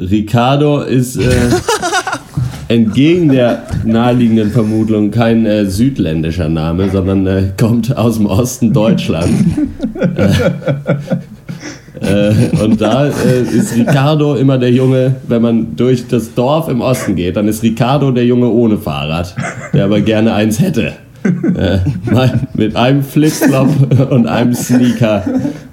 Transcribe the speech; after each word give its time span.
Ricardo 0.00 0.80
ist 0.80 1.16
äh, 1.16 1.30
entgegen 2.68 3.28
der 3.28 3.64
naheliegenden 3.84 4.50
Vermutung 4.50 5.10
kein 5.10 5.44
äh, 5.44 5.66
südländischer 5.66 6.48
Name, 6.48 6.88
sondern 6.88 7.26
äh, 7.26 7.52
kommt 7.58 7.96
aus 7.96 8.16
dem 8.16 8.26
Osten 8.26 8.72
Deutschland. 8.72 9.30
Äh, 12.00 12.62
und 12.62 12.80
da 12.80 13.08
äh, 13.08 13.42
ist 13.42 13.76
Ricardo 13.76 14.34
immer 14.34 14.56
der 14.56 14.70
Junge, 14.70 15.16
wenn 15.28 15.42
man 15.42 15.76
durch 15.76 16.08
das 16.08 16.32
Dorf 16.32 16.68
im 16.68 16.80
Osten 16.80 17.14
geht, 17.14 17.36
dann 17.36 17.46
ist 17.46 17.62
Ricardo 17.62 18.10
der 18.10 18.24
Junge 18.24 18.48
ohne 18.48 18.78
Fahrrad, 18.78 19.34
der 19.74 19.84
aber 19.84 20.00
gerne 20.00 20.32
eins 20.32 20.60
hätte. 20.60 20.94
Äh, 21.22 21.78
mit 22.54 22.76
einem 22.76 23.02
Flipflop 23.02 24.10
und 24.10 24.26
einem 24.26 24.54
Sneaker 24.54 25.22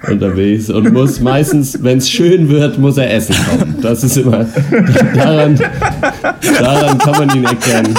unterwegs 0.08 0.68
und 0.68 0.92
muss 0.92 1.20
meistens, 1.20 1.82
wenn 1.82 1.98
es 1.98 2.10
schön 2.10 2.48
wird, 2.48 2.78
muss 2.78 2.98
er 2.98 3.12
essen 3.12 3.34
kommen. 3.48 3.76
Das 3.80 4.04
ist 4.04 4.16
immer 4.18 4.44
daran, 5.14 5.58
daran 6.60 6.98
kann 6.98 7.26
man 7.26 7.36
ihn 7.36 7.44
erkennen. 7.44 7.94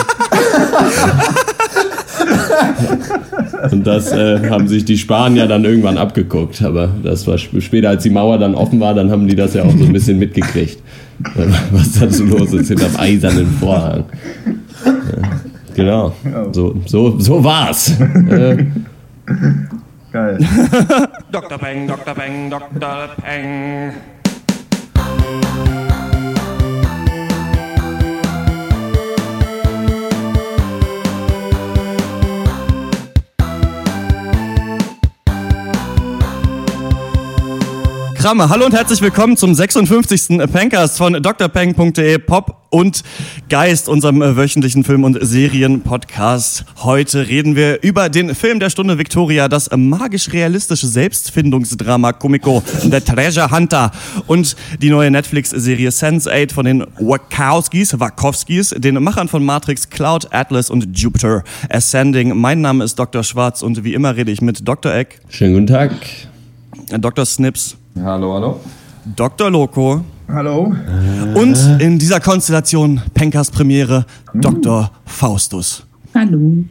Und 3.71 3.85
das 3.85 4.11
äh, 4.11 4.49
haben 4.49 4.67
sich 4.67 4.85
die 4.85 4.97
Spanier 4.97 5.47
dann 5.47 5.65
irgendwann 5.65 5.97
abgeguckt. 5.97 6.61
Aber 6.61 6.89
das 7.03 7.27
war 7.27 7.37
später, 7.37 7.89
als 7.89 8.03
die 8.03 8.09
Mauer 8.09 8.37
dann 8.37 8.55
offen 8.55 8.79
war, 8.79 8.93
dann 8.93 9.11
haben 9.11 9.27
die 9.27 9.35
das 9.35 9.53
ja 9.53 9.63
auch 9.63 9.75
so 9.75 9.85
ein 9.85 9.93
bisschen 9.93 10.19
mitgekriegt, 10.19 10.79
was 11.71 11.99
da 11.99 12.09
so 12.09 12.25
los 12.25 12.53
ist 12.53 12.67
hinterm 12.67 12.95
eisernen 12.97 13.47
Vorhang. 13.59 14.05
Ja, 15.79 16.11
genau, 16.23 16.51
so, 16.53 16.75
so, 16.85 17.19
so 17.19 17.43
war's. 17.43 17.97
Äh, 18.29 18.65
Geil. 20.11 20.39
Dr. 21.31 21.57
Peng, 21.59 21.87
Dr. 21.87 22.15
Peng, 22.15 22.49
Dr. 22.49 23.09
Peng. 23.21 23.93
Kramme. 38.19 38.49
Hallo 38.49 38.65
und 38.65 38.73
herzlich 38.73 39.01
willkommen 39.01 39.37
zum 39.37 39.55
56. 39.55 40.39
Pencast 40.51 40.97
von 40.97 41.13
drpeng.de 41.13 42.17
Pop 42.17 42.67
und 42.69 43.01
Geist, 43.47 43.87
unserem 43.87 44.21
äh, 44.21 44.35
wöchentlichen 44.35 44.83
Film- 44.83 45.05
und 45.05 45.17
Serien-Podcast. 45.21 46.65
Heute 46.83 47.29
reden 47.29 47.55
wir 47.55 47.81
über 47.81 48.09
den 48.09 48.35
Film 48.35 48.59
der 48.59 48.71
Stunde 48.71 48.97
Victoria, 48.97 49.47
das 49.47 49.69
magisch-realistische 49.73 50.87
Selbstfindungsdrama 50.87 52.11
Comico 52.11 52.61
The 52.81 52.99
Treasure 52.99 53.51
Hunter 53.51 53.91
und 54.27 54.57
die 54.81 54.89
neue 54.89 55.11
Netflix-Serie 55.11 55.87
Sense8 55.87 56.53
von 56.53 56.65
den 56.65 56.85
Wachowskis, 56.99 58.01
Wachowskis, 58.01 58.75
den 58.77 59.01
Machern 59.01 59.29
von 59.29 59.45
Matrix, 59.45 59.89
Cloud, 59.89 60.27
Atlas 60.31 60.69
und 60.69 60.99
Jupiter 60.99 61.45
Ascending. 61.69 62.37
Mein 62.37 62.59
Name 62.59 62.83
ist 62.83 62.99
Dr. 62.99 63.23
Schwarz 63.23 63.61
und 63.61 63.85
wie 63.85 63.93
immer 63.93 64.17
rede 64.17 64.29
ich 64.29 64.41
mit 64.41 64.67
Dr. 64.67 64.93
Eck. 64.93 65.21
Schönen 65.29 65.53
guten 65.53 65.67
Tag. 65.67 65.91
Dr. 66.99 67.25
Snips. 67.25 67.77
Hallo, 68.03 68.33
hallo. 68.33 68.59
Dr. 69.15 69.49
Loco. 69.49 70.01
Hallo. 70.27 70.73
Und 71.35 71.57
in 71.79 71.97
dieser 71.97 72.19
Konstellation 72.19 73.01
Penkers 73.13 73.49
Premiere 73.51 74.05
Dr. 74.33 74.91
Faustus. 75.05 75.83
Hallo. 76.13 76.63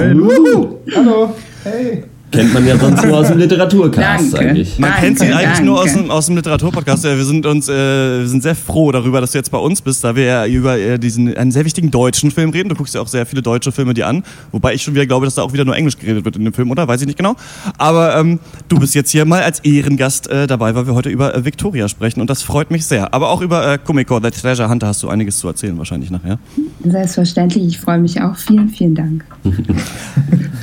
Hallo. 0.00 0.80
Hallo. 0.94 1.34
Hey 1.64 2.04
kennt 2.30 2.52
man 2.52 2.66
ja 2.66 2.78
sonst 2.78 3.04
nur 3.04 3.18
aus 3.18 3.28
dem 3.28 3.38
Literaturcast 3.38 4.32
danke, 4.32 4.48
eigentlich. 4.48 4.78
Man 4.78 4.90
danke, 4.90 5.06
kennt 5.06 5.18
sie 5.18 5.26
eigentlich 5.26 5.44
danke. 5.44 5.64
nur 5.64 5.80
aus 5.80 5.92
dem, 5.92 6.10
aus 6.10 6.26
dem 6.26 6.36
Literaturpodcast. 6.36 7.04
Ja, 7.04 7.16
Wir 7.16 7.24
sind 7.24 7.46
uns, 7.46 7.68
äh, 7.68 8.20
wir 8.20 8.28
sind 8.28 8.42
sehr 8.42 8.54
froh 8.54 8.92
darüber, 8.92 9.20
dass 9.20 9.32
du 9.32 9.38
jetzt 9.38 9.50
bei 9.50 9.58
uns 9.58 9.80
bist, 9.80 10.02
da 10.04 10.16
wir 10.16 10.24
ja 10.24 10.46
über 10.46 10.78
äh, 10.78 10.98
diesen 10.98 11.36
einen 11.36 11.52
sehr 11.52 11.64
wichtigen 11.64 11.90
deutschen 11.90 12.30
Film 12.30 12.50
reden. 12.50 12.68
Du 12.68 12.74
guckst 12.74 12.94
ja 12.94 13.00
auch 13.00 13.06
sehr 13.06 13.26
viele 13.26 13.42
deutsche 13.42 13.72
Filme 13.72 13.94
dir 13.94 14.06
an, 14.06 14.22
wobei 14.52 14.74
ich 14.74 14.82
schon 14.82 14.94
wieder 14.94 15.06
glaube, 15.06 15.26
dass 15.26 15.36
da 15.36 15.42
auch 15.42 15.52
wieder 15.52 15.64
nur 15.64 15.76
Englisch 15.76 15.98
geredet 15.98 16.24
wird 16.24 16.36
in 16.36 16.44
dem 16.44 16.52
Film, 16.52 16.70
oder? 16.70 16.88
Weiß 16.88 17.00
ich 17.00 17.06
nicht 17.06 17.18
genau. 17.18 17.36
Aber 17.78 18.16
ähm, 18.16 18.40
du 18.68 18.78
bist 18.78 18.94
jetzt 18.94 19.10
hier 19.10 19.24
mal 19.24 19.42
als 19.42 19.60
Ehrengast 19.60 20.28
äh, 20.28 20.46
dabei, 20.46 20.74
weil 20.74 20.86
wir 20.86 20.94
heute 20.94 21.08
über 21.08 21.34
äh, 21.34 21.44
Victoria 21.44 21.88
sprechen 21.88 22.20
und 22.20 22.28
das 22.28 22.42
freut 22.42 22.70
mich 22.70 22.86
sehr. 22.86 23.14
Aber 23.14 23.30
auch 23.30 23.40
über 23.40 23.72
äh, 23.72 23.78
Comico, 23.78 24.20
The 24.22 24.30
Treasure 24.30 24.68
Hunter 24.68 24.88
hast 24.88 25.02
du 25.02 25.08
einiges 25.08 25.38
zu 25.38 25.48
erzählen 25.48 25.76
wahrscheinlich 25.78 26.10
nachher. 26.10 26.38
Selbstverständlich, 26.84 27.64
ich 27.66 27.80
freue 27.80 27.98
mich 27.98 28.20
auch. 28.20 28.36
Vielen, 28.36 28.68
vielen 28.68 28.94
Dank. 28.94 29.24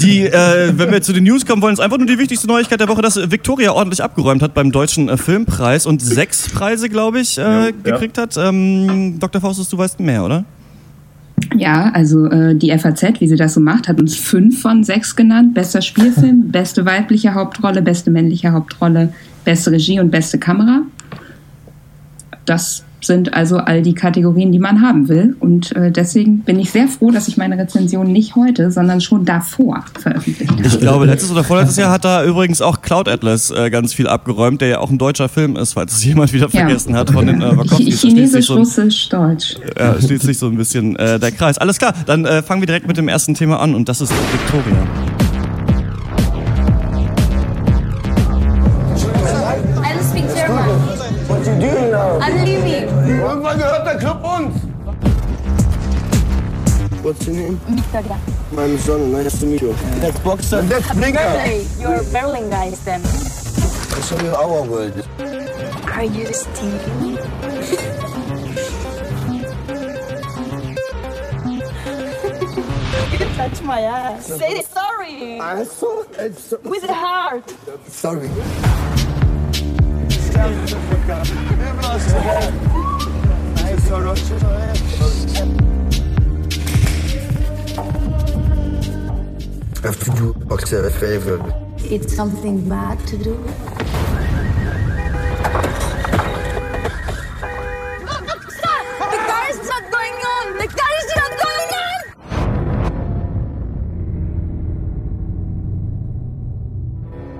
Die, 0.01 0.25
äh, 0.25 0.73
wenn 0.77 0.91
wir 0.91 1.01
zu 1.01 1.13
den 1.13 1.23
News 1.23 1.45
kommen 1.45 1.52
wollen, 1.61 1.73
ist 1.73 1.79
einfach 1.79 1.97
nur 1.97 2.07
die 2.07 2.17
wichtigste 2.17 2.47
Neuigkeit 2.47 2.79
der 2.79 2.87
Woche, 2.87 3.01
dass 3.01 3.15
Victoria 3.31 3.71
ordentlich 3.71 4.03
abgeräumt 4.03 4.41
hat 4.41 4.53
beim 4.53 4.71
Deutschen 4.71 5.09
äh, 5.09 5.17
Filmpreis 5.17 5.85
und 5.85 6.01
sechs 6.01 6.49
Preise, 6.49 6.89
glaube 6.89 7.19
ich, 7.19 7.37
äh, 7.37 7.73
gekriegt 7.83 8.17
hat. 8.17 8.37
Ähm, 8.37 9.19
Dr. 9.19 9.41
Faustus, 9.41 9.69
du 9.69 9.77
weißt 9.77 9.99
mehr, 9.99 10.23
oder? 10.23 10.45
Ja, 11.55 11.91
also 11.93 12.25
äh, 12.27 12.55
die 12.55 12.77
FAZ, 12.77 13.19
wie 13.19 13.27
sie 13.27 13.35
das 13.35 13.53
so 13.53 13.59
macht, 13.59 13.87
hat 13.87 13.99
uns 13.99 14.15
fünf 14.15 14.61
von 14.61 14.83
sechs 14.83 15.15
genannt. 15.15 15.53
Bester 15.53 15.81
Spielfilm, 15.81 16.47
beste 16.51 16.85
weibliche 16.85 17.33
Hauptrolle, 17.33 17.81
beste 17.81 18.11
männliche 18.11 18.51
Hauptrolle, 18.51 19.13
beste 19.43 19.71
Regie 19.71 19.99
und 19.99 20.11
beste 20.11 20.39
Kamera. 20.39 20.81
Das 22.45 22.83
sind 23.05 23.33
also 23.33 23.57
all 23.57 23.81
die 23.81 23.93
Kategorien, 23.93 24.51
die 24.51 24.59
man 24.59 24.81
haben 24.81 25.07
will. 25.09 25.35
Und 25.39 25.75
äh, 25.75 25.91
deswegen 25.91 26.39
bin 26.39 26.59
ich 26.59 26.71
sehr 26.71 26.87
froh, 26.87 27.11
dass 27.11 27.27
ich 27.27 27.37
meine 27.37 27.57
Rezension 27.57 28.11
nicht 28.11 28.35
heute, 28.35 28.71
sondern 28.71 29.01
schon 29.01 29.25
davor 29.25 29.83
veröffentlicht 29.99 30.51
habe. 30.51 30.61
Ich 30.65 30.79
glaube, 30.79 31.05
letztes 31.05 31.31
oder 31.31 31.43
vorletztes 31.43 31.77
Jahr 31.77 31.91
hat 31.91 32.05
da 32.05 32.23
übrigens 32.25 32.61
auch 32.61 32.81
Cloud 32.81 33.07
Atlas 33.07 33.51
äh, 33.51 33.69
ganz 33.69 33.93
viel 33.93 34.07
abgeräumt, 34.07 34.61
der 34.61 34.67
ja 34.67 34.79
auch 34.79 34.89
ein 34.89 34.97
deutscher 34.97 35.29
Film 35.29 35.55
ist, 35.55 35.73
falls 35.73 35.93
es 35.93 36.03
jemand 36.05 36.33
wieder 36.33 36.49
vergessen 36.49 36.95
hat 36.95 37.09
von 37.11 37.25
den 37.27 37.41
äh, 37.41 37.57
Wachowskis. 37.57 38.01
Chinesisch, 38.01 38.47
so 38.47 38.53
ein- 38.53 38.59
Russisch, 38.59 39.09
Deutsch. 39.09 39.55
Ja, 39.77 39.99
schließt 39.99 40.23
sich 40.23 40.37
so 40.37 40.47
ein 40.47 40.57
bisschen 40.57 40.95
äh, 40.95 41.19
der 41.19 41.31
Kreis. 41.31 41.57
Alles 41.57 41.77
klar, 41.79 41.93
dann 42.05 42.25
äh, 42.25 42.41
fangen 42.41 42.61
wir 42.61 42.67
direkt 42.67 42.87
mit 42.87 42.97
dem 42.97 43.07
ersten 43.07 43.33
Thema 43.33 43.59
an 43.59 43.75
und 43.75 43.89
das 43.89 44.01
ist 44.01 44.11
Victoria. 44.31 45.32
What's 57.13 57.27
your 57.27 57.35
name? 57.35 57.57
Victoria. 57.57 58.19
I'm 58.57 58.77
Sonne, 58.79 59.11
nice 59.11 59.39
to 59.39 59.45
meet 59.45 59.61
you. 59.61 59.73
That's 60.01 60.19
Boxer. 60.21 60.59
And 60.59 60.69
that's 60.69 60.91
Blinker. 60.93 61.19
Birthday. 61.19 61.63
You're 61.79 62.03
Berlin 62.11 62.49
guys 62.49 62.83
then. 62.85 63.01
I'll 63.03 64.01
show 64.01 64.19
you 64.19 64.33
our 64.33 64.63
world. 64.63 65.07
Are 65.93 66.03
you 66.15 66.33
stealing? 66.33 67.19
you 73.11 73.19
touch 73.35 73.61
my 73.61 73.81
ass. 73.81 74.25
Say 74.25 74.61
sorry. 74.63 75.39
I'm 75.39 75.65
so, 75.65 76.05
I'm 76.19 76.33
so 76.33 76.57
With 76.63 76.81
the 76.81 76.93
heart. 76.93 77.53
sorry. 77.87 78.29
I 83.55 85.72
have 89.83 89.99
to 89.99 90.11
do 90.11 90.33
Boxer 90.45 90.85
a 90.85 90.89
favor. 90.89 91.37
It's 91.77 92.15
something 92.15 92.67
bad 92.69 92.97
to 93.07 93.17
do. 93.17 93.37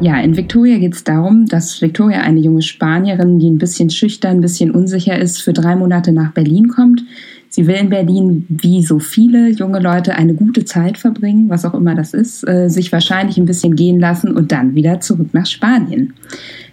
Ja, 0.01 0.19
in 0.19 0.35
Victoria 0.35 0.79
geht 0.79 0.95
es 0.95 1.05
darum, 1.05 1.45
dass 1.45 1.81
Victoria, 1.81 2.23
eine 2.23 2.41
junge 2.41 2.61
Spanierin, 2.61 3.39
die 3.39 3.49
ein 3.49 3.57
bisschen 3.57 3.89
schüchtern, 3.89 4.37
ein 4.37 4.41
bisschen 4.41 4.71
unsicher 4.71 5.17
ist, 5.17 5.41
für 5.41 5.53
drei 5.53 5.77
Monate 5.77 6.11
nach 6.11 6.33
Berlin 6.33 6.67
kommt. 6.67 7.01
Sie 7.55 7.67
will 7.67 7.75
in 7.75 7.89
Berlin, 7.89 8.47
wie 8.49 8.81
so 8.81 8.97
viele 8.97 9.51
junge 9.51 9.79
Leute, 9.79 10.15
eine 10.15 10.33
gute 10.33 10.65
Zeit 10.65 10.97
verbringen, 10.97 11.49
was 11.49 11.65
auch 11.65 11.75
immer 11.75 11.93
das 11.93 12.15
ist, 12.15 12.47
äh, 12.49 12.67
sich 12.67 12.91
wahrscheinlich 12.91 13.37
ein 13.37 13.45
bisschen 13.45 13.75
gehen 13.75 13.99
lassen 13.99 14.35
und 14.35 14.51
dann 14.51 14.73
wieder 14.73 15.01
zurück 15.01 15.27
nach 15.33 15.45
Spanien. 15.45 16.13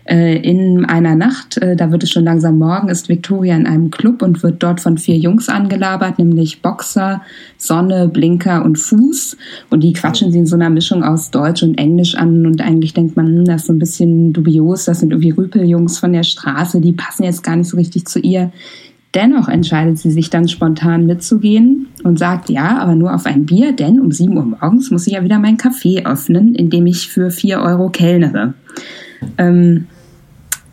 Äh, 0.05 0.39
in 0.39 0.87
einer 0.87 1.17
Nacht, 1.17 1.59
äh, 1.59 1.77
da 1.77 1.91
wird 1.91 2.05
es 2.05 2.11
schon 2.11 2.25
langsam 2.25 2.57
morgen, 2.57 2.89
ist 2.89 3.11
Victoria 3.11 3.57
in 3.57 3.67
einem 3.67 3.91
Club 3.91 4.23
und 4.23 4.43
wird 4.43 4.63
dort 4.63 4.81
von 4.81 4.97
vier 4.97 5.19
Jungs 5.19 5.51
angelabert, 5.51 6.19
nämlich 6.19 6.63
Boxer, 6.63 7.21
Sonne, 7.59 8.09
Blinker 8.09 8.65
und 8.65 8.79
Fuß. 8.79 9.37
Und 9.69 9.85
die 9.85 9.93
quatschen 9.93 10.33
sie 10.33 10.39
in 10.39 10.47
so 10.47 10.57
einer 10.57 10.71
Mischung 10.71 11.05
aus 11.05 11.31
Deutsch 11.31 11.63
und 11.63 11.77
Englisch 11.77 12.15
an. 12.15 12.47
Und 12.47 12.63
eigentlich 12.63 12.95
denkt 12.95 13.17
man, 13.17 13.27
hm, 13.27 13.45
das 13.45 13.61
ist 13.61 13.67
so 13.67 13.75
ein 13.75 13.79
bisschen 13.79 14.33
dubios, 14.33 14.87
das 14.87 15.01
sind 15.01 15.13
irgendwie 15.13 15.33
Rüpeljungs 15.33 15.99
von 15.99 16.15
der 16.15 16.23
Straße, 16.23 16.81
die 16.81 16.93
passen 16.93 17.25
jetzt 17.25 17.43
gar 17.43 17.57
nicht 17.57 17.69
so 17.69 17.77
richtig 17.77 18.07
zu 18.07 18.19
ihr. 18.19 18.51
Dennoch 19.15 19.49
entscheidet 19.49 19.99
sie 19.99 20.11
sich 20.11 20.31
dann 20.31 20.49
spontan 20.49 21.07
mitzugehen 21.07 21.89
und 22.05 22.19
sagt, 22.19 22.49
ja, 22.49 22.79
aber 22.79 22.95
nur 22.95 23.15
auf 23.15 23.27
ein 23.27 23.47
Bier, 23.47 23.73
denn 23.73 23.99
um 23.99 24.13
7 24.13 24.37
Uhr 24.37 24.45
morgens 24.45 24.91
muss 24.91 25.07
ich 25.07 25.15
ja 25.15 25.25
wieder 25.25 25.39
mein 25.39 25.57
Café 25.57 26.07
öffnen, 26.07 26.55
in 26.55 26.71
dem 26.71 26.87
ich 26.87 27.09
für 27.09 27.31
4 27.31 27.61
Euro 27.61 27.89
kellnere. 27.89 28.55
Ähm, 29.37 29.87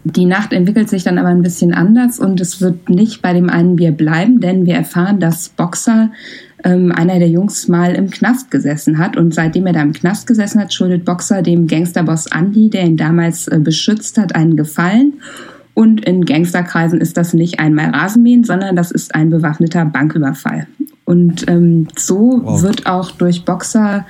Die 0.04 0.26
Nacht 0.26 0.54
entwickelt 0.54 0.88
sich 0.88 1.04
dann 1.04 1.18
aber 1.18 1.30
ein 1.30 1.42
bisschen 1.42 1.74
anders 1.74 2.20
und 2.20 2.40
es 2.40 2.62
wird 2.62 2.90
nicht 2.90 3.22
bei 3.22 3.34
dem 3.34 3.50
einen 3.50 3.76
Bier 3.76 3.92
bleiben, 3.92 4.40
denn 4.40 4.66
wir 4.66 4.76
erfahren, 4.76 5.20
dass 5.20 5.50
Boxer 5.50 6.12
ähm, 6.64 6.94
einer 6.94 7.20
der 7.20 7.28
Jungs 7.28 7.68
mal 7.68 7.94
im 7.94 8.10
Knast 8.10 8.50
gesessen 8.50 9.00
hat 9.00 9.18
und 9.18 9.34
seitdem 9.34 9.68
er 9.68 9.74
da 9.74 9.82
im 9.82 9.92
Knast 9.92 10.26
gesessen 10.26 10.62
hat, 10.62 10.74
schuldet 10.74 11.04
Boxer 11.04 11.42
dem 11.42 11.68
Gangsterboss 11.68 12.28
Andy, 12.28 12.70
der 12.70 12.86
ihn 12.86 12.96
damals 12.96 13.48
äh, 13.50 13.60
beschützt 13.60 14.18
hat, 14.18 14.34
einen 14.34 14.56
Gefallen. 14.56 15.16
Und 15.78 16.04
in 16.06 16.26
Gangsterkreisen 16.26 17.00
ist 17.00 17.18
das 17.18 17.36
nicht 17.36 17.60
einmal 17.60 17.92
Rasenmähen, 17.92 18.44
sondern 18.44 18.76
das 18.76 18.90
ist 18.90 19.14
ein 19.14 19.30
bewaffneter 19.30 19.86
Banküberfall. 19.86 20.66
Und 21.06 21.48
ähm, 21.48 21.88
so 21.96 22.42
Wow. 22.44 22.64
wird 22.64 22.88
auch 22.88 23.12
durch 23.12 23.46
Boxer 23.46 24.08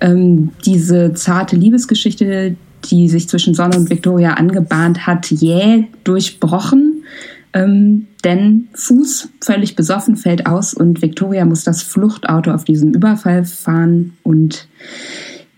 ähm, 0.00 0.52
diese 0.64 1.12
zarte 1.12 1.56
Liebesgeschichte, 1.56 2.56
die 2.90 3.10
sich 3.10 3.28
zwischen 3.28 3.52
Sonne 3.52 3.76
und 3.76 3.90
Victoria 3.90 4.32
angebahnt 4.32 5.06
hat, 5.06 5.30
jäh 5.30 5.88
durchbrochen. 6.04 7.04
Ähm, 7.52 8.06
denn 8.24 8.68
Fuß, 8.72 9.28
völlig 9.42 9.76
besoffen, 9.76 10.16
fällt 10.16 10.46
aus 10.46 10.72
und 10.72 11.02
Victoria 11.02 11.44
muss 11.44 11.64
das 11.64 11.82
Fluchtauto 11.82 12.50
auf 12.50 12.64
diesen 12.64 12.94
Überfall 12.94 13.44
fahren 13.44 14.14
und 14.22 14.68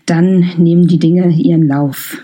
dann 0.07 0.45
nehmen 0.57 0.87
die 0.87 0.99
Dinge 0.99 1.29
ihren 1.29 1.69
Lauf. 1.69 2.17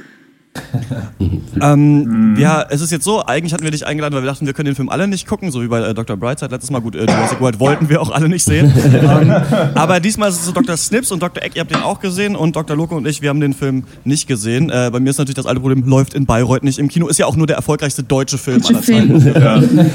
Ähm, 1.61 2.35
Ja, 2.39 2.65
es 2.69 2.81
ist 2.81 2.91
jetzt 2.91 3.03
so, 3.03 3.25
eigentlich 3.25 3.53
hatten 3.53 3.63
wir 3.63 3.71
dich 3.71 3.85
eingeladen, 3.85 4.13
weil 4.15 4.23
wir 4.23 4.29
dachten, 4.29 4.45
wir 4.45 4.53
können 4.53 4.67
den 4.67 4.75
Film 4.75 4.89
alle 4.89 5.07
nicht 5.07 5.27
gucken, 5.27 5.51
so 5.51 5.61
wie 5.61 5.67
bei 5.67 5.81
äh, 5.81 5.93
Dr. 5.93 6.15
Brightside 6.15 6.51
letztes 6.51 6.71
Mal. 6.71 6.79
Gut, 6.79 6.95
äh, 6.95 7.05
Jurassic 7.05 7.41
World 7.41 7.59
wollten 7.59 7.89
wir 7.89 8.01
auch 8.01 8.11
alle 8.11 8.29
nicht 8.29 8.43
sehen. 8.43 8.71
ähm, 8.85 9.31
aber 9.75 9.99
diesmal 9.99 10.29
ist 10.29 10.37
es 10.37 10.45
so 10.45 10.51
Dr. 10.51 10.77
Snips 10.77 11.11
und 11.11 11.21
Dr. 11.21 11.43
Eck, 11.43 11.55
ihr 11.55 11.61
habt 11.61 11.71
den 11.71 11.81
auch 11.81 11.99
gesehen 11.99 12.35
und 12.35 12.55
Dr. 12.55 12.77
Loco 12.77 12.95
und 12.95 13.05
ich, 13.07 13.21
wir 13.21 13.29
haben 13.29 13.41
den 13.41 13.53
Film 13.53 13.83
nicht 14.05 14.27
gesehen. 14.27 14.69
Äh, 14.69 14.89
bei 14.91 14.99
mir 14.99 15.09
ist 15.09 15.17
natürlich 15.17 15.35
das 15.35 15.45
alte 15.45 15.59
Problem, 15.59 15.83
läuft 15.85 16.13
in 16.13 16.25
Bayreuth 16.25 16.63
nicht 16.63 16.79
im 16.79 16.87
Kino. 16.87 17.07
Ist 17.07 17.19
ja 17.19 17.25
auch 17.25 17.35
nur 17.35 17.47
der 17.47 17.57
erfolgreichste 17.57 18.03
deutsche 18.03 18.37
Film 18.37 18.63
aller 18.65 18.81
Zeiten. 18.81 19.33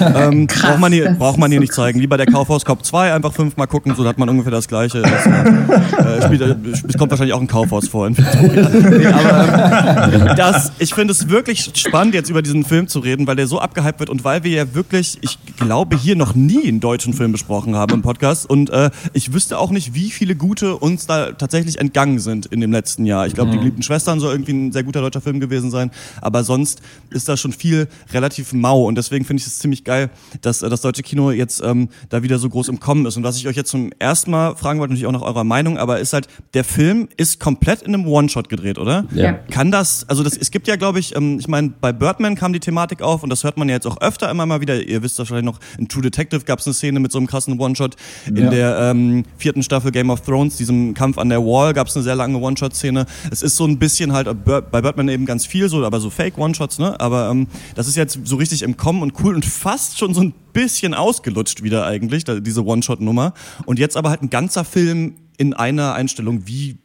Ähm, 0.00 0.46
Krass, 0.46 0.70
braucht 0.70 0.80
man 0.80 0.92
hier, 0.92 1.10
braucht 1.12 1.38
man 1.38 1.50
hier 1.50 1.58
so 1.58 1.62
nicht 1.62 1.72
zeigen. 1.72 2.00
Wie 2.00 2.06
bei 2.06 2.16
der 2.16 2.26
Kaufhaus 2.26 2.64
Cop 2.64 2.84
2, 2.84 3.14
einfach 3.14 3.32
fünfmal 3.32 3.66
gucken, 3.66 3.94
so 3.96 4.06
hat 4.06 4.18
man 4.18 4.28
ungefähr 4.28 4.52
das 4.52 4.68
Gleiche. 4.68 5.02
Äh, 5.02 6.22
spielt, 6.22 6.40
äh, 6.42 6.56
es 6.88 6.98
kommt 6.98 7.10
wahrscheinlich 7.10 7.34
auch 7.34 7.40
ein 7.40 7.46
Kaufhaus 7.46 7.88
vor 7.88 8.06
in 8.06 8.16
Victoria. 8.18 8.70
Nee, 8.94 9.06
aber 9.06 10.34
ähm, 10.49 10.52
das, 10.52 10.73
ich 10.79 10.94
finde 10.94 11.12
es 11.12 11.29
wirklich 11.29 11.70
spannend, 11.75 12.14
jetzt 12.14 12.31
über 12.31 12.43
diesen 12.43 12.64
Film 12.64 12.88
zu 12.88 12.99
reden, 12.99 13.26
weil 13.26 13.37
der 13.37 13.46
so 13.46 13.58
abgehypt 13.58 14.00
wird 14.00 14.11
und 14.11 14.25
weil 14.25 14.44
wir 14.44 14.52
ja 14.52 14.75
wirklich, 14.75 15.19
ich 15.20 15.38
glaube, 15.56 15.96
hier 15.96 16.17
noch 16.17 16.35
nie 16.35 16.67
einen 16.67 16.81
deutschen 16.81 17.12
Film 17.14 17.32
besprochen 17.32 17.76
haben 17.76 17.94
im 17.94 18.02
Podcast. 18.02 18.49
Und 18.49 18.70
äh, 18.70 18.91
ich 19.12 19.32
wüsste 19.32 19.58
auch 19.58 19.70
nicht, 19.70 19.94
wie 19.94 20.11
viele 20.11 20.37
gute 20.37 20.76
uns 20.76 21.06
da 21.06 21.32
tatsächlich 21.32 21.79
entgangen 21.79 22.19
sind 22.19 22.46
in 22.46 22.61
dem 22.61 22.73
letzten 22.73 23.05
Jahr. 23.06 23.26
Ich 23.26 23.35
glaube, 23.35 23.50
die 23.50 23.58
geliebten 23.58 23.82
Schwestern 23.82 24.20
soll 24.20 24.32
irgendwie 24.32 24.52
ein 24.52 24.73
sehr 24.73 24.82
guter 24.82 25.00
deutscher 25.00 25.20
Film 25.20 25.41
gewesen 25.41 25.70
sein. 25.70 25.91
Aber 26.20 26.44
sonst 26.44 26.81
ist 27.11 27.29
da 27.29 27.37
schon 27.37 27.52
viel 27.52 27.88
relativ 28.12 28.52
mau. 28.52 28.85
Und 28.85 28.97
deswegen 28.97 29.25
finde 29.25 29.40
ich 29.40 29.47
es 29.47 29.58
ziemlich 29.58 29.85
geil, 29.85 30.11
dass 30.43 30.62
äh, 30.62 30.70
das 30.70 30.81
deutsche 30.81 31.02
Kino 31.02 31.31
jetzt 31.31 31.62
ähm, 31.64 31.88
da 32.08 32.23
wieder 32.23 32.38
so 32.38 32.49
groß 32.49 32.69
im 32.69 32.81
Kommen 32.81 33.06
ist. 33.06 33.17
Und 33.17 33.23
was 33.23 33.37
ich 33.37 33.47
euch 33.49 33.56
jetzt 33.56 33.70
zum 33.70 33.90
ersten 33.99 34.31
Mal 34.31 34.56
fragen 34.56 34.81
wollte, 34.81 34.93
natürlich 34.93 35.06
auch 35.06 35.12
nach 35.12 35.23
eurer 35.23 35.44
Meinung, 35.44 35.79
aber 35.79 36.00
ist 36.00 36.12
halt, 36.12 36.29
der 36.55 36.64
Film 36.64 37.08
ist 37.17 37.40
komplett 37.40 37.82
in 37.82 37.94
einem 37.94 38.06
One-Shot 38.06 38.49
gedreht, 38.49 38.79
oder? 38.79 39.06
Ja. 39.14 39.32
Kann 39.32 39.70
das, 39.70 40.08
also 40.08 40.23
das, 40.23 40.33
es 40.40 40.50
gibt 40.50 40.66
ja, 40.69 40.76
glaube 40.76 40.98
ich, 40.98 41.14
ähm, 41.16 41.38
ich 41.38 41.48
meine, 41.48 41.70
bei 41.81 41.92
Birdman 41.92 42.34
kam 42.34 42.52
die 42.52 42.60
Thematik 42.60 43.02
auf 43.02 43.22
und 43.22 43.31
das 43.31 43.44
hört 43.44 43.56
man 43.56 43.69
ja 43.69 43.75
jetzt 43.76 43.86
auch 43.86 44.00
öfter 44.00 44.31
immer 44.31 44.46
mal 44.46 44.60
wieder. 44.60 44.82
Ihr 44.86 45.02
wisst 45.02 45.19
wahrscheinlich 45.19 45.44
noch, 45.44 45.58
in 45.78 45.88
True 45.88 46.02
Detective 46.02 46.42
gab 46.44 46.58
es 46.58 46.66
eine 46.66 46.75
Szene 46.75 47.00
mit 47.00 47.12
so 47.12 47.19
einem 47.19 47.26
krassen 47.26 47.58
One-Shot. 47.58 47.96
In 48.26 48.36
Ja. 48.36 48.50
der 48.50 48.78
ähm, 48.90 49.25
vierten 49.38 49.62
Staffel 49.62 49.90
Game 49.90 50.10
of 50.10 50.20
Thrones, 50.22 50.56
diesem 50.56 50.94
Kampf 50.94 51.19
an 51.19 51.28
der 51.28 51.40
Wall, 51.44 51.72
gab 51.72 51.86
es 51.88 51.96
eine 51.96 52.02
sehr 52.02 52.14
lange 52.16 52.38
One-Shot-Szene. 52.38 53.06
Es 53.31 53.42
ist 53.42 53.56
so 53.56 53.66
ein 53.66 53.78
bisschen 53.78 54.12
halt 54.12 54.26
äh, 54.26 54.34
bei 54.34 54.81
Birdman 54.82 55.08
eben 55.08 55.26
ganz 55.26 55.46
viel 55.46 55.69
so, 55.69 55.84
aber 55.84 56.00
so 56.00 56.10
Fake-One-Shots, 56.10 56.78
ne? 56.78 56.98
Aber 57.00 57.30
ähm, 57.30 57.46
das 57.75 57.88
ist 57.88 57.96
jetzt 57.96 58.19
so 58.25 58.37
richtig 58.37 58.62
im 58.62 58.76
Kommen 58.76 59.02
und 59.02 59.14
cool 59.22 59.34
und 59.34 59.44
fast 59.44 59.98
schon 59.98 60.14
so 60.14 60.20
ein 60.20 60.32
bisschen 60.52 60.94
ausgelutscht 60.94 61.62
wieder 61.62 61.84
eigentlich, 61.87 62.25
diese 62.25 62.64
One-Shot-Nummer. 62.64 63.34
Und 63.66 63.78
jetzt 63.78 63.96
aber 63.96 64.10
halt 64.10 64.22
ein 64.22 64.30
ganzer 64.30 64.64
Film 64.64 65.14
in 65.37 65.52
einer 65.54 65.94
Einstellung. 65.94 66.46
Wie, 66.46 66.78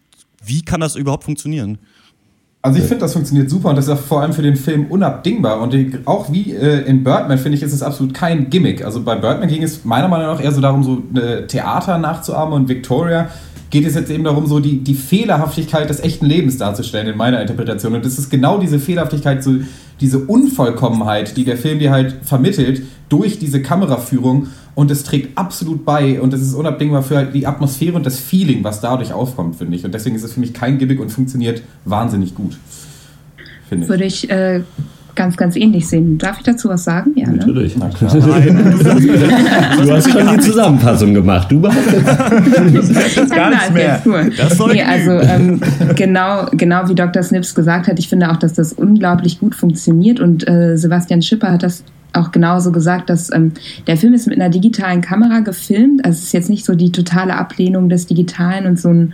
wie 0.44 0.62
kann 0.64 0.80
das 0.82 0.96
überhaupt 0.96 1.24
funktionieren? 1.24 1.78
Also 2.62 2.78
ich 2.78 2.84
finde, 2.84 3.02
das 3.02 3.14
funktioniert 3.14 3.50
super 3.50 3.70
und 3.70 3.78
das 3.78 3.88
ist 3.88 3.92
auch 3.92 4.00
vor 4.00 4.22
allem 4.22 4.34
für 4.34 4.42
den 4.42 4.58
Film 4.58 4.88
unabdingbar. 4.88 5.62
Und 5.62 5.72
die, 5.72 5.98
auch 6.04 6.30
wie 6.30 6.54
äh, 6.54 6.82
in 6.82 7.06
Birdman, 7.06 7.38
finde 7.38 7.58
ich, 7.58 7.64
ist 7.64 7.72
es 7.72 7.82
absolut 7.82 8.14
kein 8.14 8.50
Gimmick. 8.50 8.84
Also 8.84 9.02
bei 9.02 9.16
Birdman 9.16 9.48
ging 9.48 9.64
es 9.64 9.86
meiner 9.86 10.10
Meinung 10.10 10.28
nach 10.28 10.44
eher 10.44 10.52
so 10.52 10.60
darum, 10.60 10.84
so 10.84 11.02
äh, 11.18 11.48
Theater 11.48 11.98
nachzuahmen 11.98 12.54
und 12.54 12.68
Victoria 12.68 13.30
geht 13.70 13.86
es 13.86 13.96
jetzt 13.96 14.10
eben 14.10 14.24
darum, 14.24 14.48
so 14.48 14.60
die, 14.60 14.84
die 14.84 14.96
Fehlerhaftigkeit 14.96 15.90
des 15.90 16.00
echten 16.00 16.26
Lebens 16.26 16.58
darzustellen, 16.58 17.08
in 17.08 17.18
meiner 17.18 17.40
Interpretation. 17.40 17.94
Und 17.94 18.04
das 18.04 18.18
ist 18.18 18.30
genau 18.30 18.58
diese 18.58 18.80
Fehlerhaftigkeit, 18.80 19.44
so 19.44 19.56
diese 20.02 20.20
Unvollkommenheit, 20.20 21.38
die 21.38 21.46
der 21.46 21.56
Film 21.56 21.80
dir 21.80 21.92
halt 21.92 22.16
vermittelt 22.24 22.82
durch 23.10 23.40
diese 23.40 23.62
Kameraführung. 23.62 24.48
Und 24.76 24.92
es 24.92 25.04
trägt 25.04 25.38
absolut 25.38 25.84
bei 25.84 26.22
und 26.22 26.34
es 26.34 26.42
ist 26.42 26.54
unabdingbar 26.54 27.04
für 27.04 27.26
die 27.26 27.46
Atmosphäre 27.46 27.96
und 27.96 28.06
das 28.06 28.20
Feeling, 28.20 28.64
was 28.64 28.82
dadurch 28.82 29.12
aufkommt, 29.14 29.56
finde 29.58 29.76
ich. 29.76 29.84
Und 29.84 29.94
deswegen 29.94 30.16
ist 30.16 30.24
es 30.24 30.34
für 30.34 30.40
mich 30.40 30.54
kein 30.54 30.78
Gimmick 30.78 31.00
und 31.00 31.10
funktioniert 31.10 31.62
wahnsinnig 31.86 32.36
gut. 32.36 32.58
Finde 33.68 33.84
ich. 33.84 33.90
Würde 33.90 34.06
ich 34.06 34.30
äh, 34.30 34.64
ganz, 35.20 35.36
ganz 35.36 35.58
ähnlich 35.58 35.86
sehen. 35.86 36.18
Darf 36.18 36.38
ich 36.38 36.44
dazu 36.44 36.70
was 36.70 36.86
sagen? 36.86 37.12
Ja, 37.16 37.28
ne? 37.28 37.36
Natürlich. 37.36 37.76
Na 37.78 37.90
klar. 37.94 38.10
Du 38.10 39.92
hast 39.92 40.10
schon 40.10 40.28
die 40.34 40.40
Zusammenfassung 40.40 41.14
gemacht. 41.14 41.52
Du 41.52 41.60
behauptest. 41.60 42.06
Gar 43.36 43.50
nichts 43.50 43.72
mehr. 43.74 44.02
Cool. 44.06 44.32
Das 44.38 44.58
soll 44.58 44.72
nee, 44.72 44.82
also 44.82 45.12
ähm, 45.12 45.60
genau, 45.98 46.46
genau 46.54 46.88
wie 46.88 46.96
Dr. 46.96 47.22
Snips 47.22 47.54
gesagt 47.54 47.90
hat, 47.90 48.00
ich 48.00 48.08
finde 48.08 48.32
auch, 48.32 48.38
dass 48.38 48.54
das 48.54 48.72
unglaublich 48.72 49.42
gut 49.42 49.56
funktioniert 49.56 50.22
und 50.22 50.48
äh, 50.48 50.78
Sebastian 50.78 51.22
Schipper 51.22 51.52
hat 51.52 51.64
das 51.64 51.84
auch 52.14 52.32
genauso 52.32 52.72
gesagt, 52.72 53.10
dass 53.10 53.30
ähm, 53.34 53.52
der 53.88 53.98
Film 53.98 54.14
ist 54.14 54.26
mit 54.26 54.40
einer 54.40 54.50
digitalen 54.50 55.02
Kamera 55.02 55.42
gefilmt. 55.42 56.06
Also 56.06 56.20
es 56.20 56.24
ist 56.24 56.34
jetzt 56.34 56.50
nicht 56.50 56.64
so 56.64 56.76
die 56.76 56.94
totale 56.94 57.36
Ablehnung 57.36 57.90
des 57.90 58.08
Digitalen 58.08 58.68
und 58.68 58.80
so 58.80 58.88
ein 58.88 59.14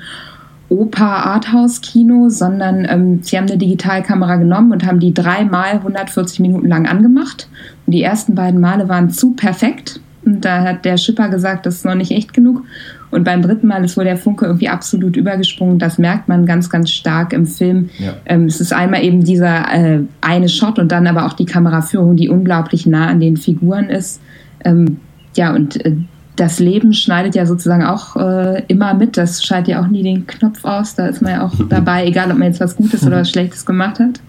Oper-Arthouse-Kino, 0.70 2.30
sondern 2.30 2.88
ähm, 2.90 3.20
sie 3.22 3.38
haben 3.38 3.48
eine 3.48 3.58
Digitalkamera 3.58 4.38
genommen 4.38 4.72
und 4.72 4.86
haben 4.86 5.00
die 5.00 5.14
dreimal 5.14 5.74
140 5.74 6.40
Minuten 6.40 6.68
lang 6.68 6.88
angemacht. 6.88 7.48
Und 7.86 7.92
die 7.94 8.02
ersten 8.02 8.36
beiden 8.36 8.60
Male 8.60 8.90
waren 8.90 9.10
zu 9.10 9.32
perfekt. 9.32 10.00
Und 10.26 10.44
da 10.44 10.64
hat 10.64 10.86
der 10.86 10.98
Schipper 10.98 11.30
gesagt, 11.30 11.66
das 11.68 11.76
ist 11.76 11.86
noch 11.86 11.94
nicht 11.94 12.12
echt 12.12 12.34
genug. 12.34 12.64
Und 13.12 13.24
beim 13.24 13.44
dritten 13.44 13.68
Mal 13.68 13.86
ist 13.86 13.96
wohl 13.96 14.04
der 14.06 14.18
Funke 14.18 14.46
irgendwie 14.46 14.68
absolut 14.68 15.16
übergesprungen. 15.16 15.78
Das 15.78 16.00
merkt 16.00 16.28
man 16.28 16.48
ganz, 16.48 16.70
ganz 16.70 16.90
stark 16.90 17.32
im 17.32 17.46
Film. 17.46 17.90
Ja. 18.00 18.16
Ähm, 18.26 18.46
es 18.46 18.60
ist 18.60 18.74
einmal 18.74 19.04
eben 19.04 19.24
dieser 19.24 19.72
äh, 19.72 20.02
eine 20.22 20.50
Shot 20.50 20.80
und 20.80 20.92
dann 20.92 21.06
aber 21.06 21.28
auch 21.28 21.34
die 21.34 21.46
Kameraführung, 21.46 22.16
die 22.16 22.28
unglaublich 22.28 22.88
nah 22.88 23.08
an 23.08 23.20
den 23.20 23.38
Figuren 23.38 23.90
ist. 23.90 24.20
Ähm, 24.64 24.98
ja, 25.36 25.54
und 25.54 25.86
äh, 25.86 25.96
das 26.36 26.60
Leben 26.60 26.94
schneidet 26.94 27.36
ja 27.36 27.46
sozusagen 27.46 27.84
auch 27.84 28.16
äh, 28.16 28.64
immer 28.68 28.94
mit. 28.94 29.18
Das 29.18 29.44
schaltet 29.44 29.70
ja 29.70 29.82
auch 29.82 29.88
nie 29.88 30.04
den 30.04 30.28
Knopf 30.28 30.64
aus. 30.64 30.96
Da 30.96 31.08
ist 31.08 31.22
man 31.22 31.32
ja 31.32 31.46
auch 31.46 31.54
dabei, 31.70 32.06
egal 32.06 32.32
ob 32.32 32.38
man 32.38 32.48
jetzt 32.48 32.60
was 32.60 32.76
Gutes 32.76 33.06
oder 33.06 33.18
was 33.18 33.30
Schlechtes 33.30 33.66
gemacht 33.66 34.00
hat. 34.00 34.20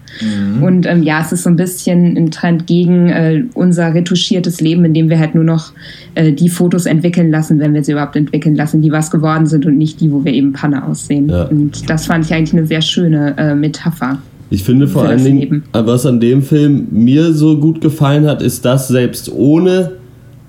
Und 0.61 0.85
ähm, 0.85 1.03
ja, 1.03 1.21
es 1.21 1.31
ist 1.31 1.43
so 1.43 1.49
ein 1.49 1.57
bisschen 1.57 2.17
ein 2.17 2.31
Trend 2.31 2.65
gegen 2.65 3.09
äh, 3.09 3.43
unser 3.53 3.93
retuschiertes 3.93 4.61
Leben, 4.61 4.85
in 4.85 4.93
dem 4.93 5.09
wir 5.09 5.19
halt 5.19 5.35
nur 5.35 5.43
noch 5.43 5.73
äh, 6.15 6.31
die 6.31 6.49
Fotos 6.49 6.85
entwickeln 6.85 7.29
lassen, 7.29 7.59
wenn 7.59 7.73
wir 7.73 7.83
sie 7.83 7.91
überhaupt 7.91 8.15
entwickeln 8.15 8.55
lassen, 8.55 8.81
die 8.81 8.91
was 8.91 9.11
geworden 9.11 9.45
sind 9.45 9.65
und 9.65 9.77
nicht 9.77 10.01
die, 10.01 10.11
wo 10.11 10.23
wir 10.23 10.33
eben 10.33 10.53
Panne 10.53 10.85
aussehen. 10.85 11.29
Ja. 11.29 11.43
Und 11.43 11.89
das 11.89 12.07
fand 12.07 12.25
ich 12.25 12.33
eigentlich 12.33 12.53
eine 12.53 12.65
sehr 12.65 12.81
schöne 12.81 13.35
äh, 13.37 13.53
Metapher. 13.53 14.17
Ich 14.49 14.63
finde 14.63 14.87
vor 14.87 15.03
allen 15.03 15.23
Dingen, 15.23 15.39
Leben. 15.39 15.63
was 15.73 16.05
an 16.05 16.19
dem 16.19 16.41
Film 16.41 16.87
mir 16.91 17.33
so 17.33 17.59
gut 17.59 17.81
gefallen 17.81 18.25
hat, 18.25 18.41
ist, 18.41 18.63
dass 18.63 18.87
selbst 18.87 19.31
ohne 19.31 19.91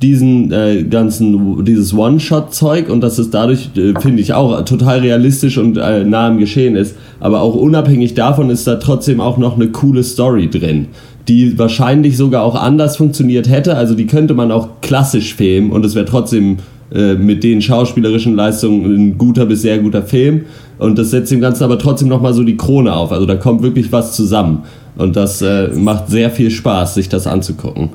diesen 0.02 0.52
äh, 0.52 0.84
ganzen, 0.84 1.64
dieses 1.64 1.92
One-Shot-Zeug 1.92 2.88
und 2.88 3.00
dass 3.00 3.18
es 3.18 3.30
dadurch, 3.30 3.70
äh, 3.76 3.98
finde 4.00 4.22
ich, 4.22 4.32
auch 4.32 4.64
total 4.64 5.00
realistisch 5.00 5.58
und 5.58 5.76
äh, 5.76 6.04
nah 6.04 6.28
am 6.28 6.38
Geschehen 6.38 6.76
ist. 6.76 6.94
Aber 7.18 7.40
auch 7.40 7.54
unabhängig 7.54 8.14
davon 8.14 8.50
ist 8.50 8.66
da 8.66 8.76
trotzdem 8.76 9.20
auch 9.20 9.38
noch 9.38 9.56
eine 9.56 9.68
coole 9.68 10.04
Story 10.04 10.48
drin, 10.48 10.86
die 11.26 11.58
wahrscheinlich 11.58 12.16
sogar 12.16 12.44
auch 12.44 12.54
anders 12.54 12.96
funktioniert 12.96 13.48
hätte. 13.48 13.76
Also 13.76 13.94
die 13.94 14.06
könnte 14.06 14.34
man 14.34 14.52
auch 14.52 14.80
klassisch 14.82 15.34
filmen 15.34 15.72
und 15.72 15.84
es 15.84 15.96
wäre 15.96 16.06
trotzdem 16.06 16.58
äh, 16.92 17.14
mit 17.14 17.42
den 17.42 17.60
schauspielerischen 17.60 18.36
Leistungen 18.36 18.94
ein 18.94 19.18
guter 19.18 19.46
bis 19.46 19.62
sehr 19.62 19.78
guter 19.78 20.02
Film. 20.02 20.42
Und 20.78 20.96
das 20.96 21.10
setzt 21.10 21.32
dem 21.32 21.40
Ganzen 21.40 21.64
aber 21.64 21.78
trotzdem 21.78 22.06
nochmal 22.06 22.34
so 22.34 22.44
die 22.44 22.56
Krone 22.56 22.94
auf. 22.94 23.10
Also 23.10 23.26
da 23.26 23.34
kommt 23.34 23.62
wirklich 23.62 23.90
was 23.90 24.14
zusammen. 24.14 24.62
Und 24.96 25.16
das 25.16 25.42
äh, 25.42 25.68
macht 25.74 26.08
sehr 26.08 26.30
viel 26.30 26.50
Spaß, 26.50 26.94
sich 26.94 27.08
das 27.08 27.26
anzugucken. 27.26 27.90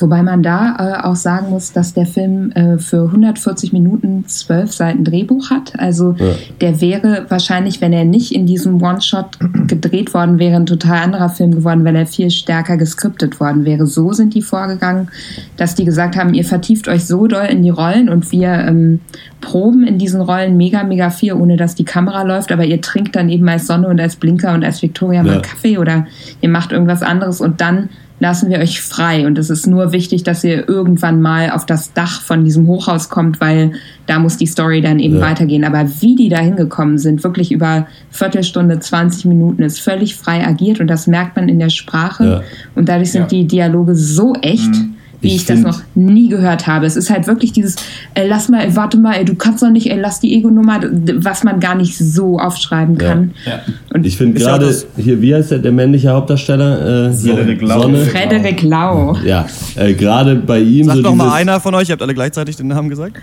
Wobei 0.00 0.22
man 0.22 0.42
da 0.42 0.76
äh, 0.78 1.06
auch 1.06 1.16
sagen 1.16 1.50
muss, 1.50 1.72
dass 1.72 1.94
der 1.94 2.06
Film 2.06 2.52
äh, 2.52 2.78
für 2.78 3.04
140 3.04 3.72
Minuten 3.72 4.24
zwölf 4.26 4.72
Seiten 4.72 5.04
Drehbuch 5.04 5.50
hat. 5.50 5.78
Also 5.78 6.14
ja. 6.18 6.34
der 6.60 6.80
wäre 6.80 7.26
wahrscheinlich, 7.28 7.80
wenn 7.80 7.92
er 7.92 8.04
nicht 8.04 8.32
in 8.32 8.46
diesem 8.46 8.82
One-Shot 8.82 9.38
gedreht 9.66 10.14
worden 10.14 10.38
wäre, 10.38 10.56
ein 10.56 10.66
total 10.66 10.98
anderer 10.98 11.28
Film 11.28 11.52
geworden, 11.52 11.84
weil 11.84 11.96
er 11.96 12.06
viel 12.06 12.30
stärker 12.30 12.76
geskriptet 12.76 13.40
worden 13.40 13.64
wäre. 13.64 13.86
So 13.86 14.12
sind 14.12 14.34
die 14.34 14.42
vorgegangen, 14.42 15.08
dass 15.56 15.74
die 15.74 15.84
gesagt 15.84 16.16
haben, 16.16 16.34
ihr 16.34 16.44
vertieft 16.44 16.88
euch 16.88 17.06
so 17.06 17.26
doll 17.26 17.46
in 17.46 17.62
die 17.62 17.70
Rollen 17.70 18.08
und 18.08 18.30
wir 18.32 18.50
ähm, 18.50 19.00
proben 19.40 19.86
in 19.86 19.98
diesen 19.98 20.20
Rollen 20.20 20.56
mega, 20.56 20.82
mega 20.84 21.10
viel, 21.10 21.34
ohne 21.34 21.56
dass 21.56 21.74
die 21.74 21.84
Kamera 21.84 22.22
läuft, 22.22 22.52
aber 22.52 22.64
ihr 22.64 22.80
trinkt 22.80 23.16
dann 23.16 23.28
eben 23.28 23.48
als 23.48 23.66
Sonne 23.66 23.88
und 23.88 24.00
als 24.00 24.16
Blinker 24.16 24.54
und 24.54 24.64
als 24.64 24.82
Victoria 24.82 25.22
ja. 25.22 25.32
mal 25.32 25.42
Kaffee 25.42 25.78
oder 25.78 26.06
ihr 26.40 26.48
macht 26.48 26.72
irgendwas 26.72 27.02
anderes 27.02 27.40
und 27.40 27.60
dann 27.60 27.88
lassen 28.20 28.50
wir 28.50 28.58
euch 28.58 28.80
frei. 28.80 29.26
Und 29.26 29.38
es 29.38 29.50
ist 29.50 29.66
nur 29.66 29.92
wichtig, 29.92 30.22
dass 30.22 30.44
ihr 30.44 30.68
irgendwann 30.68 31.20
mal 31.20 31.50
auf 31.50 31.66
das 31.66 31.92
Dach 31.92 32.22
von 32.22 32.44
diesem 32.44 32.66
Hochhaus 32.66 33.08
kommt, 33.08 33.40
weil 33.40 33.72
da 34.06 34.18
muss 34.18 34.36
die 34.36 34.46
Story 34.46 34.80
dann 34.80 34.98
eben 34.98 35.16
ja. 35.16 35.20
weitergehen. 35.20 35.64
Aber 35.64 35.86
wie 36.00 36.16
die 36.16 36.28
da 36.28 36.38
hingekommen 36.38 36.98
sind, 36.98 37.22
wirklich 37.24 37.52
über 37.52 37.86
Viertelstunde, 38.10 38.80
20 38.80 39.26
Minuten, 39.26 39.62
ist 39.62 39.80
völlig 39.80 40.16
frei 40.16 40.46
agiert 40.46 40.80
und 40.80 40.88
das 40.88 41.06
merkt 41.06 41.36
man 41.36 41.48
in 41.48 41.58
der 41.58 41.70
Sprache. 41.70 42.24
Ja. 42.24 42.42
Und 42.74 42.88
dadurch 42.88 43.12
sind 43.12 43.22
ja. 43.22 43.28
die 43.28 43.46
Dialoge 43.46 43.94
so 43.94 44.34
echt. 44.42 44.70
Mhm 44.70 44.94
wie 45.20 45.28
ich, 45.28 45.36
ich 45.36 45.44
das 45.46 45.60
noch 45.60 45.80
nie 45.94 46.28
gehört 46.28 46.66
habe. 46.66 46.86
Es 46.86 46.96
ist 46.96 47.10
halt 47.10 47.26
wirklich 47.26 47.52
dieses, 47.52 47.76
ey, 48.14 48.28
lass 48.28 48.48
mal, 48.48 48.64
ey, 48.64 48.76
warte 48.76 48.96
mal, 48.96 49.14
ey, 49.14 49.24
du 49.24 49.34
kannst 49.34 49.62
doch 49.62 49.70
nicht, 49.70 49.90
ey, 49.90 49.98
lass 49.98 50.20
die 50.20 50.34
Ego-Nummer, 50.34 50.80
was 51.16 51.44
man 51.44 51.58
gar 51.60 51.74
nicht 51.74 51.96
so 51.96 52.38
aufschreiben 52.38 52.98
kann. 52.98 53.32
Ja. 53.44 53.52
Ja. 53.52 53.60
Und 53.92 54.06
ich 54.06 54.16
finde 54.16 54.38
gerade 54.38 54.74
hier, 54.96 55.20
wie 55.20 55.34
heißt 55.34 55.50
der, 55.50 55.58
der 55.58 55.72
männliche 55.72 56.10
Hauptdarsteller? 56.10 57.08
Äh, 57.08 57.12
Frederik 57.12 57.62
Lau. 57.62 57.82
Sonne. 57.82 58.04
Frederik 58.04 58.62
Lau. 58.62 59.16
Ja, 59.24 59.46
äh, 59.76 59.94
gerade 59.94 60.36
bei 60.36 60.60
ihm. 60.60 60.86
Sag 60.86 60.96
so 60.96 61.02
doch 61.02 61.14
mal 61.14 61.32
einer 61.32 61.58
von 61.60 61.74
euch, 61.74 61.88
ihr 61.88 61.92
habt 61.92 62.02
alle 62.02 62.14
gleichzeitig 62.14 62.56
den 62.56 62.68
Namen 62.68 62.88
gesagt. 62.88 63.16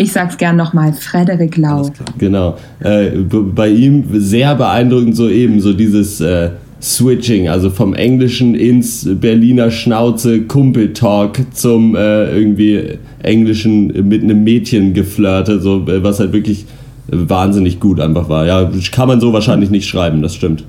Ich 0.00 0.12
sag's 0.12 0.36
gern 0.38 0.56
nochmal, 0.56 0.92
Frederik 0.92 1.56
Lau. 1.56 1.90
Genau. 2.18 2.56
Äh, 2.80 3.10
bei 3.18 3.68
ihm 3.68 4.04
sehr 4.20 4.54
beeindruckend 4.54 5.16
so 5.16 5.28
eben, 5.28 5.60
so 5.60 5.72
dieses 5.72 6.20
äh, 6.20 6.50
Switching, 6.80 7.48
also 7.48 7.70
vom 7.70 7.94
Englischen 7.94 8.54
ins 8.54 9.08
Berliner 9.20 9.70
Schnauze 9.70 10.42
Kumpeltalk 10.42 11.40
zum 11.52 11.96
äh, 11.96 12.30
irgendwie 12.32 12.98
Englischen 13.22 14.08
mit 14.08 14.22
einem 14.22 14.44
Mädchen 14.44 14.94
geflirte, 14.94 15.60
so 15.60 15.86
äh, 15.88 16.02
was 16.02 16.20
halt 16.20 16.32
wirklich 16.32 16.66
wahnsinnig 17.08 17.80
gut 17.80 18.00
einfach 18.00 18.28
war. 18.28 18.46
Ja, 18.46 18.70
kann 18.92 19.08
man 19.08 19.20
so 19.20 19.32
wahrscheinlich 19.32 19.70
nicht 19.70 19.88
schreiben, 19.88 20.22
das 20.22 20.34
stimmt. 20.34 20.64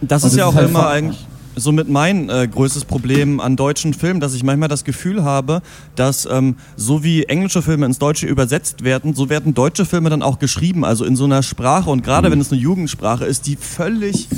Das 0.00 0.24
ist 0.24 0.36
ja 0.36 0.46
auch 0.46 0.54
halt 0.54 0.70
immer 0.70 0.88
eigentlich 0.88 1.18
so 1.54 1.72
mit 1.72 1.88
mein 1.88 2.30
äh, 2.30 2.48
größtes 2.50 2.84
Problem 2.84 3.40
an 3.40 3.56
deutschen 3.56 3.94
Filmen, 3.94 4.20
dass 4.20 4.34
ich 4.34 4.42
manchmal 4.42 4.68
das 4.68 4.84
Gefühl 4.84 5.22
habe, 5.22 5.60
dass 5.96 6.26
ähm, 6.26 6.56
so 6.76 7.04
wie 7.04 7.24
englische 7.24 7.62
Filme 7.62 7.86
ins 7.86 7.98
Deutsche 7.98 8.26
übersetzt 8.26 8.84
werden, 8.84 9.14
so 9.14 9.28
werden 9.28 9.54
deutsche 9.54 9.84
Filme 9.84 10.10
dann 10.10 10.22
auch 10.22 10.38
geschrieben, 10.38 10.84
also 10.84 11.04
in 11.04 11.16
so 11.16 11.24
einer 11.24 11.42
Sprache 11.42 11.90
und 11.90 12.02
gerade 12.02 12.28
mhm. 12.28 12.32
wenn 12.32 12.40
es 12.40 12.50
eine 12.50 12.60
Jugendsprache 12.60 13.24
ist, 13.24 13.46
die 13.46 13.56
völlig 13.56 14.28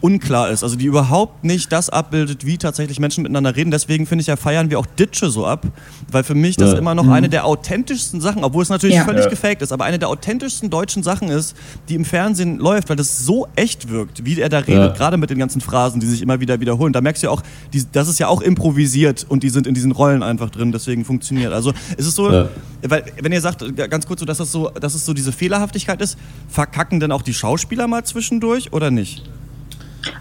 unklar 0.00 0.50
ist, 0.50 0.62
also 0.62 0.76
die 0.76 0.86
überhaupt 0.86 1.44
nicht 1.44 1.72
das 1.72 1.90
abbildet, 1.90 2.46
wie 2.46 2.58
tatsächlich 2.58 3.00
Menschen 3.00 3.22
miteinander 3.22 3.56
reden. 3.56 3.70
Deswegen 3.70 4.06
finde 4.06 4.22
ich 4.22 4.28
ja, 4.28 4.36
feiern 4.36 4.70
wir 4.70 4.78
auch 4.78 4.86
Ditsche 4.86 5.30
so 5.30 5.46
ab, 5.46 5.66
weil 6.10 6.24
für 6.24 6.34
mich 6.34 6.56
das 6.56 6.72
ja. 6.72 6.78
immer 6.78 6.94
noch 6.94 7.04
mhm. 7.04 7.12
eine 7.12 7.28
der 7.28 7.44
authentischsten 7.44 8.20
Sachen, 8.20 8.44
obwohl 8.44 8.62
es 8.62 8.68
natürlich 8.68 8.96
ja. 8.96 9.04
völlig 9.04 9.24
ja. 9.24 9.30
gefaked 9.30 9.62
ist, 9.62 9.72
aber 9.72 9.84
eine 9.84 9.98
der 9.98 10.08
authentischsten 10.08 10.70
deutschen 10.70 11.02
Sachen 11.02 11.28
ist, 11.28 11.56
die 11.88 11.94
im 11.94 12.04
Fernsehen 12.04 12.58
läuft, 12.58 12.88
weil 12.88 12.96
das 12.96 13.18
so 13.18 13.48
echt 13.56 13.88
wirkt, 13.88 14.24
wie 14.24 14.40
er 14.40 14.48
da 14.48 14.58
redet, 14.58 14.96
gerade 14.96 15.16
mit 15.16 15.30
den 15.30 15.38
ganzen 15.38 15.60
Phrasen, 15.60 16.00
die 16.00 16.06
sich 16.06 16.22
immer 16.22 16.40
wieder 16.40 16.60
wiederholen. 16.60 16.92
Da 16.92 17.00
merkst 17.00 17.22
du 17.22 17.26
ja 17.26 17.32
auch, 17.32 17.42
die, 17.72 17.84
das 17.90 18.08
ist 18.08 18.18
ja 18.18 18.28
auch 18.28 18.40
improvisiert 18.40 19.26
und 19.28 19.42
die 19.42 19.50
sind 19.50 19.66
in 19.66 19.74
diesen 19.74 19.92
Rollen 19.92 20.22
einfach 20.22 20.50
drin, 20.50 20.72
deswegen 20.72 21.04
funktioniert. 21.04 21.52
Also 21.52 21.72
es 21.96 22.06
ist 22.06 22.16
so, 22.16 22.48
weil 22.82 23.04
wenn 23.20 23.32
ihr 23.32 23.40
sagt, 23.40 23.64
ganz 23.90 24.06
kurz 24.06 24.20
so, 24.20 24.26
dass 24.26 24.38
das 24.38 24.52
so, 24.52 24.70
dass 24.70 24.94
es 24.94 25.04
so 25.04 25.12
diese 25.12 25.32
Fehlerhaftigkeit 25.32 26.00
ist, 26.00 26.18
verkacken 26.48 27.00
denn 27.00 27.12
auch 27.12 27.22
die 27.22 27.34
Schauspieler 27.34 27.86
mal 27.86 28.04
zwischendurch 28.04 28.72
oder 28.72 28.90
nicht? 28.90 29.28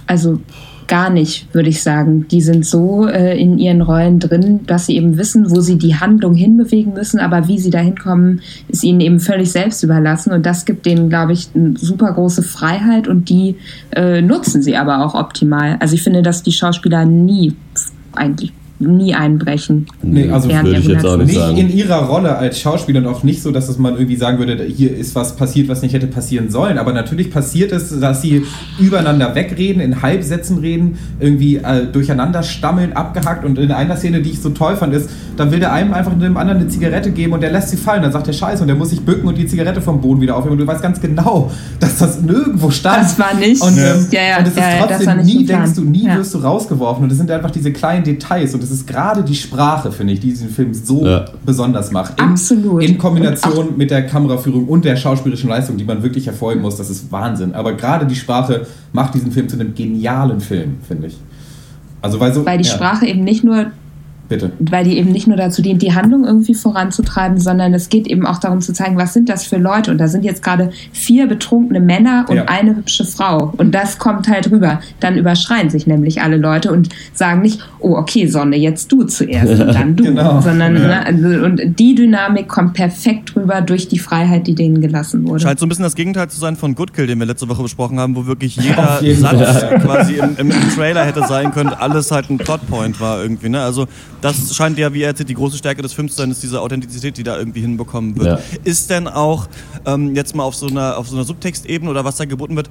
Also 0.06 0.40
gar 0.88 1.10
nicht, 1.10 1.54
würde 1.54 1.70
ich 1.70 1.84
sagen. 1.84 2.28
Die 2.30 2.42
sind 2.42 2.66
so 2.66 3.08
äh, 3.08 3.40
in 3.40 3.60
ihren 3.60 3.82
Rollen 3.82 4.20
drin, 4.20 4.62
dass 4.66 4.86
sie 4.86 4.96
eben 4.96 5.18
wissen, 5.18 5.52
wo 5.52 5.60
sie 5.60 5.78
die 5.78 5.96
Handlung 5.96 6.34
hinbewegen 6.34 6.94
müssen, 6.94 7.20
aber 7.20 7.48
wie 7.48 7.60
sie 7.60 7.70
da 7.70 7.80
hinkommen, 7.80 8.42
ist 8.68 8.84
ihnen 8.84 9.02
eben 9.02 9.20
völlig 9.20 9.52
selbst 9.52 9.84
überlassen. 9.84 10.32
Und 10.32 10.46
das 10.46 10.66
gibt 10.66 10.86
denen, 10.86 11.10
glaube 11.10 11.34
ich, 11.34 11.50
eine 11.54 11.78
super 11.78 12.12
große 12.14 12.44
Freiheit 12.44 13.08
und 13.08 13.30
die 13.30 13.56
äh, 13.96 14.22
nutzen 14.22 14.62
sie 14.62 14.78
aber 14.78 15.06
auch 15.06 15.14
optimal. 15.14 15.78
Also 15.80 15.96
ich 15.96 16.04
finde, 16.04 16.22
dass 16.22 16.44
die 16.44 16.54
Schauspieler 16.54 17.06
nie 17.06 17.54
eigentlich 18.14 18.54
nie 18.80 19.14
einbrechen. 19.14 19.88
Nee, 20.02 20.30
also 20.30 20.50
würde 20.50 20.78
ich 20.78 20.88
jetzt 20.88 21.06
auch 21.06 21.18
nicht, 21.18 21.28
nicht 21.28 21.38
sagen. 21.38 21.58
in 21.58 21.70
ihrer 21.70 22.04
Rolle 22.04 22.36
als 22.36 22.60
Schauspieler 22.60 23.00
und 23.00 23.08
auch 23.08 23.24
nicht 23.24 23.42
so, 23.42 23.52
dass 23.52 23.70
es 23.70 23.78
man 23.78 23.96
irgendwie 23.96 24.16
sagen 24.16 24.38
würde, 24.38 24.64
hier 24.64 24.96
ist 24.96 25.16
was 25.16 25.36
passiert, 25.36 25.68
was 25.68 25.82
nicht 25.82 25.94
hätte 25.94 26.08
passieren 26.08 26.50
sollen. 26.50 26.78
Aber 26.78 26.94
natürlich 26.94 27.32
passiert 27.32 27.72
es, 27.72 28.00
dass 28.00 28.22
sie 28.22 28.44
übereinander 28.80 29.34
wegreden, 29.36 29.82
in 29.82 30.02
Halbsätzen 30.02 30.60
reden, 30.60 31.00
irgendwie 31.20 31.58
äh, 31.58 31.88
durcheinander 31.92 32.44
stammeln, 32.44 32.94
abgehackt. 32.94 33.44
Und 33.46 33.58
in 33.58 33.72
einer 33.72 33.98
Szene, 33.98 34.22
die 34.22 34.32
ich 34.32 34.42
so 34.42 34.50
toll 34.50 34.76
fand, 34.76 34.94
ist, 34.94 35.10
da 35.38 35.52
will 35.52 35.60
der 35.60 35.74
einem 35.74 35.94
einfach 35.94 36.18
dem 36.18 36.38
anderen 36.38 36.62
eine 36.62 36.68
Zigarette 36.68 37.12
geben 37.12 37.34
und 37.34 37.42
der 37.42 37.52
lässt 37.52 37.70
sie 37.70 37.78
fallen. 37.78 38.02
Dann 38.04 38.12
sagt 38.12 38.28
der 38.28 38.34
Scheiße 38.34 38.62
und 38.62 38.68
der 38.68 38.76
muss 38.76 38.90
sich 38.90 39.02
bücken 39.02 39.28
und 39.28 39.38
die 39.38 39.48
Zigarette 39.48 39.82
vom 39.82 40.02
Boden 40.02 40.22
wieder 40.22 40.36
aufheben. 40.36 40.54
Und 40.54 40.60
du 40.60 40.68
weißt 40.68 40.82
ganz 40.82 41.00
genau, 41.02 41.52
dass 41.80 41.98
das 41.98 42.22
nirgendwo 42.22 42.70
stand. 42.70 43.04
Das 43.04 43.20
war 43.20 43.34
nicht. 43.34 43.62
Und, 43.62 43.78
ähm, 43.78 44.08
ja, 44.12 44.22
ja, 44.22 44.38
und 44.40 44.48
es 44.48 44.54
ist 44.54 44.58
ja, 44.58 44.86
trotzdem 44.86 45.18
nie, 45.24 45.46
denkst 45.46 45.74
du, 45.76 45.82
nie 45.82 46.08
wirst 46.08 46.34
du 46.34 46.40
rausgeworfen. 46.40 47.04
Und 47.04 47.12
es 47.12 47.18
sind 47.18 47.32
einfach 47.32 47.52
diese 47.52 47.72
kleinen 47.72 48.04
Details. 48.04 48.54
Und 48.54 48.64
es 48.68 48.80
ist 48.80 48.88
gerade 48.88 49.24
die 49.24 49.36
Sprache, 49.36 49.92
finde 49.92 50.14
ich, 50.14 50.20
die 50.20 50.30
diesen 50.30 50.50
Film 50.50 50.74
so 50.74 51.06
ja. 51.06 51.26
besonders 51.46 51.92
macht. 51.92 52.20
In, 52.20 52.26
Absolut. 52.26 52.84
In 52.84 52.98
Kombination 52.98 53.78
mit 53.78 53.92
der 53.92 54.06
Kameraführung 54.06 54.68
und 54.68 54.84
der 54.84 54.98
schauspielerischen 54.98 55.50
Leistung, 55.50 55.78
die 55.78 55.86
man 55.86 56.04
wirklich 56.04 56.26
hervorheben 56.26 56.62
muss, 56.62 56.76
das 56.76 56.90
ist 56.90 57.12
Wahnsinn. 57.12 57.54
Aber 57.54 57.74
gerade 57.74 58.06
die 58.06 58.16
Sprache 58.16 58.68
macht 58.92 59.14
diesen 59.14 59.32
Film 59.32 59.48
zu 59.48 59.58
einem 59.58 59.74
genialen 59.74 60.42
Film, 60.42 60.78
finde 60.86 61.08
ich. 61.08 61.18
Also 62.02 62.20
weil, 62.20 62.34
so, 62.34 62.46
weil 62.46 62.58
die 62.58 62.68
ja. 62.68 62.74
Sprache 62.74 63.06
eben 63.06 63.24
nicht 63.24 63.44
nur 63.44 63.68
Bitte. 64.30 64.52
Weil 64.60 64.84
die 64.84 64.98
eben 64.98 65.12
nicht 65.12 65.28
nur 65.28 65.38
dazu 65.38 65.62
dient, 65.62 65.82
die 65.82 65.94
Handlung 65.94 66.26
irgendwie 66.26 66.54
voranzutreiben, 66.54 67.40
sondern 67.40 67.74
es 67.74 67.90
geht 67.90 68.08
eben 68.08 68.26
auch 68.26 68.40
darum 68.40 68.62
zu 68.62 68.74
zeigen, 68.74 68.98
was 68.98 69.14
sind 69.14 69.30
das 69.30 69.46
für 69.46 69.58
Leute. 69.58 69.92
Und 69.92 70.00
da 70.00 70.08
sind 70.08 70.26
jetzt 70.26 70.44
gerade 70.44 70.72
vier 70.92 71.28
betrunkene 71.28 71.80
Männer 71.80 72.26
und 72.28 72.36
ja. 72.36 72.46
eine 72.46 72.76
hübsche 72.76 73.06
Frau. 73.06 73.54
Und 73.58 73.74
das 73.74 73.98
kommt 73.98 74.28
halt 74.28 74.52
rüber. 74.52 74.82
Dann 75.00 75.18
überschreien 75.18 75.70
sich 75.70 75.88
nämlich 75.88 76.22
alle 76.22 76.38
Leute 76.38 76.72
und 76.72 76.90
sagen 77.14 77.42
nicht, 77.42 77.62
oh, 77.80 77.96
okay, 77.96 78.28
Sonne, 78.28 78.58
jetzt 78.58 78.92
du 78.92 79.04
zuerst 79.04 79.62
und 79.62 79.74
dann 79.74 79.96
du. 79.96 80.04
genau. 80.04 80.42
Sondern, 80.42 80.76
ja. 80.76 80.88
ne, 80.88 81.06
also, 81.06 81.28
und 81.46 81.62
die 81.80 81.96
Dynamik 81.96 82.48
kommt 82.48 82.74
perfekt 82.74 83.36
rüber 83.36 83.62
durch 83.62 83.88
die 83.88 84.00
Freiheit, 84.00 84.48
die 84.48 84.56
denen 84.56 84.82
gelassen 84.82 85.28
wurde. 85.28 85.42
Scheint 85.42 85.60
so 85.60 85.66
ein 85.66 85.70
bisschen 85.70 85.84
das 85.84 85.96
Gegenteil 85.96 86.30
zu 86.30 86.40
sein 86.40 86.56
von 86.56 86.76
Good 86.76 86.94
Kill, 86.94 87.08
den 87.08 87.20
wir 87.20 87.26
letzte 87.26 87.48
Woche 87.50 87.64
besprochen 87.64 88.00
haben, 88.00 88.16
wo 88.16 88.26
wirklich 88.26 88.58
jeder 88.58 89.00
Satz 89.16 89.66
quasi 89.82 90.16
im, 90.16 90.36
im, 90.38 90.52
Trailer 90.76 91.06
hätte 91.06 91.26
sein 91.28 91.52
können, 91.52 91.70
alles 91.70 92.12
halt 92.12 92.30
ein 92.30 92.38
Plotpoint 92.38 93.00
war 93.00 93.22
irgendwie. 93.22 93.50
Ne? 93.50 93.62
Also 93.62 93.88
das 94.28 94.56
scheint 94.56 94.78
ja, 94.78 94.94
wie 94.94 95.02
er 95.02 95.10
erzählt, 95.10 95.30
die 95.30 95.34
große 95.34 95.58
Stärke 95.58 95.82
des 95.82 95.94
Films 95.94 96.14
zu 96.14 96.22
sein, 96.22 96.32
ist 96.32 96.44
diese 96.44 96.62
Authentizität, 96.62 97.18
die 97.18 97.24
da 97.24 97.38
irgendwie 97.38 97.62
hinbekommen 97.62 98.18
wird. 98.18 98.28
Ja. 98.28 98.40
Ist 98.64 98.90
denn 98.90 99.08
auch 99.08 99.48
ähm, 99.86 100.16
jetzt 100.16 100.36
mal 100.36 100.44
auf 100.44 100.56
so 100.56 100.68
einer, 100.68 100.98
auf 100.98 101.08
so 101.10 101.16
einer 101.16 101.26
Subtextebene 101.26 101.90
oder 101.90 102.06
was 102.06 102.18
da 102.18 102.26
geboten 102.26 102.56
wird, 102.56 102.70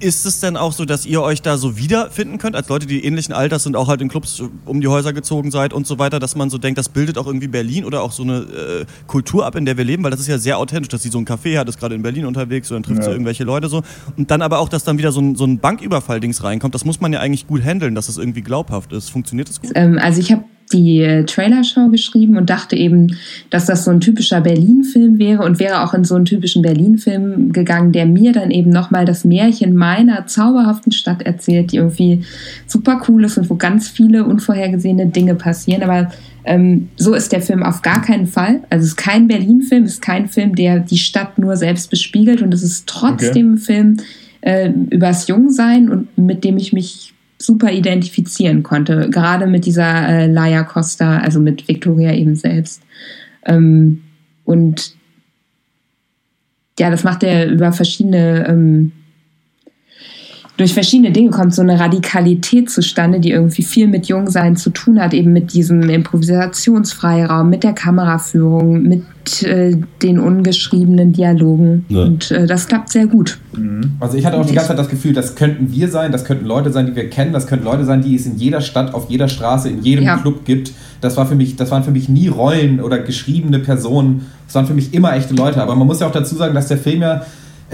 ist 0.00 0.26
es 0.26 0.40
denn 0.40 0.56
auch 0.56 0.72
so, 0.72 0.84
dass 0.84 1.06
ihr 1.06 1.22
euch 1.22 1.40
da 1.40 1.56
so 1.56 1.78
wiederfinden 1.78 2.38
könnt, 2.38 2.56
als 2.56 2.68
Leute, 2.68 2.86
die 2.86 3.04
ähnlichen 3.04 3.32
Alters 3.32 3.62
sind, 3.62 3.76
auch 3.76 3.88
halt 3.88 4.00
in 4.00 4.08
Clubs 4.08 4.42
um 4.64 4.80
die 4.80 4.88
Häuser 4.88 5.12
gezogen 5.12 5.50
seid 5.50 5.72
und 5.72 5.86
so 5.86 5.98
weiter, 5.98 6.18
dass 6.18 6.36
man 6.36 6.50
so 6.50 6.58
denkt, 6.58 6.78
das 6.78 6.88
bildet 6.88 7.16
auch 7.16 7.26
irgendwie 7.26 7.48
Berlin 7.48 7.84
oder 7.84 8.02
auch 8.02 8.12
so 8.12 8.22
eine 8.22 8.38
äh, 8.38 8.84
Kultur 9.06 9.46
ab, 9.46 9.56
in 9.56 9.64
der 9.64 9.76
wir 9.76 9.84
leben, 9.84 10.02
weil 10.04 10.10
das 10.10 10.20
ist 10.20 10.26
ja 10.26 10.38
sehr 10.38 10.58
authentisch, 10.58 10.88
dass 10.88 11.02
sie 11.02 11.08
so 11.08 11.18
ein 11.18 11.24
Café 11.24 11.58
hat, 11.58 11.68
ist 11.68 11.78
gerade 11.78 11.94
in 11.94 12.02
Berlin 12.02 12.26
unterwegs 12.26 12.70
und 12.70 12.76
dann 12.76 12.82
trifft 12.82 12.98
ja. 12.98 13.04
sie 13.04 13.10
irgendwelche 13.12 13.44
Leute 13.44 13.68
so. 13.68 13.82
Und 14.16 14.30
dann 14.30 14.42
aber 14.42 14.58
auch, 14.58 14.68
dass 14.68 14.84
dann 14.84 14.98
wieder 14.98 15.12
so 15.12 15.20
ein, 15.20 15.36
so 15.36 15.44
ein 15.44 15.58
Banküberfall-Dings 15.58 16.42
reinkommt, 16.42 16.74
das 16.74 16.84
muss 16.84 17.00
man 17.00 17.12
ja 17.12 17.20
eigentlich 17.20 17.46
gut 17.46 17.62
handeln, 17.62 17.94
dass 17.94 18.08
es 18.08 18.16
das 18.16 18.22
irgendwie 18.22 18.42
glaubhaft 18.42 18.92
ist. 18.92 19.10
Funktioniert 19.10 19.48
das 19.48 19.60
gut? 19.60 19.70
Ähm, 19.74 19.98
also 19.98 20.20
ich 20.20 20.32
habe 20.32 20.44
die 20.72 21.24
Trailershow 21.26 21.88
geschrieben 21.88 22.36
und 22.36 22.50
dachte 22.50 22.76
eben, 22.76 23.16
dass 23.50 23.66
das 23.66 23.84
so 23.84 23.90
ein 23.90 24.00
typischer 24.00 24.40
Berlin-Film 24.40 25.18
wäre 25.18 25.44
und 25.44 25.58
wäre 25.60 25.82
auch 25.82 25.94
in 25.94 26.04
so 26.04 26.14
einen 26.14 26.24
typischen 26.24 26.62
Berlin-Film 26.62 27.52
gegangen, 27.52 27.92
der 27.92 28.06
mir 28.06 28.32
dann 28.32 28.50
eben 28.50 28.70
nochmal 28.70 29.04
das 29.04 29.24
Märchen 29.24 29.76
meiner 29.76 30.26
zauberhaften 30.26 30.92
Stadt 30.92 31.22
erzählt, 31.22 31.72
die 31.72 31.76
irgendwie 31.76 32.22
super 32.66 33.02
cool 33.08 33.24
ist 33.24 33.38
und 33.38 33.50
wo 33.50 33.56
ganz 33.56 33.88
viele 33.88 34.24
unvorhergesehene 34.24 35.06
Dinge 35.06 35.34
passieren. 35.34 35.82
Aber 35.82 36.10
ähm, 36.44 36.88
so 36.96 37.14
ist 37.14 37.32
der 37.32 37.42
Film 37.42 37.62
auf 37.62 37.82
gar 37.82 38.02
keinen 38.02 38.26
Fall. 38.26 38.62
Also 38.70 38.84
es 38.84 38.90
ist 38.90 38.96
kein 38.96 39.28
Berlin-Film, 39.28 39.84
es 39.84 39.94
ist 39.94 40.02
kein 40.02 40.28
Film, 40.28 40.54
der 40.54 40.80
die 40.80 40.98
Stadt 40.98 41.38
nur 41.38 41.56
selbst 41.56 41.90
bespiegelt 41.90 42.42
und 42.42 42.52
es 42.52 42.62
ist 42.62 42.86
trotzdem 42.86 43.52
okay. 43.52 43.54
ein 43.54 43.58
Film 43.58 43.96
äh, 44.40 44.70
übers 44.90 45.28
Jungsein 45.28 45.88
und 45.88 46.18
mit 46.18 46.44
dem 46.44 46.56
ich 46.56 46.72
mich 46.72 47.13
super 47.44 47.70
identifizieren 47.70 48.62
konnte, 48.62 49.10
gerade 49.10 49.46
mit 49.46 49.66
dieser 49.66 50.08
äh, 50.08 50.26
Laia 50.26 50.64
Costa, 50.64 51.18
also 51.18 51.40
mit 51.40 51.68
Victoria 51.68 52.12
eben 52.12 52.36
selbst. 52.36 52.82
Ähm, 53.44 54.02
und 54.44 54.94
ja, 56.78 56.90
das 56.90 57.04
macht 57.04 57.22
er 57.22 57.50
über 57.50 57.72
verschiedene 57.72 58.46
ähm, 58.48 58.92
durch 60.56 60.72
verschiedene 60.72 61.10
Dinge 61.10 61.30
kommt 61.30 61.52
so 61.52 61.62
eine 61.62 61.80
Radikalität 61.80 62.70
zustande, 62.70 63.18
die 63.18 63.30
irgendwie 63.30 63.64
viel 63.64 63.88
mit 63.88 64.06
Jungsein 64.06 64.56
zu 64.56 64.70
tun 64.70 65.00
hat, 65.00 65.12
eben 65.12 65.32
mit 65.32 65.52
diesem 65.52 65.82
Improvisationsfreiraum, 65.82 67.50
mit 67.50 67.64
der 67.64 67.72
Kameraführung, 67.72 68.82
mit 68.82 69.42
äh, 69.42 69.76
den 70.00 70.20
ungeschriebenen 70.20 71.12
Dialogen. 71.12 71.86
Ja. 71.88 72.02
Und 72.02 72.30
äh, 72.30 72.46
das 72.46 72.68
klappt 72.68 72.90
sehr 72.90 73.08
gut. 73.08 73.38
Also 73.98 74.16
ich 74.16 74.24
hatte 74.24 74.38
auch 74.38 74.46
die 74.46 74.54
ganze 74.54 74.68
Zeit 74.68 74.78
das 74.78 74.88
Gefühl, 74.88 75.12
das 75.12 75.34
könnten 75.34 75.72
wir 75.72 75.88
sein, 75.88 76.12
das 76.12 76.24
könnten 76.24 76.44
Leute 76.44 76.70
sein, 76.70 76.86
die 76.86 76.94
wir 76.94 77.10
kennen, 77.10 77.32
das 77.32 77.48
könnten 77.48 77.64
Leute 77.64 77.84
sein, 77.84 78.02
die 78.02 78.14
es 78.14 78.24
in 78.24 78.36
jeder 78.36 78.60
Stadt, 78.60 78.94
auf 78.94 79.10
jeder 79.10 79.26
Straße, 79.26 79.68
in 79.68 79.82
jedem 79.82 80.04
ja. 80.04 80.18
Club 80.18 80.44
gibt. 80.44 80.70
Das 81.00 81.16
war 81.16 81.26
für 81.26 81.34
mich, 81.34 81.56
das 81.56 81.72
waren 81.72 81.82
für 81.82 81.90
mich 81.90 82.08
nie 82.08 82.28
Rollen 82.28 82.80
oder 82.80 83.00
geschriebene 83.00 83.58
Personen. 83.58 84.26
Das 84.46 84.54
waren 84.54 84.66
für 84.66 84.74
mich 84.74 84.94
immer 84.94 85.16
echte 85.16 85.34
Leute. 85.34 85.60
Aber 85.60 85.74
man 85.74 85.88
muss 85.88 85.98
ja 85.98 86.06
auch 86.06 86.12
dazu 86.12 86.36
sagen, 86.36 86.54
dass 86.54 86.68
der 86.68 86.78
Film 86.78 87.02
ja 87.02 87.22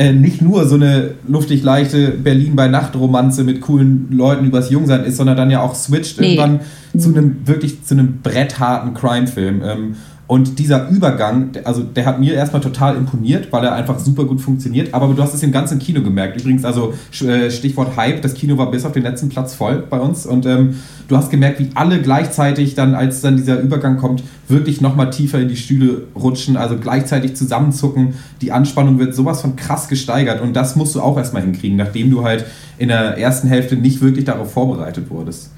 äh, 0.00 0.14
nicht 0.14 0.40
nur 0.40 0.66
so 0.66 0.76
eine 0.76 1.11
luftig 1.28 1.62
leichte 1.62 2.12
Berlin 2.12 2.57
bei 2.57 2.69
Nacht 2.69 2.97
Romanze 2.97 3.45
mit 3.45 3.61
coolen 3.61 4.09
Leuten 4.11 4.47
übers 4.47 4.71
Jungsein 4.71 5.04
ist, 5.04 5.19
sondern 5.19 5.37
dann 5.37 5.50
ja 5.50 5.61
auch 5.61 5.75
switcht 5.75 6.19
nee. 6.19 6.37
irgendwann 6.37 6.61
mhm. 6.95 6.99
zu 6.99 7.11
einem 7.11 7.37
wirklich 7.45 7.85
zu 7.85 7.92
einem 7.92 8.23
brettharten 8.23 8.95
Crime-Film. 8.95 9.61
Ähm, 9.62 9.97
und 10.30 10.60
dieser 10.60 10.88
Übergang, 10.90 11.50
also 11.64 11.82
der 11.82 12.06
hat 12.06 12.20
mir 12.20 12.34
erstmal 12.34 12.62
total 12.62 12.94
imponiert, 12.94 13.49
weil 13.50 13.64
er 13.64 13.72
einfach 13.72 13.99
super 13.99 14.26
gut 14.26 14.40
funktioniert. 14.40 14.94
Aber 14.94 15.12
du 15.12 15.20
hast 15.20 15.34
es 15.34 15.42
im 15.42 15.50
ganzen 15.50 15.80
Kino 15.80 16.02
gemerkt. 16.02 16.40
Übrigens, 16.40 16.64
also 16.64 16.94
äh, 17.26 17.50
Stichwort 17.50 17.96
Hype, 17.96 18.22
das 18.22 18.34
Kino 18.34 18.56
war 18.56 18.70
bis 18.70 18.84
auf 18.84 18.92
den 18.92 19.02
letzten 19.02 19.28
Platz 19.28 19.54
voll 19.54 19.84
bei 19.90 19.99
uns. 19.99 20.26
Und 20.26 20.46
ähm, 20.46 20.76
du 21.08 21.16
hast 21.16 21.30
gemerkt, 21.30 21.58
wie 21.58 21.70
alle 21.75 22.00
gleichzeitig 22.00 22.76
dann, 22.76 22.94
als 22.94 23.22
dann 23.22 23.38
dieser 23.38 23.58
Übergang 23.58 23.96
kommt, 23.96 24.22
wirklich 24.46 24.80
nochmal 24.80 25.10
tiefer 25.10 25.40
in 25.40 25.49
die 25.49 25.56
Stühle 25.56 26.04
rutschen, 26.14 26.56
also 26.56 26.76
gleichzeitig 26.76 27.34
zusammenzucken. 27.34 28.14
Die 28.40 28.52
Anspannung 28.52 29.00
wird 29.00 29.16
sowas 29.16 29.40
von 29.40 29.56
krass 29.56 29.88
gesteigert. 29.88 30.40
Und 30.40 30.54
das 30.54 30.76
musst 30.76 30.94
du 30.94 31.00
auch 31.00 31.18
erstmal 31.18 31.42
hinkriegen, 31.42 31.76
nachdem 31.76 32.08
du 32.08 32.22
halt 32.22 32.44
in 32.78 32.87
der 32.87 33.18
ersten 33.18 33.49
Hälfte 33.49 33.75
nicht 33.75 34.00
wirklich 34.00 34.26
darauf 34.26 34.52
vorbereitet 34.52 35.10
wurdest. 35.10 35.50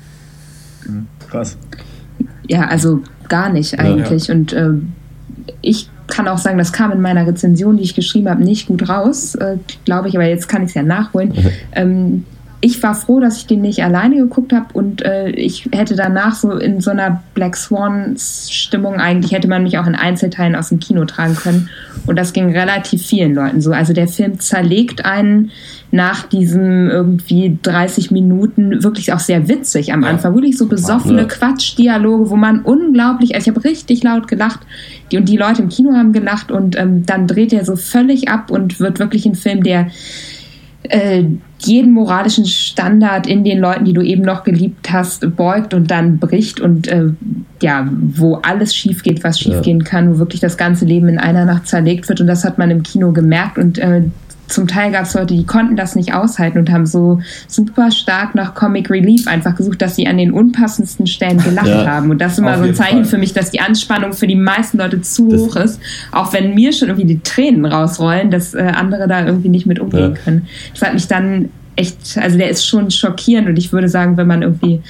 Mhm. 0.89 1.09
Krass. 1.29 1.59
Ja, 2.49 2.67
also 2.67 3.01
gar 3.29 3.51
nicht 3.51 3.79
eigentlich. 3.79 4.29
Ja, 4.29 4.35
ja. 4.35 4.41
Und 4.41 4.53
äh, 4.53 4.71
ich 5.61 5.89
kann 6.09 6.29
auch 6.29 6.39
sagen, 6.39 6.59
das 6.59 6.73
kam 6.73 6.93
in 6.93 7.01
meiner 7.01 7.27
Rezension, 7.27 7.77
die 7.77 7.85
ich 7.85 7.95
geschrieben 7.95 8.29
habe, 8.29 8.43
nicht 8.43 8.67
gut 8.67 8.89
raus, 8.89 9.35
äh, 9.35 9.57
glaube 9.85 10.09
ich, 10.09 10.17
aber 10.17 10.27
jetzt 10.27 10.49
kann 10.49 10.63
ich 10.63 10.69
es 10.69 10.75
ja 10.75 10.83
nachholen. 10.83 11.31
Mhm. 11.31 11.51
Ähm, 11.75 12.25
ich 12.65 12.81
war 12.81 12.95
froh, 12.95 13.19
dass 13.19 13.39
ich 13.39 13.49
den 13.49 13.61
nicht 13.61 13.83
alleine 13.83 14.17
geguckt 14.17 14.53
habe 14.53 14.67
und 14.73 15.05
äh, 15.05 15.31
ich 15.31 15.69
hätte 15.73 15.97
danach 15.97 16.37
so 16.37 16.53
in 16.53 16.81
so 16.81 16.93
einer 16.93 17.21
Black 17.35 17.57
Swan-Stimmung 17.57 19.01
eigentlich, 19.01 19.33
hätte 19.33 19.49
man 19.49 19.65
mich 19.65 19.79
auch 19.79 19.87
in 19.89 19.97
Einzelteilen 19.97 20.55
aus 20.55 20.69
dem 20.69 20.79
Kino 20.79 21.05
tragen 21.05 21.35
können. 21.35 21.71
Und 22.07 22.17
das 22.17 22.33
ging 22.33 22.53
relativ 22.53 23.05
vielen 23.05 23.35
Leuten 23.35 23.61
so. 23.61 23.73
Also 23.73 23.93
der 23.93 24.07
Film 24.07 24.39
zerlegt 24.39 25.05
einen 25.05 25.51
nach 25.91 26.23
diesem 26.23 26.89
irgendwie 26.89 27.59
30 27.63 28.13
Minuten 28.13 28.85
wirklich 28.85 29.13
auch 29.13 29.19
sehr 29.19 29.49
witzig 29.49 29.93
am 29.93 30.05
Anfang. 30.05 30.35
Wirklich 30.35 30.57
so 30.57 30.67
besoffene. 30.67 31.27
Quatschdialoge, 31.27 32.31
wo 32.31 32.37
man 32.37 32.61
unglaublich, 32.61 33.35
also 33.35 33.51
ich 33.51 33.57
habe 33.57 33.69
richtig 33.69 34.05
laut 34.05 34.29
gelacht 34.29 34.61
die, 35.11 35.19
und 35.19 35.29
die 35.29 35.37
Leute 35.37 35.63
im 35.63 35.69
Kino 35.69 35.95
haben 35.95 36.13
gelacht 36.13 36.53
und 36.53 36.79
ähm, 36.79 37.05
dann 37.05 37.27
dreht 37.27 37.53
er 37.53 37.65
so 37.65 37.75
völlig 37.75 38.29
ab 38.29 38.53
und 38.53 38.79
wird 38.79 39.01
wirklich 39.01 39.27
ein 39.27 39.35
Film, 39.35 39.65
der 39.65 39.89
äh, 40.85 41.25
jeden 41.59 41.93
moralischen 41.93 42.45
Standard 42.45 43.27
in 43.27 43.45
den 43.45 43.59
Leuten, 43.59 43.85
die 43.85 43.93
du 43.93 44.03
eben 44.03 44.23
noch 44.23 44.43
geliebt 44.43 44.93
hast, 44.93 45.37
beugt 45.37 45.75
und 45.75 45.91
dann 45.91 46.19
bricht 46.19 46.61
und 46.61 46.89
äh, 46.89 47.11
ja, 47.61 47.89
wo 47.91 48.37
alles 48.37 48.75
schief 48.75 49.03
geht, 49.03 49.23
was 49.23 49.39
schief 49.39 49.63
gehen 49.63 49.85
kann, 49.85 50.13
wo 50.13 50.19
wirklich 50.19 50.41
das 50.41 50.57
ganze 50.57 50.85
Leben 50.85 51.09
in 51.09 51.19
einer 51.19 51.45
Nacht 51.45 51.69
zerlegt 51.69 52.09
wird. 52.09 52.21
Und 52.21 52.27
das 52.27 52.45
hat 52.45 52.59
man 52.59 52.71
im 52.71 52.83
Kino 52.83 53.13
gemerkt 53.13 53.59
und 53.59 53.79
äh, 53.79 54.03
zum 54.53 54.69
Teil 54.69 54.93
gab 54.93 55.05
es 55.05 55.15
Leute, 55.15 55.35
die 55.35 55.45
konnten 55.45 55.77
das 55.77 55.97
nicht 55.97 56.15
aushalten 56.15 56.59
und 56.59 56.71
haben 56.71 56.87
so 56.87 57.21
super 57.49 57.91
stark 57.91 58.35
nach 58.35 58.55
Comic 58.55 58.91
Relief 58.91 59.27
einfach 59.27 59.57
gesucht, 59.57 59.83
dass 59.83 59.97
sie 59.97 60.07
an 60.07 60.19
den 60.19 60.33
unpassendsten 60.33 61.07
Stellen 61.07 61.39
gelacht 61.43 61.67
ja, 61.67 61.87
haben. 61.87 62.11
Und 62.11 62.21
das 62.21 62.33
ist 62.33 62.39
immer 62.39 62.59
so 62.59 62.65
ein 62.65 62.75
Zeichen 62.75 63.05
Fall. 63.05 63.05
für 63.05 63.19
mich, 63.19 63.33
dass 63.33 63.51
die 63.51 63.61
Anspannung 63.61 64.13
für 64.13 64.27
die 64.27 64.37
meisten 64.37 64.79
Leute 64.79 65.01
zu 65.01 65.29
das 65.29 65.41
hoch 65.41 65.57
ist. 65.57 65.81
Auch 66.13 66.33
wenn 66.33 66.55
mir 66.55 66.73
schon 66.73 66.89
irgendwie 66.89 67.07
die 67.07 67.21
Tränen 67.21 67.65
rausrollen, 67.65 68.31
dass 68.31 68.55
äh, 68.55 68.61
andere 68.61 69.09
da 69.09 69.25
irgendwie 69.25 69.49
nicht 69.49 69.67
mit 69.67 69.81
umgehen 69.81 70.15
ja. 70.15 70.23
können. 70.23 70.47
Das 70.75 70.83
hat 70.83 70.95
mich 70.95 71.09
dann 71.09 71.49
echt, 71.77 72.19
also 72.19 72.37
der 72.37 72.51
ist 72.51 72.67
schon 72.67 72.91
schockierend 72.91 73.49
und 73.49 73.59
ich 73.59 73.73
würde 73.73 73.89
sagen, 73.89 74.17
wenn 74.17 74.27
man 74.27 74.43
irgendwie 74.43 74.83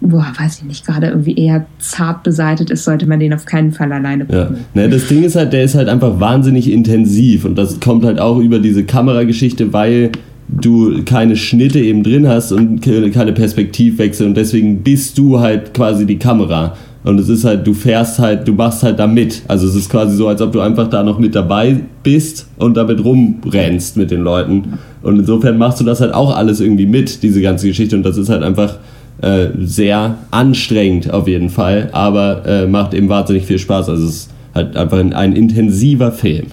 boah, 0.00 0.32
weiß 0.38 0.58
ich 0.58 0.64
nicht, 0.64 0.86
gerade 0.86 1.08
irgendwie 1.08 1.36
eher 1.36 1.66
zart 1.78 2.22
beseitet 2.22 2.70
ist, 2.70 2.84
sollte 2.84 3.06
man 3.06 3.20
den 3.20 3.34
auf 3.34 3.44
keinen 3.44 3.72
Fall 3.72 3.92
alleine 3.92 4.24
gucken. 4.24 4.56
Ja. 4.74 4.82
Ne, 4.82 4.88
das 4.88 5.08
Ding 5.08 5.22
ist 5.22 5.36
halt, 5.36 5.52
der 5.52 5.64
ist 5.64 5.74
halt 5.74 5.88
einfach 5.88 6.20
wahnsinnig 6.20 6.70
intensiv 6.70 7.44
und 7.44 7.56
das 7.56 7.80
kommt 7.80 8.04
halt 8.04 8.18
auch 8.18 8.38
über 8.38 8.58
diese 8.58 8.84
Kamerageschichte, 8.84 9.72
weil 9.72 10.10
du 10.48 11.04
keine 11.04 11.36
Schnitte 11.36 11.78
eben 11.80 12.02
drin 12.02 12.26
hast 12.26 12.52
und 12.52 12.80
keine 12.80 13.32
Perspektivwechsel 13.32 14.26
und 14.26 14.36
deswegen 14.36 14.82
bist 14.82 15.18
du 15.18 15.38
halt 15.38 15.74
quasi 15.74 16.06
die 16.06 16.18
Kamera. 16.18 16.76
Und 17.02 17.18
es 17.18 17.30
ist 17.30 17.44
halt, 17.44 17.66
du 17.66 17.72
fährst 17.72 18.18
halt, 18.18 18.46
du 18.46 18.52
machst 18.52 18.82
halt 18.82 18.98
da 18.98 19.06
mit. 19.06 19.42
Also 19.48 19.66
es 19.66 19.74
ist 19.74 19.88
quasi 19.88 20.14
so, 20.14 20.28
als 20.28 20.42
ob 20.42 20.52
du 20.52 20.60
einfach 20.60 20.88
da 20.88 21.02
noch 21.02 21.18
mit 21.18 21.34
dabei 21.34 21.80
bist 22.02 22.46
und 22.58 22.76
damit 22.76 23.02
rumrennst 23.02 23.96
mit 23.96 24.10
den 24.10 24.20
Leuten. 24.20 24.78
Und 25.02 25.18
insofern 25.18 25.56
machst 25.56 25.80
du 25.80 25.84
das 25.84 26.02
halt 26.02 26.12
auch 26.12 26.36
alles 26.36 26.60
irgendwie 26.60 26.84
mit, 26.84 27.22
diese 27.22 27.40
ganze 27.40 27.68
Geschichte. 27.68 27.96
Und 27.96 28.02
das 28.02 28.18
ist 28.18 28.28
halt 28.28 28.42
einfach 28.42 28.76
äh, 29.22 29.48
sehr 29.58 30.16
anstrengend 30.30 31.10
auf 31.12 31.28
jeden 31.28 31.50
Fall, 31.50 31.90
aber 31.92 32.46
äh, 32.46 32.66
macht 32.66 32.94
eben 32.94 33.08
wahnsinnig 33.08 33.44
viel 33.44 33.58
Spaß. 33.58 33.90
Also 33.90 34.06
es 34.06 34.14
ist 34.14 34.30
halt 34.54 34.76
einfach 34.76 34.98
ein, 34.98 35.12
ein 35.12 35.34
intensiver 35.34 36.10
Film 36.10 36.46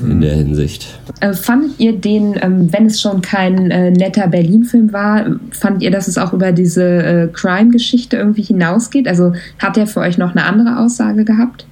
in 0.00 0.20
der 0.20 0.34
Hinsicht. 0.34 0.98
Äh, 1.20 1.32
fandet 1.32 1.78
ihr 1.78 1.96
den, 1.96 2.34
ähm, 2.42 2.72
wenn 2.72 2.86
es 2.86 3.00
schon 3.00 3.22
kein 3.22 3.70
äh, 3.70 3.92
netter 3.92 4.26
Berlin-Film 4.26 4.92
war, 4.92 5.26
fandet 5.52 5.82
ihr, 5.82 5.92
dass 5.92 6.08
es 6.08 6.18
auch 6.18 6.32
über 6.32 6.50
diese 6.50 7.30
Crime-Geschichte 7.32 8.16
irgendwie 8.16 8.42
hinausgeht? 8.42 9.06
Also 9.06 9.34
hat 9.60 9.76
er 9.76 9.86
für 9.86 10.00
euch 10.00 10.18
noch 10.18 10.32
eine 10.32 10.44
andere 10.44 10.80
Aussage 10.80 11.24
gehabt? 11.24 11.66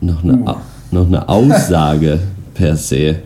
Noch 0.00 0.22
eine, 0.22 0.38
noch 0.92 1.06
eine 1.08 1.28
Aussage 1.28 2.20
per 2.54 2.76
se 2.76 3.16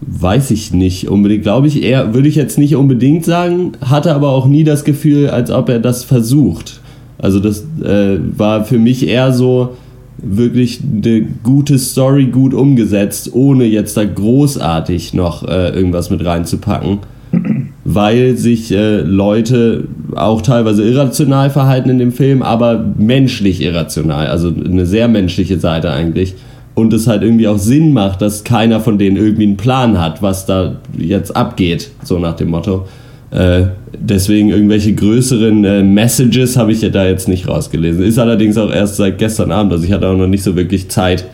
weiß 0.00 0.50
ich 0.50 0.72
nicht 0.72 1.08
unbedingt. 1.08 1.42
Glaube 1.42 1.66
ich 1.66 1.82
eher, 1.82 2.14
würde 2.14 2.28
ich 2.28 2.34
jetzt 2.34 2.58
nicht 2.58 2.76
unbedingt 2.76 3.24
sagen, 3.24 3.72
hatte 3.80 4.14
aber 4.14 4.30
auch 4.30 4.46
nie 4.46 4.64
das 4.64 4.84
Gefühl, 4.84 5.30
als 5.30 5.50
ob 5.50 5.68
er 5.68 5.78
das 5.78 6.04
versucht. 6.04 6.80
Also 7.18 7.40
das 7.40 7.64
äh, 7.82 8.18
war 8.36 8.64
für 8.64 8.78
mich 8.78 9.06
eher 9.06 9.32
so 9.32 9.76
wirklich 10.18 10.80
eine 10.82 11.22
gute 11.42 11.78
Story 11.78 12.26
gut 12.26 12.54
umgesetzt, 12.54 13.30
ohne 13.32 13.64
jetzt 13.64 13.96
da 13.96 14.04
großartig 14.04 15.14
noch 15.14 15.46
äh, 15.46 15.70
irgendwas 15.70 16.10
mit 16.10 16.24
reinzupacken. 16.24 16.98
Weil 17.84 18.36
sich 18.36 18.72
äh, 18.72 19.00
Leute 19.00 19.84
auch 20.14 20.42
teilweise 20.42 20.84
irrational 20.84 21.50
verhalten 21.50 21.90
in 21.90 21.98
dem 21.98 22.12
Film, 22.12 22.42
aber 22.42 22.84
menschlich 22.96 23.60
irrational, 23.60 24.28
also 24.28 24.48
eine 24.48 24.86
sehr 24.86 25.08
menschliche 25.08 25.58
Seite 25.58 25.90
eigentlich 25.90 26.34
und 26.74 26.92
es 26.92 27.06
halt 27.06 27.22
irgendwie 27.22 27.46
auch 27.48 27.58
Sinn 27.58 27.92
macht, 27.92 28.20
dass 28.20 28.44
keiner 28.44 28.80
von 28.80 28.98
denen 28.98 29.16
irgendwie 29.16 29.44
einen 29.44 29.56
Plan 29.56 30.00
hat, 30.00 30.22
was 30.22 30.46
da 30.46 30.76
jetzt 30.96 31.34
abgeht, 31.36 31.90
so 32.02 32.18
nach 32.18 32.34
dem 32.34 32.50
Motto. 32.50 32.86
Äh, 33.30 33.66
deswegen 33.98 34.50
irgendwelche 34.50 34.94
größeren 34.94 35.64
äh, 35.64 35.82
Messages 35.82 36.56
habe 36.56 36.72
ich 36.72 36.82
ja 36.82 36.88
da 36.88 37.06
jetzt 37.06 37.28
nicht 37.28 37.48
rausgelesen. 37.48 38.04
Ist 38.04 38.18
allerdings 38.18 38.56
auch 38.56 38.72
erst 38.72 38.96
seit 38.96 39.18
gestern 39.18 39.52
Abend, 39.52 39.72
also 39.72 39.84
ich 39.84 39.92
hatte 39.92 40.08
auch 40.08 40.16
noch 40.16 40.26
nicht 40.26 40.42
so 40.42 40.56
wirklich 40.56 40.88
Zeit, 40.88 41.24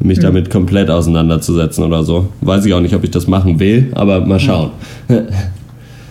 mich 0.00 0.18
mhm. 0.18 0.22
damit 0.22 0.50
komplett 0.50 0.90
auseinanderzusetzen 0.90 1.84
oder 1.84 2.02
so. 2.02 2.28
Weiß 2.40 2.64
ich 2.66 2.74
auch 2.74 2.80
nicht, 2.80 2.94
ob 2.94 3.04
ich 3.04 3.10
das 3.10 3.26
machen 3.26 3.60
will, 3.60 3.88
aber 3.94 4.24
mal 4.24 4.40
schauen. 4.40 4.70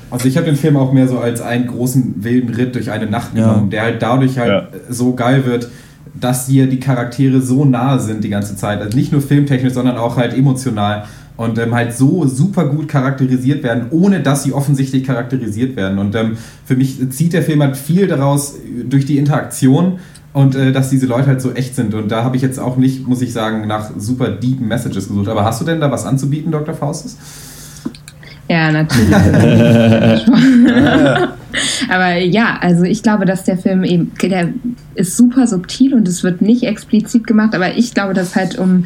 Also 0.09 0.27
ich 0.27 0.37
habe 0.37 0.45
den 0.45 0.55
Film 0.55 0.77
auch 0.77 0.93
mehr 0.93 1.07
so 1.07 1.17
als 1.17 1.41
einen 1.41 1.65
großen 1.65 2.23
wilden 2.23 2.53
Ritt 2.53 2.75
durch 2.75 2.91
eine 2.91 3.07
Nacht 3.07 3.33
genommen, 3.33 3.63
ja. 3.63 3.69
der 3.71 3.81
halt 3.81 4.01
dadurch 4.03 4.37
halt 4.37 4.47
ja. 4.47 4.67
so 4.87 5.15
geil 5.15 5.43
wird, 5.43 5.69
dass 6.13 6.47
hier 6.47 6.67
die 6.67 6.79
Charaktere 6.79 7.41
so 7.41 7.65
nahe 7.65 7.99
sind 7.99 8.23
die 8.23 8.29
ganze 8.29 8.55
Zeit. 8.55 8.81
Also 8.81 8.95
nicht 8.95 9.11
nur 9.11 9.21
filmtechnisch, 9.21 9.73
sondern 9.73 9.97
auch 9.97 10.17
halt 10.17 10.33
emotional. 10.33 11.05
Und 11.35 11.57
ähm, 11.57 11.73
halt 11.73 11.95
so 11.95 12.27
super 12.27 12.67
gut 12.67 12.87
charakterisiert 12.87 13.63
werden, 13.63 13.87
ohne 13.89 14.21
dass 14.21 14.43
sie 14.43 14.53
offensichtlich 14.53 15.03
charakterisiert 15.03 15.75
werden. 15.75 15.97
Und 15.97 16.13
ähm, 16.13 16.37
für 16.63 16.75
mich 16.75 17.09
zieht 17.09 17.33
der 17.33 17.41
Film 17.41 17.63
halt 17.63 17.75
viel 17.75 18.05
daraus 18.05 18.53
durch 18.87 19.05
die 19.05 19.17
Interaktion 19.17 19.97
und 20.33 20.55
äh, 20.55 20.71
dass 20.71 20.91
diese 20.91 21.07
Leute 21.07 21.27
halt 21.27 21.41
so 21.41 21.51
echt 21.51 21.75
sind. 21.75 21.95
Und 21.95 22.11
da 22.11 22.23
habe 22.23 22.35
ich 22.35 22.41
jetzt 22.41 22.59
auch 22.59 22.77
nicht, 22.77 23.07
muss 23.07 23.21
ich 23.21 23.33
sagen, 23.33 23.67
nach 23.67 23.91
super 23.97 24.29
deepen 24.29 24.67
Messages 24.67 25.07
gesucht. 25.07 25.27
Aber 25.27 25.43
hast 25.43 25.61
du 25.61 25.65
denn 25.65 25.79
da 25.79 25.89
was 25.89 26.05
anzubieten, 26.05 26.51
Dr. 26.51 26.75
Faustus? 26.75 27.17
Ja, 28.49 28.71
natürlich. 28.71 29.09
Aber 31.89 32.17
ja, 32.17 32.57
also 32.61 32.83
ich 32.83 33.03
glaube, 33.03 33.25
dass 33.25 33.43
der 33.43 33.57
Film 33.57 33.83
eben, 33.83 34.11
der 34.21 34.49
ist 34.95 35.17
super 35.17 35.47
subtil 35.47 35.93
und 35.93 36.07
es 36.07 36.23
wird 36.23 36.41
nicht 36.41 36.63
explizit 36.63 37.27
gemacht, 37.27 37.55
aber 37.55 37.77
ich 37.77 37.93
glaube, 37.93 38.13
dass 38.13 38.35
halt 38.35 38.57
um 38.57 38.85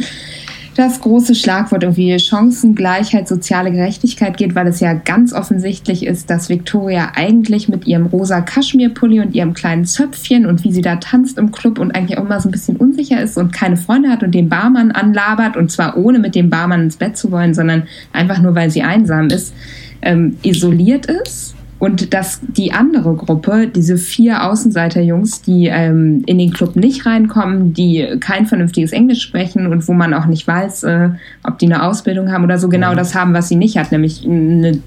das 0.77 1.01
große 1.01 1.33
Schlagwort 1.33 1.81
irgendwie 1.81 2.19
Chancengleichheit, 2.19 3.27
soziale 3.27 3.71
Gerechtigkeit 3.71 4.37
geht, 4.37 4.53
weil 4.53 4.67
es 4.67 4.79
ja 4.79 4.93
ganz 4.93 5.33
offensichtlich 5.33 6.05
ist, 6.05 6.29
dass 6.29 6.49
Victoria 6.49 7.13
eigentlich 7.15 7.67
mit 7.67 7.87
ihrem 7.87 8.05
rosa 8.05 8.41
Kaschmirpulli 8.41 9.19
und 9.19 9.33
ihrem 9.33 9.55
kleinen 9.55 9.85
Zöpfchen 9.85 10.45
und 10.45 10.63
wie 10.63 10.71
sie 10.71 10.83
da 10.83 10.97
tanzt 10.97 11.39
im 11.39 11.51
Club 11.51 11.79
und 11.79 11.95
eigentlich 11.95 12.19
auch 12.19 12.25
immer 12.25 12.39
so 12.39 12.47
ein 12.47 12.51
bisschen 12.51 12.77
unsicher 12.77 13.19
ist 13.19 13.37
und 13.37 13.51
keine 13.51 13.75
Freunde 13.75 14.09
hat 14.09 14.21
und 14.21 14.35
den 14.35 14.49
Barmann 14.49 14.91
anlabert 14.91 15.57
und 15.57 15.71
zwar 15.71 15.97
ohne 15.97 16.19
mit 16.19 16.35
dem 16.35 16.51
Barmann 16.51 16.83
ins 16.83 16.97
Bett 16.97 17.17
zu 17.17 17.31
wollen, 17.31 17.55
sondern 17.55 17.83
einfach 18.13 18.39
nur, 18.39 18.53
weil 18.53 18.69
sie 18.69 18.83
einsam 18.83 19.27
ist 19.27 19.55
ähm, 20.03 20.37
isoliert 20.43 21.07
ist 21.07 21.56
und 21.79 22.13
dass 22.13 22.41
die 22.41 22.73
andere 22.73 23.13
Gruppe, 23.15 23.67
diese 23.67 23.97
vier 23.97 24.43
Außenseiterjungs, 24.43 25.43
die 25.43 25.67
ähm, 25.67 26.23
in 26.25 26.39
den 26.39 26.51
Club 26.51 26.75
nicht 26.75 27.05
reinkommen, 27.05 27.73
die 27.73 28.17
kein 28.19 28.47
vernünftiges 28.47 28.91
Englisch 28.91 29.21
sprechen 29.21 29.67
und 29.67 29.87
wo 29.87 29.93
man 29.93 30.13
auch 30.13 30.25
nicht 30.25 30.47
weiß, 30.47 30.83
äh, 30.83 31.09
ob 31.43 31.59
die 31.59 31.67
eine 31.67 31.83
Ausbildung 31.83 32.31
haben 32.31 32.43
oder 32.43 32.57
so, 32.57 32.67
genau 32.67 32.95
das 32.95 33.13
haben, 33.13 33.33
was 33.33 33.49
sie 33.49 33.55
nicht 33.55 33.77
hat, 33.77 33.91
nämlich 33.91 34.25
eine 34.25 34.79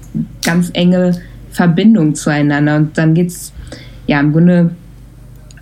ganz 0.43 0.69
enge 0.73 1.13
Verbindung 1.51 2.13
zueinander. 2.13 2.75
Und 2.75 2.97
dann 2.97 3.13
geht's 3.13 3.53
ja 4.07 4.19
im 4.19 4.33
Grunde 4.33 4.71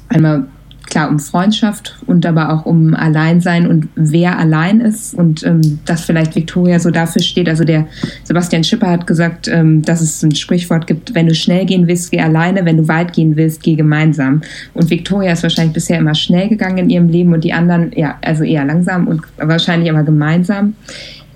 einmal 0.08 0.48
klar 0.90 1.10
um 1.10 1.20
Freundschaft 1.20 1.98
und 2.06 2.26
aber 2.26 2.52
auch 2.52 2.66
um 2.66 2.94
Alleinsein 2.94 3.68
und 3.68 3.88
wer 3.96 4.38
allein 4.38 4.82
ist 4.82 5.14
und 5.14 5.44
ähm, 5.46 5.80
dass 5.86 6.06
vielleicht 6.06 6.36
Victoria 6.36 6.80
so 6.80 6.92
dafür 6.92 7.22
steht. 7.22 7.48
Also 7.48 7.64
der 7.64 7.88
Sebastian 8.24 8.64
Schipper 8.64 8.90
hat 8.90 9.08
gesagt, 9.08 9.48
ähm, 9.48 9.82
dass 9.82 10.02
es 10.02 10.24
ein 10.24 10.36
Sprichwort 10.36 10.88
gibt, 10.88 11.16
wenn 11.16 11.28
du 11.28 11.36
schnell 11.36 11.66
gehen 11.66 11.88
willst, 11.88 12.12
geh 12.12 12.20
alleine, 12.20 12.66
wenn 12.66 12.78
du 12.78 12.88
weit 12.88 13.14
gehen 13.14 13.36
willst, 13.36 13.64
geh 13.64 13.76
gemeinsam. 13.76 14.42
Und 14.74 14.90
Victoria 14.90 15.34
ist 15.34 15.44
wahrscheinlich 15.44 15.74
bisher 15.74 16.00
immer 16.00 16.16
schnell 16.16 16.50
gegangen 16.50 16.78
in 16.78 16.90
ihrem 16.90 17.10
Leben 17.10 17.34
und 17.34 17.44
die 17.44 17.54
anderen, 17.54 17.92
ja, 17.96 18.18
also 18.22 18.44
eher 18.44 18.66
langsam 18.66 19.08
und 19.08 19.22
wahrscheinlich 19.38 19.90
aber 19.90 20.04
gemeinsam. 20.04 20.76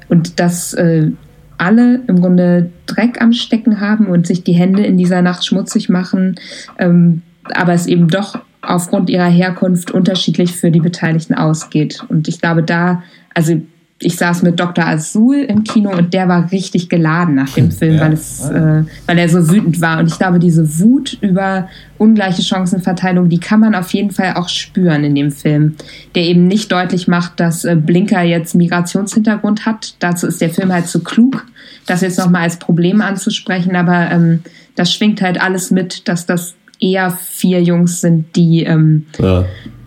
Und 0.09 0.39
dass 0.39 0.73
äh, 0.73 1.11
alle 1.57 2.01
im 2.07 2.21
Grunde 2.21 2.69
Dreck 2.87 3.21
am 3.21 3.33
Stecken 3.33 3.79
haben 3.79 4.07
und 4.07 4.27
sich 4.27 4.43
die 4.43 4.53
Hände 4.53 4.83
in 4.83 4.97
dieser 4.97 5.21
Nacht 5.21 5.45
schmutzig 5.45 5.89
machen, 5.89 6.35
ähm, 6.77 7.21
aber 7.53 7.73
es 7.73 7.87
eben 7.87 8.07
doch 8.07 8.39
aufgrund 8.63 9.09
ihrer 9.09 9.29
Herkunft 9.29 9.91
unterschiedlich 9.91 10.53
für 10.53 10.71
die 10.71 10.79
Beteiligten 10.79 11.33
ausgeht. 11.35 12.03
Und 12.09 12.27
ich 12.27 12.39
glaube, 12.41 12.63
da, 12.63 13.03
also 13.33 13.61
ich 13.99 14.17
saß 14.17 14.43
mit 14.43 14.59
Dr. 14.59 14.85
Azul 14.85 15.35
im 15.35 15.63
Kino 15.63 15.91
und 15.91 16.13
der 16.13 16.27
war 16.27 16.51
richtig 16.51 16.89
geladen 16.89 17.35
nach 17.35 17.49
dem 17.53 17.71
Film, 17.71 17.95
Ja. 17.95 18.01
weil, 18.01 18.13
es, 18.13 18.41
äh, 18.49 18.83
weil 19.05 19.17
er 19.17 19.29
so 19.29 19.49
wütend 19.49 19.79
war. 19.81 19.99
Und 19.99 20.07
ich 20.07 20.17
glaube, 20.17 20.39
diese 20.39 20.79
Wut 20.79 21.17
über 21.21 21.69
ungleiche 21.97 22.41
Chancenverteilung, 22.41 23.29
die 23.29 23.39
kann 23.39 23.61
man 23.61 23.75
auf 23.75 23.93
jeden 23.93 24.11
Fall 24.11 24.33
auch 24.33 24.49
spüren 24.49 25.03
in 25.05 25.15
dem 25.15 25.31
Film, 25.31 25.75
der 26.15 26.23
eben 26.23 26.47
nicht 26.47 26.71
deutlich 26.71 27.07
macht, 27.07 27.39
dass 27.39 27.63
äh, 27.63 27.75
Blinker 27.75 28.23
jetzt 28.23 28.55
Migrationshintergrund 28.55 29.65
hat. 29.65 29.95
Dazu 29.99 30.27
ist 30.27 30.41
der 30.41 30.49
Film 30.49 30.73
halt 30.73 30.87
zu 30.87 31.01
klug, 31.01 31.45
das 31.85 32.01
jetzt 32.01 32.19
nochmal 32.19 32.41
als 32.43 32.57
Problem 32.57 33.01
anzusprechen, 33.01 33.75
aber 33.75 34.11
ähm, 34.11 34.39
das 34.75 34.91
schwingt 34.93 35.21
halt 35.21 35.41
alles 35.41 35.71
mit, 35.71 36.07
dass 36.07 36.25
das 36.25 36.55
eher 36.83 37.09
vier 37.11 37.61
Jungs 37.63 38.01
sind, 38.01 38.35
die, 38.35 38.63
ähm, 38.63 39.05
Ja. 39.19 39.45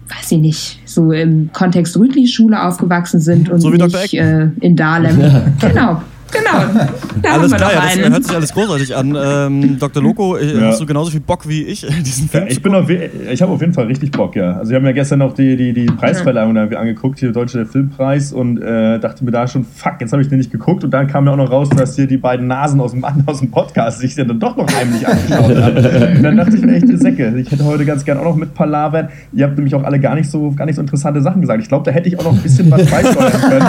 weiß 0.08 0.32
ich 0.32 0.38
nicht, 0.38 0.80
so 0.84 1.12
im 1.12 1.50
Kontext 1.52 1.96
Rütli-Schule 1.96 2.62
aufgewachsen 2.62 3.20
sind 3.20 3.48
und 3.50 3.60
So 3.60 3.70
nicht 3.70 4.14
äh, 4.14 4.48
in 4.60 4.76
Dahlem. 4.76 5.18
Genau, 5.60 6.02
genau. 6.32 6.86
Da 7.22 7.30
Alles 7.32 7.44
haben 7.44 7.50
wir 7.50 7.56
klar, 7.56 7.72
ja, 7.72 7.96
das 8.02 8.10
hört 8.10 8.24
sich 8.24 8.36
alles 8.36 8.52
großartig 8.52 8.94
an. 8.94 9.16
Ähm, 9.18 9.78
Dr. 9.78 10.02
Loco, 10.02 10.36
äh, 10.36 10.54
Ja. 10.60 10.66
hast 10.66 10.80
du 10.82 10.86
genauso 10.86 11.10
viel 11.10 11.20
Bock 11.20 11.48
wie 11.48 11.62
ich, 11.62 11.80
diesen 12.04 12.24
Ja, 12.26 12.30
Film 12.40 12.44
ich 12.48 12.62
bin 12.62 12.72
gucken? 12.72 12.84
auf, 12.96 13.30
ich 13.32 13.40
habe 13.42 13.52
auf 13.52 13.60
jeden 13.62 13.72
Fall 13.72 13.86
richtig 13.86 14.10
Bock, 14.10 14.36
ja. 14.36 14.52
Also 14.58 14.70
ich 14.70 14.74
habe 14.74 14.84
mir 14.84 14.92
gestern 14.92 15.20
noch 15.20 15.32
die, 15.32 15.56
die, 15.56 15.72
die 15.72 15.86
Preisverleihung 15.86 16.54
da 16.54 16.64
angeguckt, 16.76 17.18
hier 17.18 17.32
Deutsche 17.32 17.64
Filmpreis 17.64 18.32
und 18.34 18.60
äh, 18.60 18.98
dachte 19.00 19.24
mir 19.24 19.30
da 19.30 19.48
schon, 19.48 19.64
fuck, 19.64 19.94
jetzt 20.00 20.12
habe 20.12 20.20
ich 20.22 20.28
den 20.28 20.38
nicht 20.38 20.52
geguckt 20.52 20.84
und 20.84 20.90
dann 20.90 21.06
kam 21.06 21.24
mir 21.24 21.32
auch 21.32 21.36
noch 21.36 21.50
raus, 21.50 21.70
dass 21.70 21.96
hier 21.96 22.06
die 22.06 22.18
beiden 22.18 22.46
Nasen 22.46 22.80
aus 22.80 22.90
dem, 22.90 23.02
aus 23.26 23.38
dem 23.40 23.50
Podcast 23.50 24.00
sich 24.00 24.14
dann 24.14 24.38
doch 24.38 24.56
noch 24.58 24.68
heimlich 24.76 25.06
angeschaut 25.08 25.56
haben. 25.56 25.76
Und 26.16 26.22
dann 26.22 26.36
dachte 26.36 26.56
ich 26.56 26.62
mir 26.62 26.74
echt, 26.74 26.88
ihr 26.88 26.98
Säcke, 26.98 27.34
ich 27.38 27.50
hätte 27.50 27.64
heute 27.64 27.86
ganz 27.86 28.04
gern 28.04 28.18
auch 28.18 28.24
noch 28.24 28.36
mit 28.36 28.52
palavern. 28.52 29.08
Ihr 29.32 29.46
habt 29.46 29.56
nämlich 29.56 29.74
auch 29.74 29.84
alle 29.84 29.98
gar 29.98 30.14
nicht 30.14 30.30
so, 30.30 30.50
gar 30.52 30.66
nicht 30.66 30.74
so 30.76 30.82
interessante 30.82 31.22
Sachen 31.22 31.40
gesagt. 31.40 31.62
Ich 31.62 31.68
glaube, 31.68 31.84
da 31.84 31.90
hätte 31.92 32.08
ich 32.08 32.18
auch 32.18 32.24
noch 32.24 32.32
ein 32.34 32.42
bisschen 32.42 32.70
was 32.70 32.84
beisteuern 32.90 33.32
können. 33.32 33.66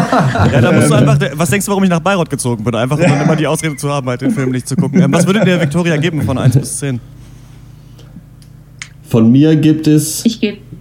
Ja, 0.54 0.62
da 0.62 0.72
musst 0.74 0.90
du 0.90 0.96
Ähm, 0.96 1.08
einfach, 1.10 1.20
was 1.36 1.50
denkst 1.50 1.66
du, 1.66 1.70
warum 1.72 1.84
ich 1.86 1.90
nach 1.90 2.00
Bayreuth 2.02 2.30
gezogen 2.30 2.47
bin? 2.56 2.76
Einfach, 2.76 2.98
um 2.98 3.04
dann 3.04 3.22
immer 3.22 3.36
die 3.36 3.48
Ausrede 3.48 3.76
zu 3.76 3.90
haben, 3.90 4.08
halt 4.08 4.22
den 4.22 4.32
Film 4.32 4.52
nicht 4.52 4.68
zu 4.68 4.76
gucken. 4.76 5.02
Ähm, 5.02 5.12
was 5.12 5.26
würde 5.26 5.42
der 5.44 5.60
Victoria 5.62 5.98
geben 5.98 6.22
von 6.22 6.38
1 6.38 6.58
bis 6.58 6.78
10? 6.78 7.00
Von 9.04 9.32
mir 9.32 9.56
gibt 9.56 9.88
es 9.88 10.24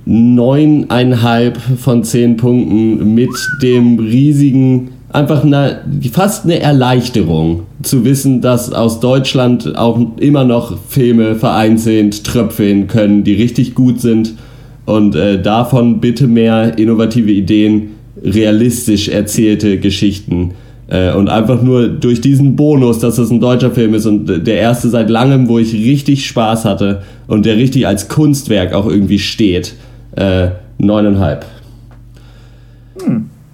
neuneinhalb 0.05 1.59
von 1.79 2.03
zehn 2.03 2.37
Punkten 2.37 3.15
mit 3.15 3.31
dem 3.63 3.99
riesigen, 4.01 4.91
einfach 5.11 5.45
eine, 5.45 5.85
fast 6.13 6.45
eine 6.45 6.59
Erleichterung 6.61 7.63
zu 7.83 8.05
wissen, 8.05 8.41
dass 8.41 8.73
aus 8.73 8.99
Deutschland 8.99 9.77
auch 9.77 10.01
immer 10.19 10.45
noch 10.45 10.77
Filme 10.89 11.37
vereinzelt 11.37 12.25
tröpfeln 12.25 12.89
können, 12.89 13.23
die 13.23 13.35
richtig 13.35 13.75
gut 13.75 14.01
sind 14.01 14.35
und 14.87 15.15
äh, 15.15 15.41
davon 15.41 16.01
bitte 16.01 16.27
mehr 16.27 16.79
innovative 16.79 17.31
Ideen, 17.31 17.91
realistisch 18.23 19.09
erzählte 19.09 19.79
Geschichten. 19.79 20.53
Äh, 20.89 21.13
und 21.13 21.29
einfach 21.29 21.63
nur 21.63 21.89
durch 21.89 22.21
diesen 22.21 22.55
Bonus, 22.55 23.01
dass 23.01 23.19
es 23.19 23.31
ein 23.31 23.41
deutscher 23.41 23.73
Film 23.73 23.95
ist 23.95 24.07
und 24.07 24.47
der 24.47 24.59
erste 24.59 24.89
seit 24.89 25.11
langem, 25.11 25.49
wo 25.49 25.59
ich 25.59 25.73
richtig 25.73 26.27
Spaß 26.27 26.65
hatte 26.65 27.03
und 27.27 27.45
der 27.45 27.57
richtig 27.57 27.87
als 27.87 28.09
Kunstwerk 28.09 28.73
auch 28.73 28.87
irgendwie 28.87 29.19
steht. 29.19 29.75
Äh, 30.15 30.49
neuneinhalb. 30.79 31.45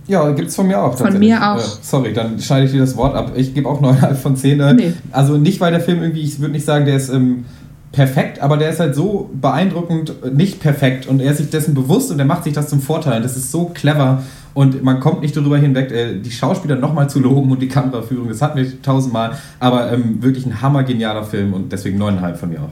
Ja, 0.06 0.30
gibt's 0.32 0.56
von 0.56 0.66
mir 0.66 0.78
auch. 0.78 0.96
Von 0.96 1.06
tatsächlich. 1.06 1.30
mir 1.30 1.52
auch. 1.52 1.58
Äh, 1.58 1.78
sorry, 1.80 2.12
dann 2.12 2.38
schneide 2.38 2.66
ich 2.66 2.72
dir 2.72 2.80
das 2.80 2.96
Wort 2.96 3.14
ab. 3.14 3.32
Ich 3.36 3.54
gebe 3.54 3.68
auch 3.68 3.80
9,5 3.80 4.14
von 4.14 4.36
10. 4.36 4.60
Äh, 4.60 4.74
Nee. 4.74 4.92
Also 5.10 5.38
nicht, 5.38 5.60
weil 5.60 5.70
der 5.72 5.80
Film 5.80 6.02
irgendwie, 6.02 6.22
ich 6.22 6.38
würde 6.40 6.52
nicht 6.52 6.66
sagen, 6.66 6.84
der 6.84 6.96
ist 6.96 7.08
ähm, 7.08 7.44
perfekt, 7.92 8.40
aber 8.40 8.56
der 8.56 8.70
ist 8.70 8.80
halt 8.80 8.94
so 8.94 9.30
beeindruckend 9.40 10.12
äh, 10.24 10.30
nicht 10.30 10.60
perfekt 10.60 11.06
und 11.06 11.20
er 11.20 11.32
ist 11.32 11.38
sich 11.38 11.50
dessen 11.50 11.74
bewusst 11.74 12.10
und 12.10 12.18
er 12.18 12.24
macht 12.24 12.44
sich 12.44 12.52
das 12.52 12.68
zum 12.68 12.80
Vorteil. 12.80 13.16
Und 13.16 13.24
das 13.24 13.36
ist 13.36 13.50
so 13.50 13.70
clever 13.72 14.22
und 14.54 14.82
man 14.82 15.00
kommt 15.00 15.22
nicht 15.22 15.36
darüber 15.36 15.58
hinweg, 15.58 15.90
äh, 15.90 16.18
die 16.18 16.30
Schauspieler 16.30 16.76
nochmal 16.76 17.08
zu 17.08 17.20
loben 17.20 17.50
und 17.50 17.62
die 17.62 17.68
Kameraführung, 17.68 18.28
das 18.28 18.42
hatten 18.42 18.58
wir 18.58 18.82
tausendmal, 18.82 19.36
aber 19.58 19.92
ähm, 19.92 20.22
wirklich 20.22 20.46
ein 20.46 20.60
hammergenialer 20.60 21.24
Film 21.24 21.52
und 21.54 21.72
deswegen 21.72 22.00
9,5 22.00 22.34
von 22.34 22.48
mir 22.50 22.60
auch. 22.62 22.70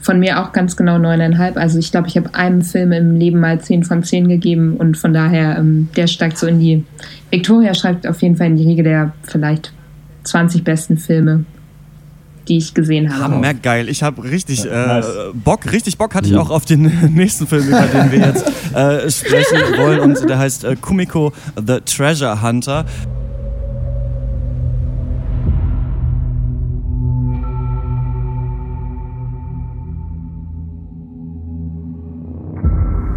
von 0.00 0.20
mir 0.20 0.42
auch 0.42 0.52
ganz 0.52 0.76
genau 0.76 0.98
neuneinhalb. 0.98 1.56
Also 1.56 1.78
ich 1.78 1.90
glaube, 1.90 2.08
ich 2.08 2.16
habe 2.18 2.34
einem 2.34 2.60
Film 2.60 2.92
im 2.92 3.16
Leben 3.16 3.40
mal 3.40 3.58
10 3.58 3.84
von 3.84 4.02
10 4.02 4.28
gegeben 4.28 4.76
und 4.76 4.98
von 4.98 5.14
daher, 5.14 5.56
ähm, 5.58 5.88
der 5.96 6.06
steigt 6.06 6.36
so 6.36 6.46
in 6.46 6.60
die. 6.60 6.84
Victoria 7.30 7.72
schreibt 7.74 8.06
auf 8.06 8.20
jeden 8.20 8.36
Fall 8.36 8.48
in 8.48 8.56
die 8.56 8.66
Riege 8.66 8.82
der 8.82 9.12
vielleicht 9.22 9.72
20 10.24 10.62
besten 10.62 10.98
Filme, 10.98 11.44
die 12.48 12.58
ich 12.58 12.74
gesehen 12.74 13.12
habe. 13.12 13.34
Hammer 13.34 13.54
geil. 13.54 13.88
Ich 13.88 14.02
habe 14.02 14.22
richtig 14.22 14.64
äh, 14.64 14.68
nice. 14.68 15.06
Bock, 15.32 15.70
richtig 15.72 15.98
Bock 15.98 16.14
hatte 16.14 16.28
ich 16.28 16.36
auch 16.36 16.50
auf 16.50 16.64
den 16.64 16.82
nächsten 17.14 17.46
Film, 17.46 17.68
über 17.68 17.82
den 17.82 18.12
wir 18.12 18.18
jetzt 18.18 18.46
äh, 18.74 19.10
sprechen 19.10 19.78
wollen. 19.78 20.00
Und 20.00 20.28
der 20.28 20.38
heißt 20.38 20.64
äh, 20.64 20.76
Kumiko 20.76 21.32
the 21.56 21.80
Treasure 21.84 22.42
Hunter. 22.42 22.84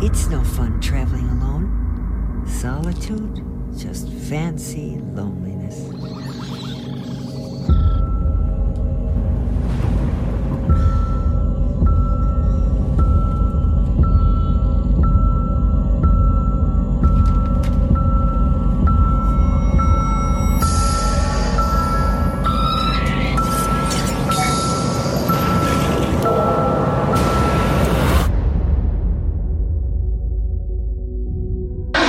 It's 0.02 0.30
no 0.30 0.42
fun 0.44 0.80
traveling 0.80 1.28
alone. 1.30 2.44
Solitude, 2.46 3.44
just 3.76 4.10
fancy 4.30 4.97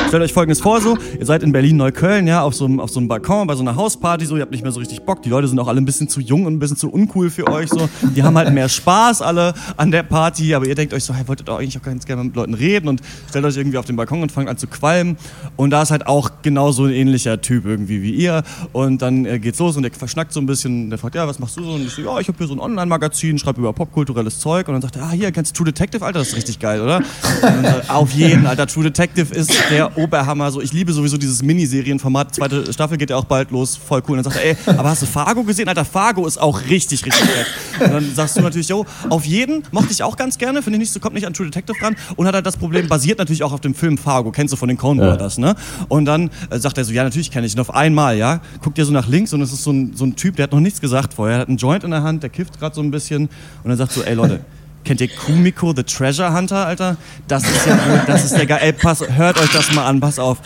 Stellt 0.08 0.22
euch 0.22 0.32
folgendes 0.32 0.60
vor, 0.60 0.80
so, 0.80 0.96
ihr 1.20 1.26
seid 1.26 1.42
in 1.42 1.52
Berlin-Neukölln, 1.52 2.26
ja, 2.26 2.40
auf 2.40 2.54
so, 2.54 2.64
einem, 2.64 2.80
auf 2.80 2.88
so 2.88 2.98
einem 2.98 3.08
Balkon, 3.08 3.46
bei 3.46 3.54
so 3.54 3.60
einer 3.60 3.76
Hausparty, 3.76 4.24
so, 4.24 4.36
ihr 4.36 4.40
habt 4.42 4.52
nicht 4.52 4.62
mehr 4.62 4.72
so 4.72 4.80
richtig 4.80 5.02
Bock, 5.02 5.20
die 5.20 5.28
Leute 5.28 5.48
sind 5.48 5.58
auch 5.58 5.68
alle 5.68 5.82
ein 5.82 5.84
bisschen 5.84 6.08
zu 6.08 6.22
jung 6.22 6.46
und 6.46 6.54
ein 6.54 6.58
bisschen 6.58 6.78
zu 6.78 6.90
uncool 6.90 7.28
für 7.28 7.46
euch, 7.46 7.68
so. 7.68 7.90
Die 8.16 8.22
haben 8.22 8.34
halt 8.38 8.54
mehr 8.54 8.70
Spaß 8.70 9.20
alle 9.20 9.52
an 9.76 9.90
der 9.90 10.04
Party, 10.04 10.54
aber 10.54 10.66
ihr 10.66 10.74
denkt 10.74 10.94
euch 10.94 11.04
so, 11.04 11.12
hey, 11.12 11.28
wolltet 11.28 11.48
doch 11.48 11.58
eigentlich 11.58 11.76
auch 11.76 11.82
ganz 11.82 12.06
gerne 12.06 12.24
mit 12.24 12.34
Leuten 12.34 12.54
reden 12.54 12.88
und 12.88 13.02
stellt 13.28 13.44
euch 13.44 13.58
irgendwie 13.58 13.76
auf 13.76 13.84
den 13.84 13.96
Balkon 13.96 14.22
und 14.22 14.32
fangt 14.32 14.48
an 14.48 14.56
zu 14.56 14.66
qualmen. 14.66 15.18
Und 15.56 15.68
da 15.72 15.82
ist 15.82 15.90
halt 15.90 16.06
auch 16.06 16.30
genau 16.40 16.72
so 16.72 16.84
ein 16.84 16.92
ähnlicher 16.92 17.42
Typ 17.42 17.66
irgendwie 17.66 18.00
wie 18.00 18.12
ihr. 18.12 18.44
Und 18.72 19.02
dann 19.02 19.26
äh, 19.26 19.38
geht's 19.38 19.58
los 19.58 19.76
und 19.76 19.82
der 19.82 19.92
verschnackt 19.92 20.32
so 20.32 20.40
ein 20.40 20.46
bisschen, 20.46 20.88
der 20.88 20.98
fragt, 20.98 21.16
ja, 21.16 21.28
was 21.28 21.38
machst 21.38 21.58
du 21.58 21.64
so? 21.64 21.72
Und 21.72 21.82
ich 21.82 21.92
so, 21.92 22.00
ja, 22.00 22.18
ich 22.18 22.28
habe 22.28 22.38
hier 22.38 22.46
so 22.46 22.54
ein 22.54 22.60
Online-Magazin, 22.60 23.38
schreibe 23.38 23.60
über 23.60 23.74
popkulturelles 23.74 24.38
Zeug. 24.38 24.68
Und 24.68 24.72
dann 24.72 24.80
sagt 24.80 24.96
er, 24.96 25.02
ah, 25.02 25.10
hier, 25.10 25.30
kennst 25.32 25.52
du 25.52 25.58
True 25.58 25.66
Detective, 25.66 26.02
Alter, 26.02 26.20
das 26.20 26.28
ist 26.28 26.36
richtig 26.36 26.58
geil, 26.60 26.80
oder? 26.80 26.96
Und 26.96 27.62
dann 27.62 27.90
auf 27.90 28.10
jeden, 28.12 28.46
Alter, 28.46 28.66
True 28.66 28.84
Detective 28.84 29.34
ist 29.34 29.52
der 29.70 29.97
Oberhammer. 29.98 30.50
So, 30.50 30.60
ich 30.60 30.72
liebe 30.72 30.92
sowieso 30.92 31.16
dieses 31.16 31.42
Miniserienformat. 31.42 32.34
Zweite 32.34 32.72
Staffel 32.72 32.96
geht 32.96 33.10
ja 33.10 33.16
auch 33.16 33.24
bald 33.24 33.50
los, 33.50 33.76
voll 33.76 34.02
cool. 34.08 34.18
Und 34.18 34.24
dann 34.24 34.32
sagt 34.32 34.44
er, 34.44 34.50
ey, 34.50 34.56
aber 34.78 34.90
hast 34.90 35.02
du 35.02 35.06
Fargo 35.06 35.42
gesehen? 35.44 35.68
Alter, 35.68 35.84
Fargo 35.84 36.26
ist 36.26 36.38
auch 36.40 36.60
richtig, 36.68 37.04
richtig 37.04 37.24
fett. 37.24 37.46
Und 37.86 37.92
dann 37.92 38.14
sagst 38.14 38.36
du 38.36 38.40
natürlich, 38.40 38.68
yo, 38.68 38.86
auf 39.10 39.24
jeden 39.24 39.62
mochte 39.72 39.92
ich 39.92 40.02
auch 40.02 40.16
ganz 40.16 40.38
gerne, 40.38 40.62
finde 40.62 40.76
ich 40.76 40.80
nicht 40.80 40.92
so, 40.92 41.00
kommt 41.00 41.14
nicht 41.14 41.26
an 41.26 41.34
True 41.34 41.46
Detective 41.46 41.76
ran 41.82 41.96
und 42.16 42.26
hat 42.26 42.34
halt 42.34 42.46
das 42.46 42.56
Problem, 42.56 42.88
basiert 42.88 43.18
natürlich 43.18 43.42
auch 43.42 43.52
auf 43.52 43.60
dem 43.60 43.74
Film 43.74 43.98
Fargo, 43.98 44.30
kennst 44.30 44.52
du 44.52 44.56
von 44.56 44.68
den 44.68 44.78
Coen 44.78 44.98
Ja. 44.98 45.10
Brothers, 45.10 45.38
ne? 45.38 45.54
Und 45.88 46.04
dann 46.04 46.30
äh, 46.50 46.58
sagt 46.58 46.78
er 46.78 46.84
so, 46.84 46.92
ja, 46.92 47.04
natürlich 47.04 47.30
kenne 47.30 47.46
ich 47.46 47.54
ihn 47.54 47.60
auf 47.60 47.74
einmal, 47.74 48.16
ja. 48.16 48.40
Guckt 48.62 48.78
ihr 48.78 48.84
so 48.84 48.92
nach 48.92 49.08
links 49.08 49.32
und 49.32 49.42
es 49.42 49.52
ist 49.52 49.62
so 49.64 49.72
ein, 49.72 49.92
so 49.94 50.04
ein 50.04 50.16
Typ, 50.16 50.36
der 50.36 50.44
hat 50.44 50.52
noch 50.52 50.60
nichts 50.60 50.80
gesagt 50.80 51.14
vorher, 51.14 51.36
er 51.36 51.40
hat 51.42 51.48
einen 51.48 51.58
Joint 51.58 51.84
in 51.84 51.90
der 51.90 52.02
Hand, 52.02 52.22
der 52.22 52.30
kifft 52.30 52.58
gerade 52.58 52.74
so 52.74 52.80
ein 52.82 52.90
bisschen 52.90 53.28
und 53.62 53.68
dann 53.68 53.76
sagt 53.76 53.92
so, 53.92 54.02
ey 54.02 54.14
Leute, 54.14 54.40
Kennt 54.88 55.02
ihr 55.02 55.08
Kumiko 55.08 55.74
the 55.76 55.82
Treasure 55.82 56.32
Hunter, 56.32 56.64
Alter? 56.64 56.96
Das 57.26 57.42
ist 57.42 57.66
ja 57.66 57.76
das 58.06 58.24
ist 58.24 58.38
der 58.38 58.46
geil. 58.46 58.60
Ey, 58.62 58.72
pass, 58.72 59.04
hört 59.06 59.38
euch 59.38 59.52
das 59.52 59.70
mal 59.74 59.84
an, 59.84 60.00
pass 60.00 60.18
auf. 60.18 60.38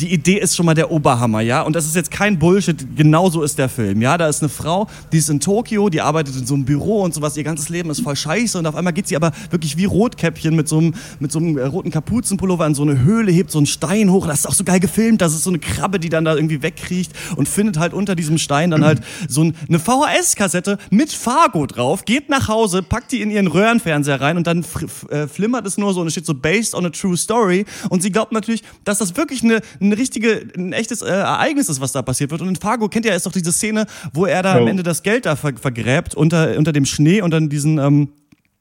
Die 0.00 0.12
Idee 0.12 0.38
ist 0.38 0.54
schon 0.54 0.64
mal 0.64 0.74
der 0.74 0.92
Oberhammer, 0.92 1.40
ja? 1.40 1.62
Und 1.62 1.74
das 1.74 1.84
ist 1.84 1.96
jetzt 1.96 2.12
kein 2.12 2.38
Bullshit, 2.38 2.96
genau 2.96 3.30
so 3.30 3.42
ist 3.42 3.58
der 3.58 3.68
Film, 3.68 4.00
ja? 4.00 4.16
Da 4.16 4.28
ist 4.28 4.42
eine 4.42 4.48
Frau, 4.48 4.86
die 5.10 5.18
ist 5.18 5.28
in 5.28 5.40
Tokio, 5.40 5.88
die 5.88 6.00
arbeitet 6.00 6.36
in 6.36 6.46
so 6.46 6.54
einem 6.54 6.64
Büro 6.64 7.02
und 7.02 7.14
sowas, 7.14 7.36
ihr 7.36 7.42
ganzes 7.42 7.68
Leben 7.68 7.90
ist 7.90 8.02
voll 8.02 8.14
scheiße 8.14 8.58
und 8.58 8.66
auf 8.66 8.76
einmal 8.76 8.92
geht 8.92 9.08
sie 9.08 9.16
aber 9.16 9.32
wirklich 9.50 9.76
wie 9.76 9.86
Rotkäppchen 9.86 10.54
mit 10.54 10.68
so 10.68 10.78
einem, 10.78 10.94
mit 11.18 11.32
so 11.32 11.40
einem 11.40 11.58
äh, 11.58 11.64
roten 11.64 11.90
Kapuzenpullover 11.90 12.64
in 12.66 12.74
so 12.76 12.82
eine 12.82 13.00
Höhle, 13.00 13.32
hebt 13.32 13.50
so 13.50 13.58
einen 13.58 13.66
Stein 13.66 14.12
hoch, 14.12 14.28
das 14.28 14.40
ist 14.40 14.46
auch 14.46 14.54
so 14.54 14.62
geil 14.62 14.78
gefilmt, 14.78 15.20
das 15.20 15.34
ist 15.34 15.42
so 15.42 15.50
eine 15.50 15.58
Krabbe, 15.58 15.98
die 15.98 16.10
dann 16.10 16.24
da 16.24 16.36
irgendwie 16.36 16.62
wegkriecht 16.62 17.12
und 17.34 17.48
findet 17.48 17.78
halt 17.78 17.92
unter 17.92 18.14
diesem 18.14 18.38
Stein 18.38 18.70
dann 18.70 18.84
halt 18.84 19.00
so 19.28 19.42
ein, 19.42 19.56
eine 19.68 19.80
VHS-Kassette 19.80 20.78
mit 20.90 21.10
Fargo 21.10 21.66
drauf, 21.66 22.04
geht 22.04 22.28
nach 22.28 22.46
Hause, 22.46 22.84
packt 22.84 23.10
die 23.10 23.20
in 23.20 23.30
ihren 23.30 23.48
Röhrenfernseher 23.48 24.20
rein 24.20 24.36
und 24.36 24.46
dann 24.46 24.64
äh, 25.10 25.26
flimmert 25.26 25.66
es 25.66 25.76
nur 25.76 25.92
so 25.92 26.02
und 26.02 26.06
es 26.06 26.12
steht 26.12 26.26
so 26.26 26.34
based 26.34 26.74
on 26.74 26.86
a 26.86 26.90
true 26.90 27.16
story 27.16 27.64
und 27.90 28.00
sie 28.00 28.12
glaubt 28.12 28.30
natürlich, 28.30 28.62
dass 28.84 28.98
das 28.98 29.16
wirklich 29.16 29.42
eine, 29.42 29.60
eine 29.80 29.87
richtige, 29.92 30.46
ein 30.56 30.72
echtes 30.72 31.02
äh, 31.02 31.08
Ereignis 31.08 31.68
ist, 31.68 31.80
was 31.80 31.92
da 31.92 32.02
passiert 32.02 32.30
wird. 32.30 32.40
Und 32.42 32.48
in 32.48 32.56
Fargo 32.56 32.88
kennt 32.88 33.06
ihr 33.06 33.14
ist 33.14 33.26
doch 33.26 33.32
diese 33.32 33.52
Szene, 33.52 33.86
wo 34.12 34.26
er 34.26 34.42
da 34.42 34.54
am 34.56 34.64
Oh. 34.64 34.66
Ende 34.68 34.82
das 34.82 35.02
Geld 35.02 35.26
da 35.26 35.36
ver 35.36 35.54
vergräbt 35.56 36.14
unter, 36.14 36.56
unter 36.56 36.72
dem 36.72 36.84
Schnee 36.84 37.22
und 37.22 37.30
dann 37.30 37.48
diesen, 37.48 37.78
ähm, 37.78 38.08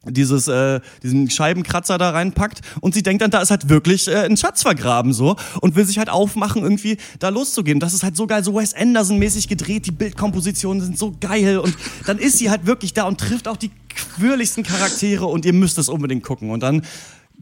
dieses, 0.06 0.48
äh, 0.48 0.80
diesen 1.04 1.30
Scheibenkratzer 1.30 1.98
da 1.98 2.12
reinpackt. 2.12 2.62
Und 2.82 2.94
sie 2.94 3.04
denkt 3.04 3.22
dann, 3.22 3.32
da 3.32 3.42
ist 3.42 3.52
halt 3.52 3.70
wirklich 3.70 4.08
äh, 4.08 4.26
ein 4.26 4.38
Schatz 4.38 4.62
vergraben 4.62 5.13
so. 5.13 5.36
Und 5.62 5.76
will 5.76 5.86
sich 5.86 5.98
halt 5.98 6.10
aufmachen, 6.10 6.63
irgendwie 6.63 6.98
da 7.20 7.30
loszugehen. 7.30 7.80
Das 7.80 7.94
ist 7.94 8.04
halt 8.04 8.16
so 8.16 8.28
geil, 8.28 8.44
so 8.44 8.56
Wes 8.56 8.74
Anderson-mäßig 8.74 9.48
gedreht, 9.48 9.86
die 9.86 9.92
Bildkompositionen 9.92 10.82
sind 10.82 10.98
so 10.98 11.13
geil. 11.20 11.60
Und 11.60 11.76
dann 12.06 12.18
ist 12.18 12.38
sie 12.38 12.50
halt 12.50 12.66
wirklich 12.66 12.94
da 12.94 13.04
und 13.04 13.20
trifft 13.20 13.48
auch 13.48 13.58
die 13.58 13.72
quirligsten 14.16 14.63
Charaktere. 14.63 15.26
Und 15.26 15.46
ihr 15.46 15.54
müsst 15.54 15.78
es 15.78 15.90
unbedingt 15.90 16.24
gucken. 16.24 16.52
Und 16.52 16.62
dann 16.62 16.84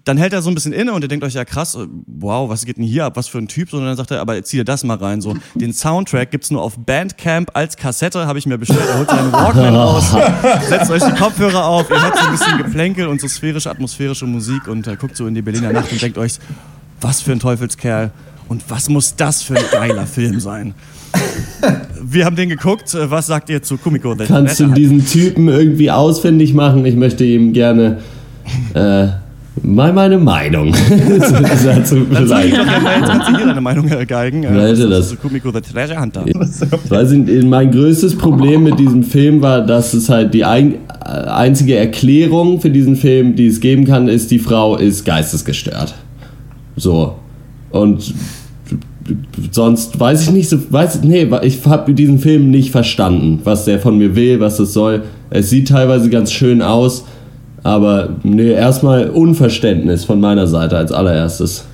dann 0.06 0.18
hält 0.18 0.34
er 0.34 0.42
so 0.44 0.50
ein 0.50 0.56
bisschen 0.56 0.72
inne 0.72 0.94
und 0.94 1.02
ihr 1.02 1.08
denkt 1.08 1.26
euch, 1.26 1.34
ja 1.34 1.44
krass, 1.44 1.76
äh, 1.76 1.88
wow, 2.06 2.48
was 2.48 2.66
geht 2.66 2.78
denn 2.78 2.84
hier 2.86 3.06
ab, 3.06 3.18
was 3.18 3.28
für 3.28 3.40
ein 3.40 3.48
Typ? 3.48 3.74
Und 3.74 3.84
dann 3.84 3.98
sagt 3.98 4.12
er, 4.12 4.22
aber 4.22 4.42
zieh 4.44 4.58
dir 4.58 4.64
das 4.64 4.84
mal 4.84 4.98
rein. 4.98 5.20
So, 5.20 5.36
den 5.56 5.74
Soundtrack 5.74 6.32
gibt's 6.32 6.52
nur 6.52 6.62
auf 6.62 6.78
Bandcamp 6.78 7.50
als 7.54 7.76
Kassette, 7.76 8.28
habe 8.28 8.38
ich 8.40 8.46
mir 8.46 8.58
bestellt. 8.58 8.88
Er 8.88 9.00
holt 9.00 9.10
seinen 9.10 9.32
Walkman 9.32 9.76
raus, 9.76 10.16
setzt 10.70 10.92
euch 10.92 11.04
die 11.04 11.12
Kopfhörer 11.12 11.66
auf, 11.66 11.90
ihr 11.90 12.02
hört 12.02 12.18
so 12.18 12.26
ein 12.26 12.32
bisschen 12.32 12.58
Geplänkel 12.60 13.08
und 13.08 13.20
so 13.20 13.28
sphärische, 13.28 13.70
atmosphärische 13.70 14.28
Musik 14.28 14.68
und 14.68 14.88
äh, 14.88 14.96
guckt 14.96 15.18
so 15.18 15.26
in 15.26 15.34
die 15.34 15.42
Berliner 15.42 15.74
Nacht 15.74 15.92
und 15.92 16.02
denkt 16.02 16.18
euch, 16.20 16.34
was 17.02 17.22
für 17.22 17.32
ein 17.32 17.40
Teufelskerl 17.40 18.12
und 18.48 18.64
was 18.70 18.90
muss 18.90 19.16
das 19.16 19.42
für 19.42 19.58
ein 19.58 19.66
geiler 19.72 20.06
Film 20.06 20.40
sein? 20.40 20.76
Wir 22.02 22.26
haben 22.26 22.36
den 22.36 22.50
geguckt. 22.50 22.94
Äh, 22.94 23.10
Was 23.10 23.28
sagt 23.28 23.50
ihr 23.50 23.64
zu 23.64 23.78
Kumiko? 23.78 24.16
The 24.16 24.26
Kannst 24.26 24.60
du 24.60 24.68
diesen 24.68 25.06
Typen 25.06 25.48
irgendwie 25.48 25.90
ausfindig 25.90 26.54
machen? 26.54 26.86
Ich 26.86 26.96
möchte 26.96 27.24
ihm 27.24 27.54
gerne 27.54 28.00
äh, 28.74 29.08
mal 29.64 29.94
meine 29.94 30.18
Meinung 30.18 30.74
dazu 31.66 32.06
Dann 32.12 32.28
sag 32.28 32.46
ich 32.46 32.54
vielleicht. 32.54 33.06
kannst 33.06 33.30
du 33.30 33.38
hier 33.38 33.46
deine 33.48 33.62
Meinung 33.62 33.88
geigen. 34.08 34.44
Leute, 34.44 34.84
ist 34.84 34.90
das- 34.92 35.10
zu 35.10 35.16
Kumiko 35.18 35.52
the 35.52 35.62
Treasure 35.62 36.00
Hunter. 36.00 36.26
Weiß 36.90 37.12
nicht, 37.12 37.44
mein 37.46 37.72
größtes 37.72 38.18
Problem 38.18 38.64
mit 38.64 38.80
diesem 38.80 39.04
Film 39.04 39.42
war, 39.42 39.66
dass 39.66 39.94
es 39.94 40.10
halt 40.10 40.34
die 40.34 40.44
ein, 40.44 40.74
äh, 41.06 41.08
einzige 41.08 41.76
Erklärung 41.76 42.60
für 42.62 42.70
diesen 42.70 42.96
Film, 42.96 43.36
die 43.36 43.48
es 43.48 43.60
geben 43.60 43.86
kann, 43.86 44.08
ist, 44.08 44.30
die 44.32 44.40
Frau 44.40 44.76
ist 44.78 45.06
geistesgestört. 45.06 45.96
So. 46.76 47.16
Und 47.72 48.14
sonst 49.52 50.00
weiß 50.00 50.24
ich 50.24 50.32
nicht 50.32 50.50
so, 50.50 50.58
weiß, 50.70 51.02
nee, 51.04 51.28
ich 51.44 51.66
habe 51.66 51.94
diesen 51.94 52.20
Film 52.20 52.50
nicht 52.52 52.72
verstanden, 52.72 53.40
was 53.44 53.66
der 53.66 53.80
von 53.80 53.98
mir 53.98 54.16
will, 54.16 54.40
was 54.40 54.58
das 54.58 54.74
soll. 54.74 55.04
Es 55.30 55.50
sieht 55.50 55.68
teilweise 55.70 56.10
ganz 56.10 56.32
schön 56.32 56.62
aus, 56.62 57.06
aber 57.66 58.10
nee, 58.22 58.52
erstmal 58.52 59.10
Unverständnis 59.10 60.06
von 60.06 60.20
meiner 60.20 60.46
Seite 60.46 60.78
als 60.78 60.92
allererstes. 60.92 61.66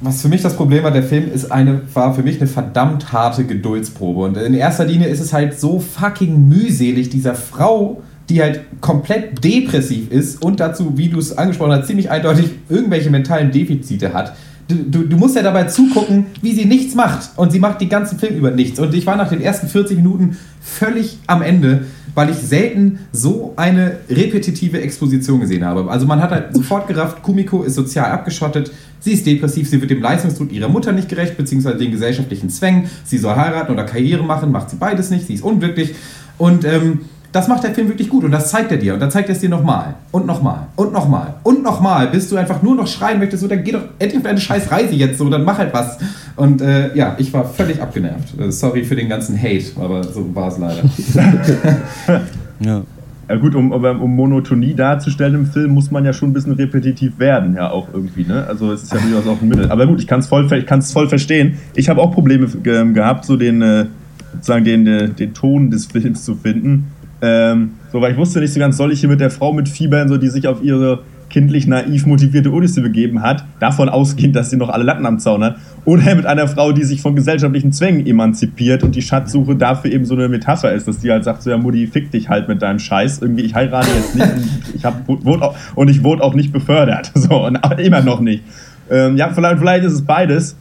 Was 0.00 0.22
für 0.22 0.28
mich 0.28 0.40
das 0.40 0.56
Problem 0.56 0.82
war, 0.82 0.90
der 0.90 1.02
Film 1.02 1.30
ist 1.30 1.52
eine, 1.52 1.82
war 1.92 2.14
für 2.14 2.22
mich 2.22 2.40
eine 2.40 2.48
verdammt 2.48 3.12
harte 3.12 3.44
Geduldsprobe. 3.44 4.22
Und 4.22 4.38
in 4.38 4.54
erster 4.54 4.86
Linie 4.86 5.08
ist 5.08 5.20
es 5.20 5.34
halt 5.34 5.60
so 5.60 5.78
fucking 5.78 6.48
mühselig, 6.48 7.10
dieser 7.10 7.34
Frau, 7.34 8.02
die 8.30 8.40
halt 8.40 8.62
komplett 8.80 9.44
depressiv 9.44 10.10
ist 10.10 10.42
und 10.42 10.58
dazu, 10.58 10.96
wie 10.96 11.10
du 11.10 11.18
es 11.18 11.36
angesprochen 11.36 11.72
hast, 11.72 11.86
ziemlich 11.86 12.10
eindeutig 12.10 12.46
irgendwelche 12.70 13.10
mentalen 13.10 13.50
Defizite 13.50 14.14
hat. 14.14 14.32
Du, 14.68 14.76
du, 14.76 15.02
du 15.02 15.16
musst 15.18 15.36
ja 15.36 15.42
dabei 15.42 15.64
zugucken, 15.64 16.28
wie 16.40 16.52
sie 16.52 16.64
nichts 16.64 16.94
macht. 16.94 17.28
Und 17.36 17.52
sie 17.52 17.58
macht 17.58 17.82
den 17.82 17.90
ganzen 17.90 18.18
Film 18.18 18.36
über 18.36 18.50
nichts. 18.50 18.80
Und 18.80 18.94
ich 18.94 19.04
war 19.04 19.16
nach 19.16 19.28
den 19.28 19.42
ersten 19.42 19.68
40 19.68 19.98
Minuten 19.98 20.38
völlig 20.62 21.18
am 21.26 21.42
Ende, 21.42 21.84
weil 22.14 22.30
ich 22.30 22.36
selten 22.36 23.00
so 23.12 23.52
eine 23.56 23.98
repetitive 24.08 24.80
Exposition 24.80 25.40
gesehen 25.40 25.64
habe. 25.64 25.90
Also 25.90 26.06
man 26.06 26.20
hat 26.20 26.30
halt 26.30 26.44
sofort 26.54 26.88
gerafft, 26.88 27.22
Kumiko 27.22 27.62
ist 27.62 27.74
sozial 27.74 28.10
abgeschottet, 28.10 28.72
sie 29.00 29.12
ist 29.12 29.26
depressiv, 29.26 29.68
sie 29.68 29.80
wird 29.80 29.90
dem 29.90 30.00
Leistungsdruck 30.00 30.52
ihrer 30.52 30.68
Mutter 30.68 30.92
nicht 30.92 31.08
gerecht, 31.08 31.36
beziehungsweise 31.36 31.78
den 31.78 31.90
gesellschaftlichen 31.90 32.50
Zwängen. 32.50 32.90
Sie 33.04 33.18
soll 33.18 33.34
heiraten 33.36 33.72
oder 33.72 33.84
Karriere 33.84 34.22
machen, 34.22 34.52
macht 34.52 34.70
sie 34.70 34.76
beides 34.76 35.10
nicht, 35.10 35.26
sie 35.26 35.34
ist 35.34 35.42
unglücklich. 35.42 35.94
Und 36.38 36.64
ähm, 36.64 37.00
das 37.32 37.48
macht 37.48 37.64
der 37.64 37.74
Film 37.74 37.88
wirklich 37.88 38.10
gut 38.10 38.24
und 38.24 38.30
das 38.30 38.50
zeigt 38.50 38.70
er 38.70 38.76
dir. 38.76 38.94
Und 38.94 39.00
dann 39.00 39.10
zeigt 39.10 39.28
er 39.28 39.34
es 39.34 39.40
dir 39.40 39.48
nochmal 39.48 39.94
und 40.10 40.26
nochmal 40.26 40.66
und 40.76 40.92
nochmal 40.92 41.34
und 41.42 41.62
nochmal, 41.62 42.08
bis 42.08 42.28
du 42.28 42.36
einfach 42.36 42.62
nur 42.62 42.74
noch 42.74 42.86
schreien 42.86 43.18
möchtest, 43.18 43.42
so, 43.42 43.48
dann 43.48 43.64
geh 43.64 43.72
doch 43.72 43.84
endlich 43.98 44.18
auf 44.18 44.24
deine 44.24 44.40
scheiß 44.40 44.70
Reise 44.70 44.94
jetzt 44.94 45.18
so, 45.18 45.28
dann 45.30 45.44
mach 45.44 45.58
halt 45.58 45.72
was. 45.72 45.98
Und 46.36 46.62
äh, 46.62 46.94
ja, 46.96 47.14
ich 47.18 47.32
war 47.32 47.44
völlig 47.44 47.80
abgenervt. 47.80 48.38
Äh, 48.38 48.50
Sorry 48.50 48.84
für 48.84 48.96
den 48.96 49.08
ganzen 49.08 49.40
Hate, 49.40 49.64
aber 49.76 50.04
so 50.04 50.34
war 50.34 50.48
es 50.48 50.58
leider. 50.58 50.82
Ja. 52.64 52.82
Ja 53.28 53.36
gut, 53.36 53.54
um, 53.54 53.72
um 53.72 54.14
Monotonie 54.14 54.74
darzustellen 54.74 55.34
im 55.34 55.46
Film, 55.46 55.70
muss 55.70 55.90
man 55.90 56.04
ja 56.04 56.12
schon 56.12 56.30
ein 56.30 56.32
bisschen 56.32 56.52
repetitiv 56.52 57.18
werden, 57.18 57.54
ja 57.54 57.70
auch 57.70 57.88
irgendwie, 57.92 58.24
ne? 58.24 58.44
Also 58.46 58.72
es 58.72 58.82
ist 58.82 58.92
ja 58.92 58.98
durchaus 59.00 59.26
auch 59.26 59.40
ein 59.40 59.48
Mittel. 59.48 59.70
Aber 59.70 59.86
gut, 59.86 60.00
ich 60.00 60.06
kann 60.06 60.20
es 60.20 60.26
voll, 60.26 60.48
voll 60.48 61.08
verstehen. 61.08 61.58
Ich 61.74 61.88
habe 61.88 62.00
auch 62.02 62.12
Probleme 62.12 62.46
ge 62.46 62.92
gehabt, 62.92 63.24
so 63.24 63.36
den, 63.36 63.62
äh, 63.62 63.86
sozusagen 64.34 64.64
den, 64.64 64.86
äh, 64.86 65.08
den 65.08 65.32
Ton 65.34 65.70
des 65.70 65.86
Films 65.86 66.24
zu 66.24 66.34
finden. 66.34 66.88
Ähm, 67.22 67.70
so, 67.92 68.00
weil 68.00 68.12
ich 68.12 68.18
wusste 68.18 68.40
nicht 68.40 68.52
so 68.52 68.60
ganz, 68.60 68.76
soll 68.76 68.92
ich 68.92 69.00
hier 69.00 69.08
mit 69.08 69.20
der 69.20 69.30
Frau 69.30 69.52
mitfiebern, 69.52 70.08
so 70.08 70.18
die 70.18 70.28
sich 70.28 70.48
auf 70.48 70.62
ihre 70.62 71.00
kindlich 71.32 71.66
naiv 71.66 72.06
motivierte 72.06 72.52
Odyssee 72.52 72.82
begeben 72.82 73.22
hat, 73.22 73.44
davon 73.58 73.88
ausgehend, 73.88 74.36
dass 74.36 74.50
sie 74.50 74.56
noch 74.56 74.68
alle 74.68 74.84
Latten 74.84 75.06
am 75.06 75.18
Zaun 75.18 75.42
hat, 75.42 75.56
oder 75.84 76.14
mit 76.14 76.26
einer 76.26 76.46
Frau, 76.46 76.70
die 76.70 76.84
sich 76.84 77.02
von 77.02 77.16
gesellschaftlichen 77.16 77.72
Zwängen 77.72 78.06
emanzipiert 78.06 78.84
und 78.84 78.94
die 78.94 79.02
Schatzsuche 79.02 79.56
dafür 79.56 79.90
eben 79.90 80.04
so 80.04 80.14
eine 80.14 80.28
Metapher 80.28 80.72
ist, 80.72 80.86
dass 80.86 80.98
die 80.98 81.10
halt 81.10 81.24
sagt, 81.24 81.42
so 81.42 81.50
ja 81.50 81.56
Mutti, 81.56 81.88
fick 81.88 82.12
dich 82.12 82.28
halt 82.28 82.46
mit 82.46 82.62
deinem 82.62 82.78
Scheiß, 82.78 83.20
irgendwie 83.20 83.42
ich 83.42 83.54
heirate 83.54 83.88
jetzt 83.96 84.14
nicht 84.14 84.32
und 84.32 84.48
ich 84.74 84.84
hab, 84.84 85.08
wurde 85.08 85.42
auch, 85.42 85.56
und 85.74 85.88
ich 85.88 86.04
wurde 86.04 86.22
auch 86.22 86.34
nicht 86.34 86.52
befördert, 86.52 87.10
so 87.14 87.44
und 87.46 87.58
immer 87.78 88.02
noch 88.02 88.20
nicht. 88.20 88.44
Ähm, 88.90 89.16
ja, 89.16 89.30
vielleicht, 89.30 89.58
vielleicht 89.58 89.84
ist 89.84 89.94
es 89.94 90.02
beides. 90.02 90.56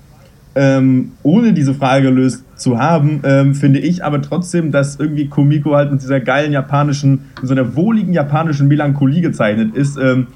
Ähm, 0.53 1.13
ohne 1.23 1.53
diese 1.53 1.73
Frage 1.73 2.07
gelöst 2.07 2.43
zu 2.55 2.77
haben, 2.77 3.21
ähm, 3.23 3.55
finde 3.55 3.79
ich 3.79 4.03
aber 4.03 4.21
trotzdem, 4.21 4.71
dass 4.71 4.97
irgendwie 4.97 5.27
Komiko 5.27 5.75
halt 5.75 5.91
mit 5.91 6.01
dieser 6.01 6.19
geilen 6.19 6.51
japanischen, 6.51 7.21
mit 7.39 7.47
so 7.47 7.53
einer 7.53 7.73
wohligen 7.77 8.11
japanischen 8.11 8.67
Melancholie 8.67 9.21
gezeichnet 9.21 9.73
ist. 9.75 9.97
Ähm, 9.97 10.27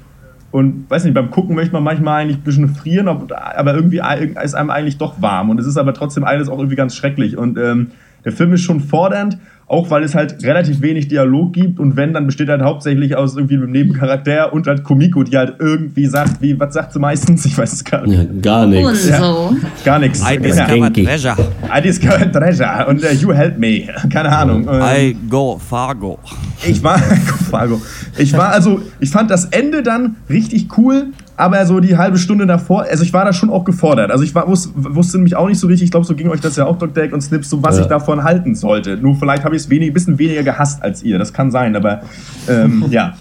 und 0.56 0.88
weiß 0.88 1.04
nicht, 1.04 1.12
beim 1.12 1.30
Gucken 1.30 1.54
möchte 1.54 1.74
man 1.74 1.84
manchmal 1.84 2.22
eigentlich 2.22 2.38
ein 2.38 2.42
bisschen 2.42 2.74
frieren, 2.74 3.08
aber 3.08 3.74
irgendwie 3.74 4.00
ist 4.42 4.54
einem 4.54 4.70
eigentlich 4.70 4.96
doch 4.96 5.20
warm. 5.20 5.50
Und 5.50 5.60
es 5.60 5.66
ist 5.66 5.76
aber 5.76 5.92
trotzdem 5.92 6.24
alles 6.24 6.48
auch 6.48 6.56
irgendwie 6.56 6.76
ganz 6.76 6.96
schrecklich. 6.96 7.36
Und 7.36 7.58
ähm, 7.58 7.88
der 8.24 8.32
Film 8.32 8.54
ist 8.54 8.62
schon 8.62 8.80
fordernd, 8.80 9.36
auch 9.68 9.90
weil 9.90 10.04
es 10.04 10.14
halt 10.14 10.44
relativ 10.44 10.80
wenig 10.80 11.08
Dialog 11.08 11.52
gibt. 11.52 11.80
Und 11.80 11.96
wenn, 11.96 12.12
dann 12.12 12.26
besteht 12.26 12.48
halt 12.48 12.62
hauptsächlich 12.62 13.16
aus 13.16 13.36
irgendwie 13.36 13.56
einem 13.56 13.72
Nebencharakter 13.72 14.52
und 14.52 14.66
halt 14.68 14.84
Komiko, 14.84 15.24
die 15.24 15.36
halt 15.36 15.54
irgendwie 15.58 16.06
sagt, 16.06 16.40
wie, 16.40 16.58
was 16.60 16.72
sagt 16.74 16.92
sie 16.92 17.00
meistens? 17.00 17.44
Ich 17.46 17.58
weiß 17.58 17.72
es 17.72 17.84
gar 17.84 18.06
nicht. 18.06 18.16
Ja, 18.16 18.24
gar 18.42 18.66
nichts. 18.66 19.08
so. 19.08 19.56
Gar 19.84 19.98
nichts. 19.98 20.20
I 20.22 20.34
Ja. 20.34 20.38
discovered 20.40 20.94
treasure. 20.94 21.36
I 21.76 21.80
discovered 21.82 22.32
treasure 22.32 22.86
und 22.88 23.02
äh, 23.02 23.12
you 23.14 23.32
help 23.32 23.58
me. 23.58 23.88
Keine 24.12 24.28
Ahnung. 24.30 24.68
Ähm, 24.70 24.80
I 24.82 25.16
go 25.28 25.58
Fargo. 25.58 26.18
ich 26.64 26.82
war, 26.84 26.98
Fargo. 27.50 27.80
Ich 28.18 28.32
war 28.34 28.50
also, 28.50 28.80
ich 29.00 29.10
fand 29.10 29.30
das 29.32 29.46
Ende 29.46 29.82
dann 29.82 30.16
richtig 30.30 30.78
cool, 30.78 31.08
aber 31.36 31.64
so 31.66 31.80
die 31.80 31.96
halbe 31.96 32.18
Stunde 32.18 32.46
davor, 32.46 32.84
also 32.84 33.02
ich 33.04 33.12
war 33.12 33.24
da 33.24 33.32
schon 33.32 33.50
auch 33.50 33.64
gefordert. 33.64 34.10
Also 34.10 34.24
ich 34.24 34.34
war, 34.34 34.48
wus, 34.48 34.70
wusste 34.74 35.18
nämlich 35.18 35.36
auch 35.36 35.48
nicht 35.48 35.58
so 35.58 35.66
richtig, 35.66 35.84
ich 35.86 35.90
glaube, 35.90 36.06
so 36.06 36.14
ging 36.14 36.28
euch 36.30 36.40
das 36.40 36.56
ja 36.56 36.64
auch, 36.64 36.78
Dr. 36.78 36.88
Deck 36.94 37.12
und 37.12 37.20
Snips, 37.20 37.50
so 37.50 37.62
was 37.62 37.76
Ja. 37.76 37.82
ich 37.82 37.88
davon 37.88 38.24
halten 38.24 38.54
sollte. 38.54 38.96
Nur 38.96 39.16
vielleicht 39.16 39.44
habe 39.44 39.54
ich 39.54 39.62
es 39.62 39.70
wenig, 39.70 39.92
bisschen 39.92 40.18
weniger 40.18 40.42
gehasst 40.42 40.82
als 40.82 41.02
ihr. 41.02 41.18
Das 41.18 41.32
kann 41.32 41.50
sein, 41.50 41.76
aber 41.76 42.02
ähm, 42.48 42.84
ja. 42.90 43.14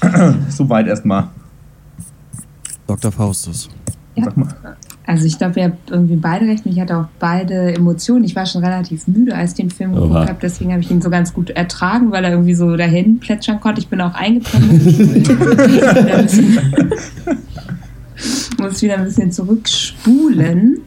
Soweit 0.48 0.86
erstmal. 0.86 1.28
Dr. 2.86 3.10
Faustus. 3.12 3.70
Sag 4.16 4.36
mal. 4.36 4.48
Also 5.06 5.26
ich 5.26 5.36
glaube, 5.36 5.60
ihr 5.60 5.66
habt 5.66 5.90
irgendwie 5.90 6.16
beide 6.16 6.46
recht. 6.46 6.64
Ich 6.64 6.80
hatte 6.80 6.96
auch 6.96 7.08
beide 7.18 7.74
Emotionen. 7.74 8.24
Ich 8.24 8.34
war 8.34 8.46
schon 8.46 8.64
relativ 8.64 9.06
müde, 9.06 9.34
als 9.34 9.50
ich 9.50 9.56
den 9.56 9.70
Film 9.70 9.94
geguckt 9.94 10.12
Oha. 10.12 10.28
habe. 10.28 10.38
Deswegen 10.40 10.72
habe 10.72 10.80
ich 10.80 10.90
ihn 10.90 11.02
so 11.02 11.10
ganz 11.10 11.34
gut 11.34 11.50
ertragen, 11.50 12.10
weil 12.10 12.24
er 12.24 12.30
irgendwie 12.30 12.54
so 12.54 12.74
dahin 12.76 13.18
plätschern 13.18 13.60
konnte. 13.60 13.82
Ich 13.82 13.88
bin 13.88 14.00
auch 14.00 14.14
eingepennt. 14.14 15.28
Muss 18.58 18.80
wieder 18.82 18.96
ein 18.96 19.04
bisschen 19.04 19.30
zurückspulen. 19.30 20.78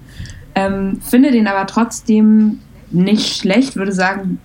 Ähm, 0.56 1.00
finde 1.02 1.32
den 1.32 1.48
aber 1.48 1.68
trotzdem 1.68 2.60
nicht 2.90 3.38
schlecht. 3.38 3.76
Würde 3.76 3.92
sagen, 3.92 4.40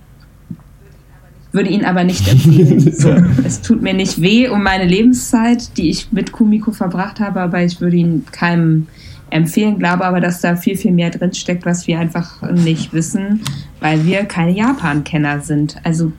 würde 1.51 1.69
ihn 1.69 1.85
aber 1.85 2.03
nicht 2.03 2.27
empfehlen. 2.27 2.93
So, 2.93 3.09
es 3.43 3.61
tut 3.61 3.81
mir 3.81 3.93
nicht 3.93 4.21
weh 4.21 4.49
um 4.49 4.61
meine 4.61 4.85
Lebenszeit, 4.85 5.77
die 5.77 5.89
ich 5.89 6.11
mit 6.11 6.31
Kumiko 6.31 6.71
verbracht 6.71 7.19
habe, 7.19 7.41
aber 7.41 7.63
ich 7.63 7.81
würde 7.81 7.95
ihn 7.95 8.25
keinem 8.31 8.87
empfehlen. 9.33 9.79
Glaube 9.79 10.05
aber, 10.05 10.21
dass 10.21 10.41
da 10.41 10.55
viel, 10.55 10.77
viel 10.77 10.91
mehr 10.91 11.09
drin 11.09 11.33
steckt, 11.33 11.65
was 11.65 11.87
wir 11.87 11.99
einfach 11.99 12.41
nicht 12.51 12.93
wissen, 12.93 13.41
weil 13.79 14.05
wir 14.05 14.25
keine 14.25 14.51
Japan-Kenner 14.51 15.41
sind. 15.41 15.77
Also 15.83 16.11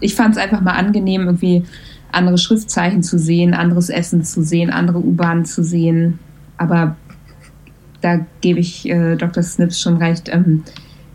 ich 0.00 0.14
fand 0.14 0.36
es 0.36 0.42
einfach 0.42 0.60
mal 0.60 0.72
angenehm, 0.72 1.22
irgendwie 1.22 1.64
andere 2.12 2.38
Schriftzeichen 2.38 3.02
zu 3.02 3.18
sehen, 3.18 3.54
anderes 3.54 3.88
Essen 3.88 4.24
zu 4.24 4.42
sehen, 4.42 4.70
andere 4.70 4.98
U-Bahnen 4.98 5.44
zu 5.44 5.62
sehen. 5.62 6.18
Aber 6.56 6.96
da 8.00 8.24
gebe 8.40 8.60
ich 8.60 8.88
äh, 8.88 9.16
Dr. 9.16 9.42
Snips 9.42 9.80
schon 9.80 9.96
recht. 9.96 10.28
Ähm, 10.32 10.64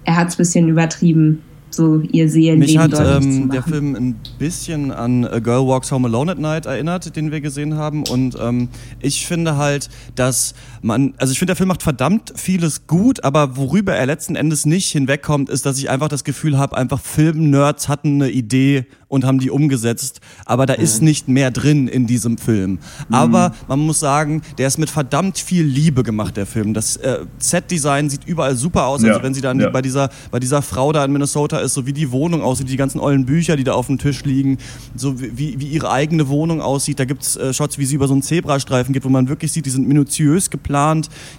er 0.03 0.17
hat 0.17 0.29
es 0.29 0.35
ein 0.35 0.37
bisschen 0.37 0.69
übertrieben, 0.69 1.41
so 1.75 1.99
ihr 1.99 2.29
Seelenleben 2.29 2.59
Mich 2.59 2.77
hat 2.77 3.23
ähm, 3.23 3.49
der 3.49 3.63
Film 3.63 3.95
ein 3.95 4.15
bisschen 4.39 4.91
an 4.91 5.25
A 5.25 5.39
Girl 5.39 5.67
Walks 5.67 5.91
Home 5.91 6.07
Alone 6.07 6.31
at 6.31 6.39
Night 6.39 6.65
erinnert, 6.65 7.15
den 7.15 7.31
wir 7.31 7.41
gesehen 7.41 7.75
haben. 7.75 8.03
Und 8.07 8.37
ähm, 8.39 8.69
ich 9.01 9.27
finde 9.27 9.57
halt, 9.57 9.89
dass 10.15 10.55
man, 10.81 11.13
also 11.17 11.31
ich 11.31 11.39
finde, 11.39 11.51
der 11.51 11.55
Film 11.55 11.69
macht 11.69 11.83
verdammt 11.83 12.33
vieles 12.35 12.87
gut, 12.87 13.23
aber 13.23 13.57
worüber 13.57 13.93
er 13.95 14.05
letzten 14.05 14.35
Endes 14.35 14.65
nicht 14.65 14.91
hinwegkommt, 14.91 15.49
ist, 15.49 15.65
dass 15.65 15.77
ich 15.77 15.89
einfach 15.89 16.07
das 16.07 16.23
Gefühl 16.23 16.57
habe, 16.57 16.77
einfach 16.77 16.99
Film-Nerds 16.99 17.87
hatten 17.87 18.21
eine 18.21 18.31
Idee 18.31 18.85
und 19.07 19.23
haben 19.23 19.39
die 19.39 19.49
umgesetzt. 19.49 20.19
Aber 20.45 20.65
da 20.65 20.73
ist 20.73 21.01
nicht 21.01 21.27
mehr 21.27 21.51
drin 21.51 21.87
in 21.87 22.07
diesem 22.07 22.37
Film. 22.37 22.79
Aber 23.11 23.53
man 23.67 23.79
muss 23.79 23.99
sagen, 23.99 24.41
der 24.57 24.67
ist 24.67 24.77
mit 24.77 24.89
verdammt 24.89 25.37
viel 25.37 25.63
Liebe 25.63 26.03
gemacht, 26.03 26.37
der 26.37 26.45
Film. 26.45 26.73
Das 26.73 26.97
äh, 26.97 27.19
Set-Design 27.37 28.09
sieht 28.09 28.25
überall 28.25 28.55
super 28.55 28.87
aus. 28.87 29.01
Ja, 29.01 29.09
Also 29.09 29.23
wenn 29.23 29.33
sie 29.33 29.41
dann 29.41 29.59
ja. 29.59 29.69
bei 29.69 29.81
dieser, 29.81 30.09
bei 30.31 30.39
dieser 30.39 30.61
Frau 30.61 30.91
da 30.91 31.05
in 31.05 31.11
Minnesota 31.11 31.59
ist, 31.59 31.73
so 31.73 31.85
wie 31.85 31.93
die 31.93 32.11
Wohnung 32.11 32.41
aussieht, 32.41 32.69
die 32.69 32.77
ganzen 32.77 32.99
ollen 32.99 33.25
Bücher, 33.25 33.55
die 33.55 33.63
da 33.63 33.73
auf 33.73 33.87
dem 33.87 33.97
Tisch 33.97 34.23
liegen, 34.25 34.57
so 34.95 35.19
wie, 35.21 35.59
wie 35.59 35.67
ihre 35.67 35.91
eigene 35.91 36.27
Wohnung 36.27 36.61
aussieht. 36.61 36.99
Da 36.99 37.05
gibt's 37.05 37.35
äh, 37.35 37.53
Shots, 37.53 37.77
wie 37.77 37.85
sie 37.85 37.95
über 37.95 38.07
so 38.07 38.13
einen 38.13 38.23
Zebrastreifen 38.23 38.93
geht, 38.93 39.05
wo 39.05 39.09
man 39.09 39.29
wirklich 39.29 39.51
sieht, 39.51 39.65
die 39.65 39.69
sind 39.69 39.87
minutiös 39.87 40.49
geplant. 40.49 40.74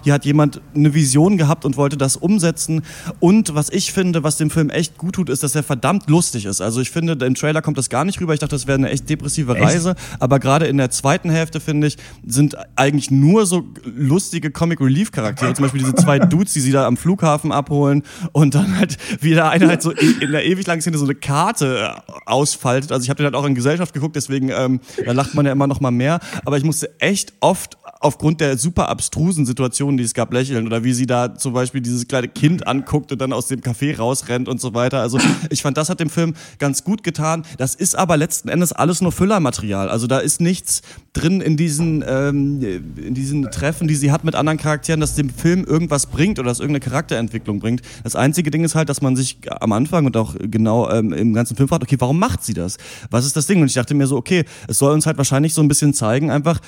Hier 0.03 0.13
hat 0.13 0.25
jemand 0.25 0.61
eine 0.75 0.93
Vision 0.93 1.37
gehabt 1.37 1.65
und 1.65 1.77
wollte 1.77 1.97
das 1.97 2.17
umsetzen. 2.17 2.83
Und 3.19 3.55
was 3.55 3.69
ich 3.69 3.93
finde, 3.93 4.23
was 4.23 4.37
dem 4.37 4.49
Film 4.49 4.69
echt 4.69 4.97
gut 4.97 5.15
tut, 5.15 5.29
ist, 5.29 5.43
dass 5.43 5.55
er 5.55 5.63
verdammt 5.63 6.09
lustig 6.09 6.45
ist. 6.45 6.61
Also 6.61 6.81
ich 6.81 6.91
finde, 6.91 7.13
im 7.25 7.35
Trailer 7.35 7.61
kommt 7.61 7.77
das 7.77 7.89
gar 7.89 8.05
nicht 8.05 8.19
rüber. 8.19 8.33
Ich 8.33 8.39
dachte, 8.39 8.55
das 8.55 8.67
wäre 8.67 8.77
eine 8.77 8.89
echt 8.89 9.09
depressive 9.09 9.55
Echt? 9.55 9.63
Reise. 9.63 9.95
Aber 10.19 10.39
gerade 10.39 10.67
in 10.67 10.77
der 10.77 10.89
zweiten 10.89 11.29
Hälfte, 11.29 11.59
finde 11.59 11.87
ich, 11.87 11.97
sind 12.25 12.57
eigentlich 12.75 13.11
nur 13.11 13.45
so 13.45 13.63
lustige 13.85 14.51
Comic 14.51 14.81
Relief 14.81 15.11
Charaktere. 15.11 15.53
Zum 15.53 15.63
Beispiel 15.63 15.81
diese 15.81 15.95
zwei 15.95 16.19
Dudes, 16.27 16.53
die 16.53 16.61
sie 16.61 16.71
da 16.71 16.85
am 16.85 16.97
Flughafen 16.97 17.51
abholen 17.51 18.03
und 18.33 18.55
dann 18.55 18.77
halt 18.77 18.97
wieder 19.23 19.49
einer 19.49 19.67
halt 19.67 19.81
so 19.81 19.91
in 19.91 20.27
in 20.27 20.33
der 20.33 20.45
ewig 20.45 20.67
langen 20.67 20.81
Szene 20.81 20.97
so 20.97 21.05
eine 21.05 21.15
Karte 21.15 21.95
äh, 22.07 22.11
ausfaltet. 22.25 22.91
Also 22.91 23.03
ich 23.03 23.09
habe 23.09 23.17
den 23.17 23.25
halt 23.25 23.35
auch 23.35 23.45
in 23.45 23.55
Gesellschaft 23.55 23.93
geguckt, 23.93 24.15
deswegen 24.15 24.49
ähm, 24.49 24.79
da 25.05 25.11
lacht 25.11 25.33
man 25.33 25.45
ja 25.45 25.51
immer 25.51 25.67
noch 25.67 25.79
mal 25.79 25.91
mehr. 25.91 26.19
Aber 26.45 26.57
ich 26.57 26.63
musste 26.63 26.99
echt 26.99 27.33
oft 27.39 27.76
aufgrund 27.99 28.41
der 28.41 28.57
super 28.57 28.89
abstrusen 28.89 29.45
Situationen, 29.45 29.97
die 29.97 30.03
es 30.03 30.13
gab, 30.13 30.33
lächeln 30.33 30.65
oder 30.65 30.83
wie 30.83 30.93
sie 30.93 31.05
da 31.05 31.35
zum 31.35 31.53
Beispiel 31.53 31.81
dieses 31.81 32.07
kleine 32.07 32.27
Kind 32.27 32.67
anguckt 32.67 33.11
und 33.11 33.19
dann 33.19 33.33
aus 33.33 33.47
dem 33.47 33.61
Café 33.61 33.97
rausrennt 33.97 34.47
und 34.47 34.61
so 34.61 34.73
weiter. 34.73 35.01
Also 35.01 35.19
ich 35.49 35.61
fand, 35.61 35.77
das 35.77 35.89
hat 35.89 35.99
dem 35.99 36.09
Film 36.09 36.33
ganz 36.59 36.83
gut 36.83 37.03
getan. 37.03 37.45
Das 37.57 37.75
ist 37.75 37.95
aber 37.95 38.17
letzten 38.17 38.49
Endes 38.49 38.71
alles 38.71 39.01
nur 39.01 39.11
Füllermaterial. 39.11 39.89
Also 39.89 40.07
da 40.07 40.19
ist 40.19 40.41
nichts 40.41 40.81
drin 41.17 41.41
in 41.41 41.57
diesen, 41.57 42.03
ähm, 42.07 42.61
in 42.95 43.13
diesen 43.13 43.49
Treffen, 43.51 43.87
die 43.87 43.95
sie 43.95 44.11
hat 44.11 44.23
mit 44.23 44.35
anderen 44.35 44.57
Charakteren, 44.57 44.99
dass 44.99 45.15
dem 45.15 45.29
Film 45.29 45.63
irgendwas 45.63 46.05
bringt 46.05 46.39
oder 46.39 46.49
dass 46.49 46.59
irgendeine 46.59 46.81
Charakterentwicklung 46.81 47.59
bringt. 47.59 47.81
Das 48.03 48.15
einzige 48.15 48.51
Ding 48.51 48.63
ist 48.63 48.75
halt, 48.75 48.89
dass 48.89 49.01
man 49.01 49.15
sich 49.15 49.39
am 49.49 49.71
Anfang 49.71 50.05
und 50.05 50.15
auch 50.15 50.35
genau 50.39 50.89
ähm, 50.89 51.13
im 51.13 51.33
ganzen 51.33 51.55
Film 51.55 51.67
fragt, 51.67 51.83
okay, 51.83 51.97
warum 51.99 52.19
macht 52.19 52.43
sie 52.43 52.53
das? 52.53 52.77
Was 53.09 53.25
ist 53.25 53.35
das 53.35 53.47
Ding? 53.47 53.61
Und 53.61 53.67
ich 53.67 53.73
dachte 53.73 53.95
mir 53.95 54.07
so, 54.07 54.17
okay, 54.17 54.45
es 54.67 54.77
soll 54.77 54.93
uns 54.93 55.05
halt 55.05 55.17
wahrscheinlich 55.17 55.53
so 55.53 55.61
ein 55.61 55.67
bisschen 55.67 55.93
zeigen, 55.93 56.29
einfach 56.29 56.59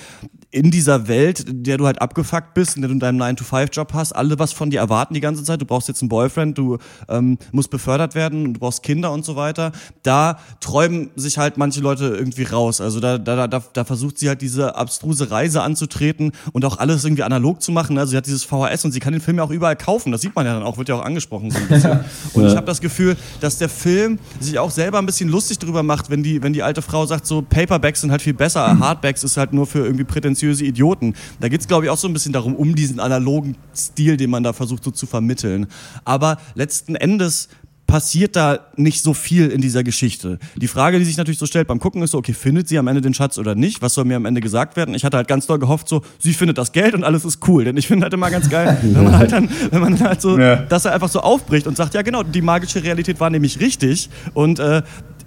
in 0.51 0.71
dieser 0.71 1.07
Welt, 1.07 1.41
in 1.41 1.63
der 1.63 1.77
du 1.77 1.85
halt 1.85 2.01
abgefuckt 2.01 2.55
bist, 2.55 2.75
in 2.75 2.81
der 2.81 2.89
du 2.89 2.97
deinen 2.97 3.21
9-to-5-Job 3.21 3.93
hast, 3.93 4.13
alle 4.13 4.39
was 4.39 4.51
von 4.51 4.71
dir 4.71 4.79
erwarten 4.79 5.13
die 5.13 5.19
ganze 5.19 5.43
Zeit. 5.43 5.61
Du 5.61 5.65
brauchst 5.65 5.87
jetzt 5.87 6.01
einen 6.01 6.09
Boyfriend, 6.09 6.57
du 6.57 6.79
ähm, 7.07 7.37
musst 7.51 7.69
befördert 7.69 8.15
werden, 8.15 8.53
du 8.53 8.59
brauchst 8.59 8.81
Kinder 8.81 9.11
und 9.11 9.23
so 9.23 9.35
weiter. 9.35 9.71
Da 10.01 10.39
träumen 10.59 11.11
sich 11.15 11.37
halt 11.37 11.57
manche 11.57 11.81
Leute 11.81 12.05
irgendwie 12.05 12.43
raus. 12.43 12.81
Also 12.81 12.99
da, 12.99 13.19
da, 13.19 13.47
da, 13.47 13.63
da 13.73 13.83
versucht 13.85 14.17
sie 14.17 14.27
halt 14.27 14.38
diese 14.41 14.75
abstruse 14.75 15.31
Reise 15.31 15.61
anzutreten 15.61 16.31
und 16.51 16.65
auch 16.65 16.77
alles 16.77 17.03
irgendwie 17.03 17.23
analog 17.23 17.61
zu 17.61 17.71
machen. 17.71 17.97
Also 17.97 18.11
sie 18.11 18.17
hat 18.17 18.25
dieses 18.25 18.43
VHS 18.43 18.85
und 18.85 18.91
sie 18.91 18.99
kann 18.99 19.13
den 19.13 19.21
Film 19.21 19.37
ja 19.37 19.43
auch 19.43 19.51
überall 19.51 19.75
kaufen. 19.75 20.11
Das 20.11 20.21
sieht 20.21 20.35
man 20.35 20.45
ja 20.45 20.53
dann 20.53 20.63
auch, 20.63 20.77
wird 20.77 20.89
ja 20.89 20.95
auch 20.95 21.05
angesprochen 21.05 21.51
so 21.51 21.57
ein 21.57 21.67
bisschen. 21.67 21.99
Und 22.33 22.45
ich 22.45 22.55
habe 22.55 22.65
das 22.65 22.81
Gefühl, 22.81 23.17
dass 23.39 23.57
der 23.57 23.69
Film 23.69 24.19
sich 24.39 24.59
auch 24.59 24.71
selber 24.71 24.99
ein 24.99 25.05
bisschen 25.05 25.29
lustig 25.29 25.59
drüber 25.59 25.83
macht, 25.83 26.09
wenn 26.09 26.23
die, 26.23 26.41
wenn 26.43 26.53
die 26.53 26.63
alte 26.63 26.81
Frau 26.81 27.05
sagt, 27.05 27.25
so 27.25 27.41
Paperbacks 27.41 28.01
sind 28.01 28.11
halt 28.11 28.21
viel 28.21 28.33
besser, 28.33 28.79
Hardbacks 28.79 29.23
ist 29.23 29.37
halt 29.37 29.53
nur 29.53 29.65
für 29.65 29.79
irgendwie 29.79 30.03
prätentiöse 30.03 30.63
Idioten. 30.63 31.15
Da 31.39 31.49
geht's 31.49 31.67
glaube 31.67 31.85
ich, 31.85 31.91
auch 31.91 31.97
so 31.97 32.07
ein 32.07 32.13
bisschen 32.13 32.33
darum, 32.33 32.55
um 32.55 32.75
diesen 32.75 32.99
analogen 32.99 33.55
Stil, 33.73 34.17
den 34.17 34.29
man 34.29 34.43
da 34.43 34.51
versucht 34.51 34.83
so 34.83 34.91
zu 34.91 35.05
vermitteln. 35.05 35.67
Aber 36.03 36.37
letzten 36.55 36.95
Endes 36.95 37.47
passiert 37.89 38.35
da 38.35 38.59
nicht 38.75 39.03
so 39.03 39.13
viel 39.15 39.47
in 39.49 39.61
dieser 39.61 39.83
Geschichte. 39.83 40.37
Die 40.55 40.67
Frage, 40.67 40.99
die 40.99 41.05
sich 41.05 41.17
natürlich 41.17 41.39
so 41.39 41.47
stellt 41.47 41.67
beim 41.67 41.79
Gucken, 41.79 42.03
ist 42.03 42.11
so, 42.11 42.19
okay, 42.19 42.33
findet 42.33 42.67
sie 42.67 42.77
am 42.77 42.87
Ende 42.87 43.01
den 43.01 43.15
Schatz 43.15 43.37
oder 43.39 43.55
nicht? 43.55 43.81
Was 43.81 43.95
soll 43.95 44.05
mir 44.05 44.15
am 44.15 44.25
Ende 44.25 44.41
gesagt 44.41 44.77
werden? 44.77 44.93
Ich 44.93 45.03
hatte 45.03 45.17
halt 45.17 45.27
ganz 45.27 45.47
doll 45.47 45.57
gehofft, 45.57 45.89
so, 45.89 46.03
sie 46.19 46.33
findet 46.33 46.57
das 46.59 46.71
Geld 46.71 46.93
und 46.93 47.03
alles 47.03 47.25
ist 47.25 47.47
cool. 47.47 47.63
Denn 47.65 47.77
ich 47.77 47.87
finde 47.87 48.03
halt 48.03 48.13
immer 48.13 48.29
ganz 48.29 48.47
geil, 48.49 48.77
wenn 48.83 49.03
man 49.03 49.17
halt 49.17 49.31
dann, 49.31 49.49
wenn 49.71 49.81
man 49.81 49.99
halt 49.99 50.21
so, 50.21 50.37
Ja. 50.37 50.57
dass 50.57 50.85
er 50.85 50.93
einfach 50.93 51.09
so 51.09 51.19
aufbricht 51.21 51.65
und 51.65 51.75
sagt, 51.77 51.95
ja 51.95 52.03
genau, 52.03 52.21
die 52.23 52.41
magische 52.43 52.83
Realität 52.83 53.19
war 53.19 53.29
nämlich 53.31 53.59
richtig 53.59 54.09
und 54.35 54.59
äh, 54.59 54.83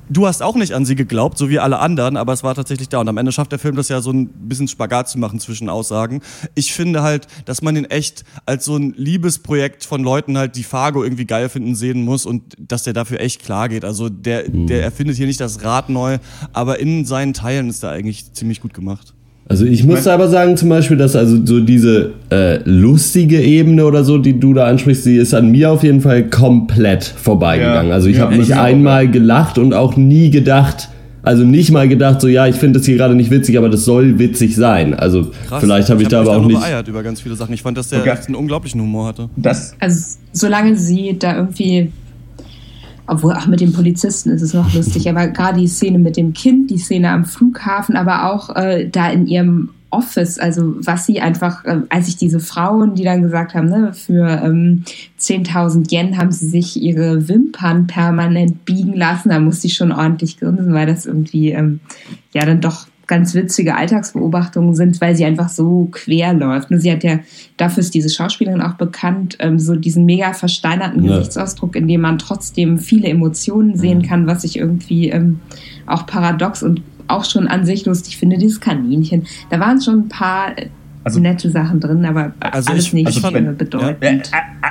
Du 0.09 0.27
hast 0.27 0.43
auch 0.43 0.57
nicht 0.57 0.73
an 0.73 0.85
sie 0.85 0.95
geglaubt, 0.95 1.39
so 1.39 1.49
wie 1.49 1.59
alle 1.59 1.79
anderen, 1.79 2.17
aber 2.17 2.33
es 2.33 2.43
war 2.43 2.55
tatsächlich 2.55 2.89
da. 2.89 3.01
Und 3.01 3.09
am 3.09 3.17
Ende 3.17 3.33
schafft 3.33 3.53
der 3.53 3.59
Film 3.59 3.77
das 3.77 3.89
ja 3.89 4.01
so 4.01 4.11
ein 4.11 4.29
bisschen 4.29 4.69
Spagat 4.69 5.09
zu 5.09 5.19
machen 5.19 5.41
zwischen 5.41 5.69
Aussagen. 5.69 6.21
Ich 6.55 6.73
finde 6.73 7.03
halt, 7.03 7.29
dass 7.45 7.63
man 7.63 7.77
ihn 7.77 7.85
echt 7.85 8.25
als 8.45 8.65
so 8.65 8.77
ein 8.77 8.95
Liebesprojekt 8.97 9.85
von 9.85 10.03
Leuten 10.03 10.37
halt, 10.37 10.57
die 10.57 10.65
Fargo 10.65 11.03
irgendwie 11.05 11.25
geil 11.25 11.49
finden, 11.49 11.75
sehen 11.75 12.05
muss 12.05 12.27
und 12.27 12.43
dass 12.59 12.83
der 12.83 12.93
dafür 12.93 13.21
echt 13.21 13.43
klar 13.43 13.69
geht. 13.69 13.85
Also 13.85 14.09
der, 14.09 14.49
der 14.49 14.83
erfindet 14.83 15.17
hier 15.17 15.27
nicht 15.27 15.41
das 15.41 15.63
Rad 15.65 15.89
neu, 15.89 16.19
aber 16.53 16.81
in 16.81 17.05
seinen 17.05 17.33
Teilen 17.33 17.71
ist 17.71 17.83
er 17.83 17.91
eigentlich 17.91 18.33
ziemlich 18.33 18.61
gut 18.61 18.75
gemacht. 18.75 19.15
Also 19.49 19.67
ich 19.67 19.85
muss 19.85 20.07
aber 20.07 20.29
sagen 20.29 20.57
zum 20.57 20.69
Beispiel, 20.71 20.97
dass 20.97 21.15
also 21.15 21.45
so 21.45 21.61
diese 21.61 22.13
äh, 22.31 22.61
lustige 22.65 23.41
Ebene 23.43 23.85
oder 23.85 24.03
so, 24.05 24.17
die 24.17 24.39
du 24.39 24.55
da 24.55 24.65
ansprichst, 24.67 25.05
die 25.05 25.17
ist 25.17 25.35
an 25.35 25.51
mir 25.51 25.71
auf 25.71 25.83
jeden 25.83 26.01
Fall 26.01 26.25
komplett 26.31 27.05
vorbeigegangen. 27.05 27.89
Ja. 27.91 27.95
Also 27.95 28.09
ich 28.09 28.17
Ja, 28.17 28.23
habe 28.23 28.35
ich 28.35 28.41
nicht 28.41 28.55
auch, 28.55 28.63
einmal 28.63 29.09
gelacht 29.11 29.59
und 29.59 29.75
auch 29.75 29.97
nie 29.97 30.31
gedacht, 30.31 30.89
also 31.25 31.45
nicht 31.45 31.71
mal 31.71 31.87
gedacht, 31.89 32.21
so 32.21 32.29
ja, 32.29 32.47
ich 32.47 32.57
finde 32.57 32.79
das 32.79 32.87
hier 32.87 32.97
gerade 32.97 33.15
nicht 33.15 33.31
witzig, 33.31 33.59
aber 33.59 33.69
das 33.69 33.85
soll 33.85 34.19
witzig 34.19 34.57
sein. 34.57 34.95
Also 34.95 35.31
vielleicht 35.61 35.91
habe 35.91 36.03
ich, 36.03 36.09
da 36.09 36.21
hab 36.21 36.29
aber 36.29 36.39
mich 36.39 36.45
auch 36.45 36.49
nicht. 36.49 36.61
beeiert 36.61 36.89
über 36.89 37.03
ganz 37.03 37.21
viele 37.21 37.37
Sachen. 37.37 37.53
Ich 37.53 37.63
fand, 37.63 37.77
dass 37.77 37.91
der 37.91 38.01
Okay. 38.01 38.15
einen 38.27 38.35
unglaublichen 38.37 38.81
Humor 38.81 39.09
hatte. 39.09 39.29
Das, 39.37 39.75
Also 39.79 40.17
solange 40.33 40.77
sie 40.77 41.17
da 41.19 41.37
irgendwie, 41.37 41.93
obwohl 43.13 43.35
auch 43.35 43.47
mit 43.47 43.61
dem 43.61 43.73
Polizisten 43.73 44.31
ist 44.31 44.43
es 44.43 44.55
noch 44.55 44.73
lustig, 44.75 45.09
aber 45.09 45.29
gerade 45.29 45.61
die 45.61 45.69
Szene 45.69 45.99
mit 45.99 46.17
dem 46.17 46.33
Kind, 46.33 46.71
die 46.71 46.79
Szene 46.79 47.11
am 47.11 47.25
Flughafen, 47.25 47.97
aber 47.97 48.33
auch 48.33 48.57
äh, 48.57 48.89
da 48.89 49.11
in 49.11 49.27
ihrem 49.27 49.69
Office, 49.91 50.39
also 50.39 50.75
was 50.79 51.05
sie 51.05 51.21
einfach, 51.21 51.65
äh, 51.67 51.83
als 51.91 52.09
ich 52.09 52.17
diese 52.17 52.41
Frauen, 52.41 52.95
die 52.95 53.05
dann 53.05 53.23
gesagt 53.23 53.55
haben, 53.55 53.69
ne, 53.69 53.93
für 53.93 54.27
ähm, 54.43 54.85
10.000 55.21 55.93
Yen 55.93 56.17
haben 56.17 56.33
sie 56.33 56.49
sich 56.49 56.83
ihre 56.83 57.29
Wimpern 57.29 57.87
permanent 57.87 58.65
biegen 58.65 58.95
lassen, 58.95 59.29
da 59.29 59.39
musste 59.39 59.67
ich 59.67 59.75
schon 59.75 59.93
ordentlich 59.93 60.39
grinsen, 60.39 60.73
weil 60.73 60.87
das 60.87 61.05
irgendwie 61.05 61.51
ähm, 61.51 61.81
ja 62.33 62.47
dann 62.47 62.63
doch 62.63 62.87
ganz 63.13 63.35
witzige 63.35 63.77
Alltagsbeobachtungen 63.77 64.75
sind, 64.75 64.99
weil 65.03 65.15
sie 65.15 65.27
einfach 65.27 65.51
so 65.51 65.91
quer 65.93 66.33
läuft. 66.33 66.71
Und 66.71 66.81
sie 66.81 66.91
hat 66.91 67.05
ja, 67.05 67.19
dafür 67.59 67.83
ist 67.83 67.93
diese 67.93 68.09
Schauspielerin 68.09 68.63
auch 68.63 68.77
bekannt, 68.77 69.37
ähm, 69.39 69.59
so 69.59 69.77
diesen 69.77 70.07
mega 70.07 70.33
versteinerten 70.33 71.05
Ja. 71.05 71.19
Gesichtsausdruck, 71.19 71.77
in 71.77 71.87
dem 71.89 72.01
man 72.01 72.17
trotzdem 72.17 72.79
viele 72.79 73.09
Emotionen 73.09 73.77
sehen 73.77 74.01
kann, 74.01 74.27
was 74.27 74.45
ich 74.45 74.57
irgendwie 74.57 75.11
ähm, 75.11 75.41
auch 75.85 76.07
paradox 76.07 76.63
und 76.63 76.81
auch 77.07 77.27
schon 77.27 77.49
an 77.49 77.67
sich 77.67 77.85
lustig 77.85 78.17
finde, 78.17 78.39
dieses 78.39 78.61
Kaninchen. 78.61 79.27
Da 79.51 79.61
waren 79.61 79.83
schon 79.83 80.05
ein 80.05 80.09
paar 80.09 80.57
äh, 80.57 80.69
Also- 81.05 81.21
nette 81.21 81.51
Sachen 81.51 81.81
drin, 81.81 82.05
aber 82.05 82.33
Also 82.41 82.71
alles 82.73 82.87
ich- 82.87 82.93
nicht 82.93 83.07
also 83.07 83.21
fand- 83.21 83.37
äh, 83.37 83.43
ja, 83.45 83.53
bedeutend. 83.53 84.03
äh, 84.03 84.17
äh, 84.17 84.21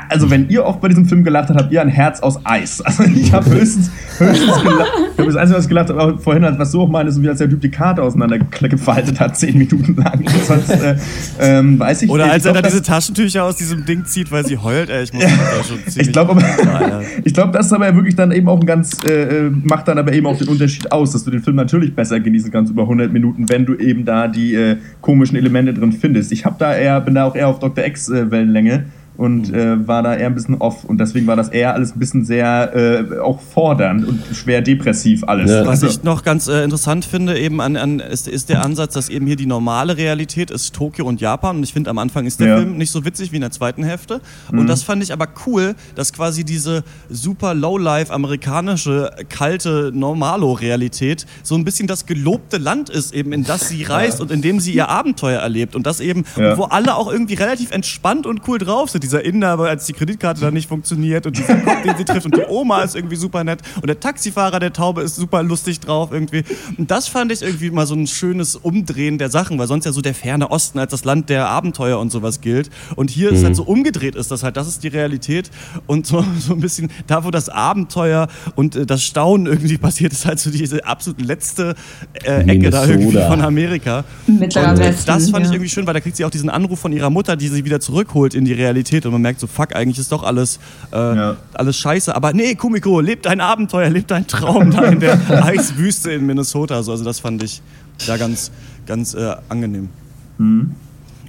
also 0.09 0.29
wenn 0.29 0.49
ihr 0.49 0.65
auch 0.65 0.77
bei 0.77 0.87
diesem 0.87 1.05
Film 1.05 1.23
gelacht 1.23 1.49
habt, 1.49 1.59
habt 1.59 1.71
ihr 1.73 1.81
ein 1.81 1.89
Herz 1.89 2.19
aus 2.21 2.39
Eis. 2.45 2.81
Also 2.85 3.03
ich 3.03 3.31
habe 3.33 3.49
höchstens, 3.49 3.89
höchstens 4.17 4.61
gelacht. 4.61 4.91
Ich 5.13 5.19
habe 5.19 5.25
das 5.27 5.35
Einzige, 5.35 5.57
was 5.57 5.65
ich 5.65 5.69
gelacht 5.69 5.89
habe, 5.89 6.17
vorhin, 6.19 6.43
was 6.57 6.71
so 6.71 6.81
auch 6.81 6.89
meine, 6.89 7.11
so 7.11 7.21
wie 7.21 7.29
als 7.29 7.39
der 7.39 7.49
Typ 7.49 7.61
die 7.61 7.69
Karte 7.69 8.01
auseinandergefaltet 8.01 9.19
hat, 9.19 9.37
zehn 9.37 9.57
Minuten 9.57 9.95
lang. 9.95 10.23
Sonst, 10.47 10.69
äh, 10.69 10.95
ähm, 11.39 11.79
weiß 11.79 12.03
ich 12.03 12.09
Oder 12.09 12.27
ich 12.27 12.31
als 12.33 12.43
glaub, 12.43 12.55
er 12.55 12.61
da 12.61 12.67
diese 12.69 12.81
Taschentücher 12.81 13.43
aus 13.43 13.57
diesem 13.57 13.85
Ding 13.85 14.05
zieht, 14.05 14.31
weil 14.31 14.45
sie 14.45 14.57
heult, 14.57 14.89
ey, 14.89 15.03
ich 15.03 15.13
muss 15.13 15.23
das 15.23 15.31
da 15.33 15.63
schon 15.63 15.77
ziemlich... 15.87 15.97
Ich 16.07 16.11
glaube 16.13 16.31
aber, 16.31 16.41
Ja, 16.41 16.81
ja. 16.87 17.01
ich 17.23 17.33
glaube, 17.33 17.51
das 17.53 17.67
ist 17.67 17.73
aber 17.73 17.93
wirklich 17.95 18.15
dann 18.15 18.31
eben 18.31 18.47
auch 18.49 18.59
ein 18.59 18.65
ganz, 18.65 18.97
äh, 19.05 19.47
äh, 19.47 19.49
macht 19.63 19.87
dann 19.87 19.97
aber 19.97 20.13
eben 20.13 20.25
auch 20.27 20.37
den 20.37 20.47
Unterschied 20.47 20.91
aus, 20.91 21.11
dass 21.11 21.23
du 21.23 21.31
den 21.31 21.41
Film 21.41 21.55
natürlich 21.55 21.93
besser 21.95 22.19
genießen 22.19 22.51
kannst 22.51 22.71
über 22.71 22.83
100 22.83 23.11
Minuten, 23.11 23.49
wenn 23.49 23.65
du 23.65 23.75
eben 23.75 24.05
da 24.05 24.27
die 24.27 24.55
äh, 24.55 24.77
komischen 25.01 25.35
Elemente 25.37 25.73
drin 25.73 25.91
findest. 25.91 26.20
Ich 26.29 26.45
habe 26.45 26.57
da 26.59 26.75
eher, 26.75 27.01
bin 27.01 27.15
da 27.15 27.25
auch 27.25 27.35
eher 27.35 27.47
auf 27.47 27.59
Dr. 27.59 27.83
X 27.85 28.09
äh, 28.09 28.29
und 29.21 29.53
äh, 29.53 29.87
war 29.87 30.01
da 30.01 30.15
eher 30.15 30.25
ein 30.25 30.33
bisschen 30.33 30.55
off 30.55 30.83
und 30.83 30.97
deswegen 30.97 31.27
war 31.27 31.35
das 31.35 31.49
eher 31.49 31.75
alles 31.75 31.95
ein 31.95 31.99
bisschen 31.99 32.25
sehr 32.25 32.75
äh, 32.75 33.19
auch 33.19 33.39
fordernd 33.39 34.07
und 34.07 34.19
schwer 34.35 34.63
depressiv 34.63 35.23
alles. 35.25 35.51
Ja. 35.51 35.61
Was 35.61 35.83
Also, 35.83 35.87
ich 35.87 36.01
noch 36.03 36.23
ganz 36.23 36.47
äh, 36.47 36.63
interessant 36.63 37.05
finde, 37.05 37.37
eben 37.37 37.61
an, 37.61 37.75
an 37.77 37.99
ist, 37.99 38.27
ist 38.27 38.49
der 38.49 38.63
Ansatz, 38.65 38.95
dass 38.95 39.09
eben 39.09 39.27
hier 39.27 39.35
die 39.35 39.45
normale 39.45 39.95
Realität 39.95 40.49
ist 40.49 40.73
Tokio 40.73 41.05
und 41.05 41.21
Japan. 41.21 41.57
Und 41.57 41.63
ich 41.63 41.71
finde, 41.71 41.91
am 41.91 41.99
Anfang 41.99 42.25
ist 42.25 42.39
der 42.39 42.47
Ja. 42.47 42.55
Mhm. 42.57 42.61
Film 42.61 42.77
nicht 42.77 42.89
so 42.89 43.05
witzig 43.05 43.31
wie 43.31 43.35
in 43.35 43.41
der 43.41 43.51
zweiten 43.51 43.83
Hälfte. 43.83 44.21
Und 44.51 44.65
das 44.65 44.81
fand 44.81 45.03
ich 45.03 45.13
aber 45.13 45.27
cool, 45.45 45.75
dass 45.93 46.13
quasi 46.13 46.43
diese 46.43 46.83
super 47.07 47.53
low-life 47.53 48.11
amerikanische, 48.11 49.11
kalte 49.29 49.91
Normalo-Realität 49.93 51.27
so 51.43 51.53
ein 51.55 51.63
bisschen 51.63 51.87
das 51.87 52.07
gelobte 52.07 52.57
Land 52.57 52.89
ist, 52.89 53.13
eben 53.13 53.33
in 53.33 53.43
das 53.43 53.69
sie 53.69 53.83
reist 53.83 54.19
und 54.19 54.31
in 54.31 54.41
dem 54.41 54.59
sie 54.59 54.73
ihr 54.73 54.89
Abenteuer 54.89 55.39
erlebt. 55.41 55.75
Und 55.75 55.85
das 55.85 55.99
eben, 55.99 56.23
Ja. 56.37 56.53
und 56.53 56.57
wo 56.57 56.63
alle 56.63 56.95
auch 56.95 57.11
irgendwie 57.11 57.35
relativ 57.35 57.71
entspannt 57.71 58.25
und 58.25 58.41
cool 58.47 58.57
drauf 58.57 58.89
sind. 58.89 59.10
Dieser 59.11 59.25
Inder, 59.25 59.59
als 59.59 59.85
die 59.85 59.93
Kreditkarte 59.93 60.39
dann 60.39 60.53
nicht 60.53 60.69
funktioniert 60.69 61.25
und 61.25 61.37
dieser 61.37 61.55
Kopf, 61.55 61.81
den 61.83 61.97
sie 61.97 62.05
trifft 62.05 62.25
und 62.25 62.37
die 62.37 62.45
Oma 62.47 62.81
ist 62.83 62.95
irgendwie 62.95 63.17
super 63.17 63.43
nett 63.43 63.59
und 63.75 63.87
der 63.87 63.99
Taxifahrer 63.99 64.59
der 64.59 64.71
Taube 64.71 65.01
ist 65.01 65.17
super 65.17 65.43
lustig 65.43 65.81
drauf 65.81 66.11
irgendwie. 66.13 66.43
Und 66.77 66.89
das 66.89 67.07
fand 67.07 67.31
ich 67.31 67.41
irgendwie 67.41 67.71
mal 67.71 67.85
so 67.85 67.95
ein 67.95 68.07
schönes 68.07 68.55
Umdrehen 68.55 69.17
der 69.17 69.29
Sachen, 69.29 69.59
weil 69.59 69.67
sonst 69.67 69.85
ja 69.85 69.91
so 69.91 69.99
der 69.99 70.13
ferne 70.13 70.49
Osten 70.49 70.79
als 70.79 70.91
das 70.91 71.03
Land 71.03 71.29
der 71.29 71.49
Abenteuer 71.49 71.99
und 71.99 72.09
sowas 72.09 72.39
gilt. 72.39 72.69
Und 72.95 73.09
hier 73.09 73.31
ist 73.31 73.43
halt 73.43 73.55
so 73.55 73.63
umgedreht 73.63 74.15
ist 74.15 74.31
das 74.31 74.43
halt, 74.43 74.55
das 74.55 74.67
ist 74.67 74.83
die 74.83 74.87
Realität 74.87 75.51
und 75.87 76.07
so, 76.07 76.23
so 76.39 76.53
ein 76.53 76.61
bisschen 76.61 76.89
da, 77.07 77.25
wo 77.25 77.31
das 77.31 77.49
Abenteuer 77.49 78.29
und 78.55 78.75
äh, 78.75 78.85
das 78.85 79.03
Staunen 79.03 79.47
irgendwie 79.47 79.77
passiert, 79.77 80.13
ist 80.13 80.25
halt 80.25 80.39
so 80.39 80.51
diese 80.51 80.85
absolut 80.85 81.21
letzte 81.21 81.75
äh, 82.23 82.43
Ecke 82.47 82.69
da 82.69 82.85
irgendwie 82.85 83.17
von 83.17 83.41
Amerika. 83.41 84.05
Mittlerer 84.27 84.71
Und 84.71 84.79
äh, 84.79 84.85
Westen, 84.85 85.07
das 85.07 85.29
fand 85.29 85.45
ich 85.45 85.51
ja. 85.51 85.55
irgendwie 85.55 85.69
schön, 85.69 85.85
weil 85.85 85.93
da 85.93 85.99
kriegt 85.99 86.15
sie 86.15 86.23
auch 86.23 86.29
diesen 86.29 86.49
Anruf 86.49 86.79
von 86.79 86.93
ihrer 86.93 87.09
Mutter, 87.09 87.35
die 87.35 87.47
sie 87.47 87.65
wieder 87.65 87.79
zurückholt 87.79 88.33
in 88.33 88.45
die 88.45 88.53
Realität 88.53 89.00
und 89.05 89.11
man 89.13 89.21
merkt 89.21 89.39
so, 89.39 89.47
fuck, 89.47 89.75
eigentlich 89.75 89.99
ist 89.99 90.11
doch 90.11 90.23
alles, 90.23 90.59
äh, 90.91 90.95
Ja. 90.97 91.37
alles 91.53 91.77
scheiße. 91.77 92.15
Aber 92.15 92.33
nee, 92.33 92.55
Kumiko, 92.55 92.99
lebt 92.99 93.25
dein 93.25 93.41
Abenteuer, 93.41 93.89
lebt 93.89 94.11
dein 94.11 94.27
Traum 94.27 94.71
da 94.71 94.83
in 94.85 94.99
der 94.99 95.19
Eiswüste 95.45 96.11
in 96.11 96.25
Minnesota. 96.25 96.81
So, 96.83 96.91
also 96.91 97.03
das 97.03 97.19
fand 97.19 97.43
ich 97.43 97.61
da 98.07 98.17
ganz, 98.17 98.51
ganz 98.85 99.13
äh, 99.13 99.35
angenehm. 99.49 99.89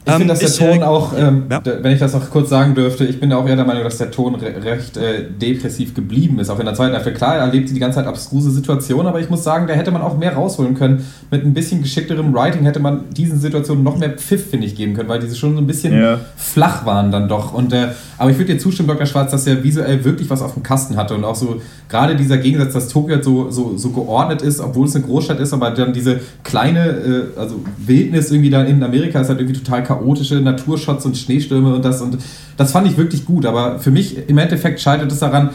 Ich 0.05 0.11
Ähm, 0.13 0.19
finde, 0.19 0.35
dass 0.35 0.41
der 0.41 0.49
ich, 0.49 0.57
Ton 0.57 0.81
äh, 0.81 0.85
auch, 0.85 1.13
ähm, 1.17 1.45
ja. 1.49 1.63
wenn 1.65 1.93
ich 1.93 2.01
das 2.01 2.13
noch 2.13 2.29
kurz 2.29 2.51
sagen 2.51 2.75
dürfte, 2.75 3.05
ich 3.05 3.21
bin 3.21 3.31
da 3.31 3.37
auch 3.37 3.47
eher 3.47 3.55
der 3.55 3.65
Meinung, 3.65 3.85
dass 3.85 3.99
der 3.99 4.11
Ton 4.11 4.35
re 4.35 4.53
recht 4.65 4.97
äh, 4.97 5.23
depressiv 5.31 5.95
geblieben 5.95 6.41
ist. 6.41 6.51
Auch 6.51 6.59
in 6.59 6.65
der 6.67 6.75
zweiten 6.75 6.93
Hälfte. 6.93 7.13
Klar, 7.13 7.37
er 7.37 7.43
erlebt 7.43 7.69
sie 7.69 7.75
die 7.75 7.81
ganze 7.81 7.99
Zeit 8.01 8.07
abstruse 8.09 8.51
Situationen, 8.51 9.07
aber 9.07 9.21
ich 9.21 9.31
muss 9.31 9.45
sagen, 9.45 9.69
da 9.69 9.75
hätte 9.75 9.93
man 9.93 10.03
auch 10.03 10.19
mehr 10.19 10.35
rausholen 10.35 10.75
können. 10.75 11.05
Mit 11.31 11.45
ein 11.45 11.55
bisschen 11.55 11.83
geschickterem 11.83 12.35
Writing 12.35 12.65
hätte 12.65 12.81
man 12.81 13.11
diesen 13.11 13.39
Situationen 13.39 13.85
noch 13.85 13.97
mehr 13.97 14.11
Pfiff, 14.11 14.51
finde 14.51 14.67
ich, 14.67 14.75
geben 14.75 14.95
können, 14.95 15.09
weil 15.09 15.21
diese 15.21 15.37
schon 15.37 15.55
so 15.55 15.59
ein 15.61 15.69
bisschen 15.69 15.97
Ja. 15.97 16.19
flach 16.37 16.85
waren 16.85 17.13
dann 17.13 17.29
doch. 17.29 17.55
Und, 17.55 17.73
äh, 17.73 17.89
aber 18.19 18.31
ich 18.31 18.39
würde 18.39 18.55
dir 18.55 18.59
zustimmen, 18.59 18.89
Dr. 18.89 19.07
Schwarz, 19.07 19.31
dass 19.31 19.47
er 19.47 19.63
visuell 19.63 20.05
wirklich 20.05 20.29
was 20.31 20.43
auf 20.43 20.55
dem 20.55 20.65
Kasten 20.65 20.97
hatte 20.97 21.15
und 21.15 21.23
auch 21.25 21.37
so 21.37 21.61
gerade 21.89 22.17
dieser 22.17 22.39
Gegensatz, 22.39 22.73
dass 22.73 22.89
Tokio 22.89 23.15
halt 23.17 23.25
so, 23.25 23.51
so, 23.51 23.77
so 23.77 23.91
geordnet 23.91 24.43
ist, 24.43 24.59
obwohl 24.61 24.89
es 24.89 24.97
eine 24.97 25.05
Großstadt 25.05 25.39
ist, 25.39 25.53
aber 25.53 25.71
dann 25.71 25.93
diese 25.93 26.19
kleine, 26.43 26.89
äh, 27.37 27.39
also 27.39 27.63
Wildnis 27.79 28.33
irgendwie 28.33 28.51
da 28.51 28.63
in 28.65 28.83
Amerika 28.83 29.21
ist 29.21 29.29
halt 29.29 29.39
irgendwie 29.39 29.61
total 29.61 29.83
chaotische 29.95 30.37
Naturshots 30.37 31.05
und 31.07 31.17
Schneestürme 31.17 31.75
und 31.75 31.85
das 31.85 32.01
und 32.01 32.19
das 32.57 32.73
fand 32.73 32.87
ich 32.87 32.97
wirklich 32.97 33.25
gut. 33.25 33.47
Aber 33.47 33.79
für 33.79 33.91
mich 33.91 34.29
im 34.29 34.39
Endeffekt 34.39 34.81
scheitert 34.81 35.11
es 35.13 35.19
daran, 35.19 35.51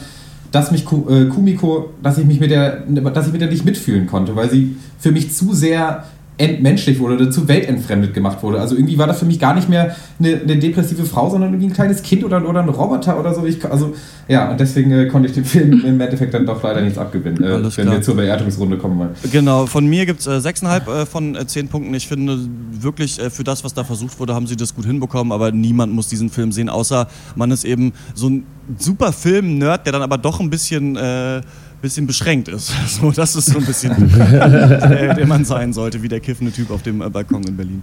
dass 0.51 0.71
mich 0.71 0.85
äh, 0.85 1.25
Kumiko, 1.25 1.91
dass 2.01 2.17
ich 2.17 2.25
mich 2.25 2.39
mit 2.39 2.51
der, 2.51 2.83
dass 3.13 3.27
ich 3.27 3.33
mit 3.33 3.41
der 3.41 3.49
nicht 3.49 3.65
mitfühlen 3.65 4.07
konnte, 4.07 4.35
weil 4.35 4.49
sie 4.49 4.75
für 4.97 5.11
mich 5.11 5.33
zu 5.33 5.53
sehr 5.53 6.05
entmenschlich 6.37 6.99
wurde 6.99 7.15
oder 7.15 7.31
zu 7.31 7.47
weltentfremdet 7.47 8.13
gemacht 8.13 8.43
wurde. 8.43 8.59
Also 8.59 8.75
irgendwie 8.75 8.97
war 8.97 9.07
das 9.07 9.19
für 9.19 9.25
mich 9.25 9.39
gar 9.39 9.55
nicht 9.55 9.69
mehr 9.69 9.95
eine, 10.19 10.39
eine 10.41 10.57
depressive 10.57 11.03
Frau, 11.03 11.29
sondern 11.29 11.51
irgendwie 11.51 11.67
ein 11.67 11.73
kleines 11.73 12.03
Kind 12.03 12.23
oder, 12.23 12.47
oder 12.47 12.61
ein 12.61 12.69
Roboter 12.69 13.19
oder 13.19 13.33
so. 13.33 13.45
Ich, 13.45 13.63
also 13.65 13.95
ja, 14.27 14.51
und 14.51 14.59
deswegen 14.59 14.91
äh, 14.91 15.07
konnte 15.07 15.29
ich 15.29 15.33
dem 15.33 15.45
Film 15.45 15.83
im 15.83 15.99
Endeffekt 15.99 16.33
dann 16.33 16.45
doch 16.45 16.61
leider 16.61 16.81
nichts 16.81 16.97
abgewinnen, 16.99 17.43
äh, 17.43 17.63
wenn 17.63 17.69
klar. 17.69 17.91
wir 17.91 18.01
zur 18.01 18.15
Bewertungsrunde 18.15 18.77
kommen 18.77 18.99
wollen. 18.99 19.09
Genau, 19.31 19.65
von 19.65 19.87
mir 19.87 20.05
gibt 20.05 20.19
es 20.19 20.27
äh, 20.27 20.31
6,5 20.31 21.01
äh, 21.01 21.05
von 21.05 21.35
äh, 21.35 21.47
10 21.47 21.69
Punkten. 21.69 21.93
Ich 21.95 22.07
finde 22.07 22.39
wirklich, 22.71 23.19
äh, 23.19 23.31
für 23.31 23.43
das, 23.43 23.63
was 23.63 23.73
da 23.73 23.83
versucht 23.83 24.19
wurde, 24.19 24.35
haben 24.35 24.45
sie 24.45 24.55
das 24.55 24.75
gut 24.75 24.85
hinbekommen, 24.85 25.31
aber 25.31 25.51
niemand 25.51 25.93
muss 25.93 26.07
diesen 26.07 26.29
Film 26.29 26.51
sehen, 26.51 26.69
außer 26.69 27.07
man 27.35 27.49
ist 27.49 27.65
eben 27.65 27.93
so 28.13 28.29
ein 28.29 28.45
super 28.77 29.11
Film-Nerd, 29.11 29.85
der 29.85 29.93
dann 29.93 30.01
aber 30.03 30.17
doch 30.17 30.39
ein 30.39 30.49
bisschen, 30.49 30.95
äh, 30.97 31.41
bisschen 31.81 32.07
beschränkt 32.07 32.47
ist. 32.47 32.71
So, 32.87 33.11
das 33.11 33.35
ist 33.35 33.47
so 33.47 33.59
ein 33.59 33.65
bisschen 33.65 33.91
der, 34.17 35.13
der 35.13 35.27
man 35.27 35.45
sein 35.45 35.73
sollte, 35.73 36.01
wie 36.01 36.07
der 36.07 36.19
kiffende 36.19 36.51
Typ 36.51 36.71
auf 36.71 36.81
dem 36.81 37.01
äh, 37.01 37.09
Balkon 37.09 37.43
in 37.43 37.55
Berlin. 37.55 37.81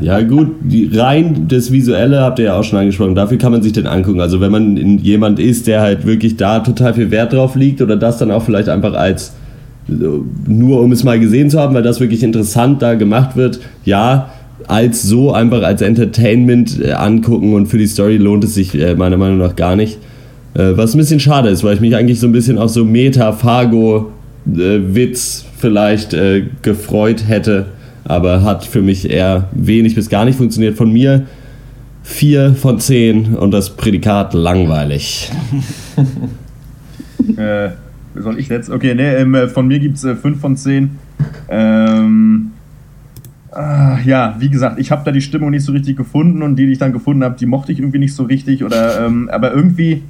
Ja 0.00 0.20
gut, 0.22 0.54
die, 0.60 0.90
rein 0.92 1.48
das 1.48 1.72
Visuelle 1.72 2.20
habt 2.20 2.38
ihr 2.38 2.46
ja 2.46 2.58
auch 2.58 2.64
schon 2.64 2.78
angesprochen, 2.78 3.14
dafür 3.14 3.38
kann 3.38 3.52
man 3.52 3.62
sich 3.62 3.72
den 3.72 3.86
angucken. 3.86 4.20
Also 4.20 4.40
wenn 4.40 4.52
man 4.52 4.76
in, 4.76 4.98
jemand 4.98 5.38
ist, 5.38 5.66
der 5.66 5.80
halt 5.80 6.06
wirklich 6.06 6.36
da 6.36 6.60
total 6.60 6.94
viel 6.94 7.10
Wert 7.10 7.32
drauf 7.32 7.56
liegt 7.56 7.82
oder 7.82 7.96
das 7.96 8.18
dann 8.18 8.30
auch 8.30 8.42
vielleicht 8.42 8.68
einfach 8.68 8.94
als 8.94 9.32
nur 9.88 10.80
um 10.80 10.92
es 10.92 11.04
mal 11.04 11.18
gesehen 11.20 11.50
zu 11.50 11.60
haben, 11.60 11.74
weil 11.74 11.82
das 11.82 12.00
wirklich 12.00 12.22
interessant 12.22 12.82
da 12.82 12.94
gemacht 12.94 13.36
wird, 13.36 13.60
ja, 13.84 14.30
als 14.66 15.02
so 15.02 15.32
einfach 15.32 15.62
als 15.62 15.80
Entertainment 15.80 16.80
äh, 16.80 16.92
angucken 16.92 17.54
und 17.54 17.66
für 17.66 17.78
die 17.78 17.86
Story 17.86 18.16
lohnt 18.16 18.42
es 18.44 18.54
sich 18.54 18.74
äh, 18.74 18.94
meiner 18.94 19.16
Meinung 19.16 19.38
nach 19.38 19.54
gar 19.54 19.76
nicht. 19.76 19.98
Äh, 20.56 20.76
was 20.76 20.94
ein 20.94 20.98
bisschen 20.98 21.20
schade 21.20 21.50
ist, 21.50 21.62
weil 21.64 21.74
ich 21.74 21.82
mich 21.82 21.94
eigentlich 21.94 22.18
so 22.18 22.26
ein 22.26 22.32
bisschen 22.32 22.56
auf 22.56 22.70
so 22.70 22.82
Meta-Fargo-Witz 22.84 25.44
vielleicht 25.58 26.14
äh, 26.14 26.44
gefreut 26.62 27.28
hätte, 27.28 27.66
aber 28.04 28.42
hat 28.42 28.64
für 28.64 28.80
mich 28.80 29.10
eher 29.10 29.50
wenig 29.52 29.94
bis 29.94 30.08
gar 30.08 30.24
nicht 30.24 30.38
funktioniert. 30.38 30.74
Von 30.76 30.90
mir 30.92 31.26
vier 32.02 32.54
von 32.54 32.80
zehn 32.80 33.34
und 33.34 33.50
das 33.50 33.76
Prädikat 33.76 34.32
langweilig. 34.32 35.30
Äh, 37.36 37.70
soll 38.14 38.38
ich 38.38 38.48
jetzt? 38.48 38.70
Okay, 38.70 38.94
nee, 38.94 39.16
ähm, 39.16 39.34
äh, 39.34 39.48
von 39.48 39.66
mir 39.66 39.80
gibt 39.80 39.96
es 39.96 40.04
äh, 40.04 40.14
5 40.14 40.40
von 40.40 40.56
10. 40.56 40.90
Ähm, 41.48 42.52
ah, 43.50 43.98
ja, 44.04 44.36
wie 44.38 44.48
gesagt, 44.48 44.78
ich 44.78 44.92
habe 44.92 45.02
da 45.04 45.10
die 45.10 45.20
Stimmung 45.20 45.50
nicht 45.50 45.64
so 45.64 45.72
richtig 45.72 45.96
gefunden 45.96 46.42
und 46.42 46.54
die, 46.56 46.66
die 46.66 46.72
ich 46.72 46.78
dann 46.78 46.92
gefunden 46.92 47.24
habe, 47.24 47.36
die 47.36 47.46
mochte 47.46 47.72
ich 47.72 47.80
irgendwie 47.80 47.98
nicht 47.98 48.14
so 48.14 48.22
richtig. 48.22 48.62
Oder, 48.62 49.04
ähm, 49.04 49.28
aber 49.30 49.52
irgendwie. 49.52 50.04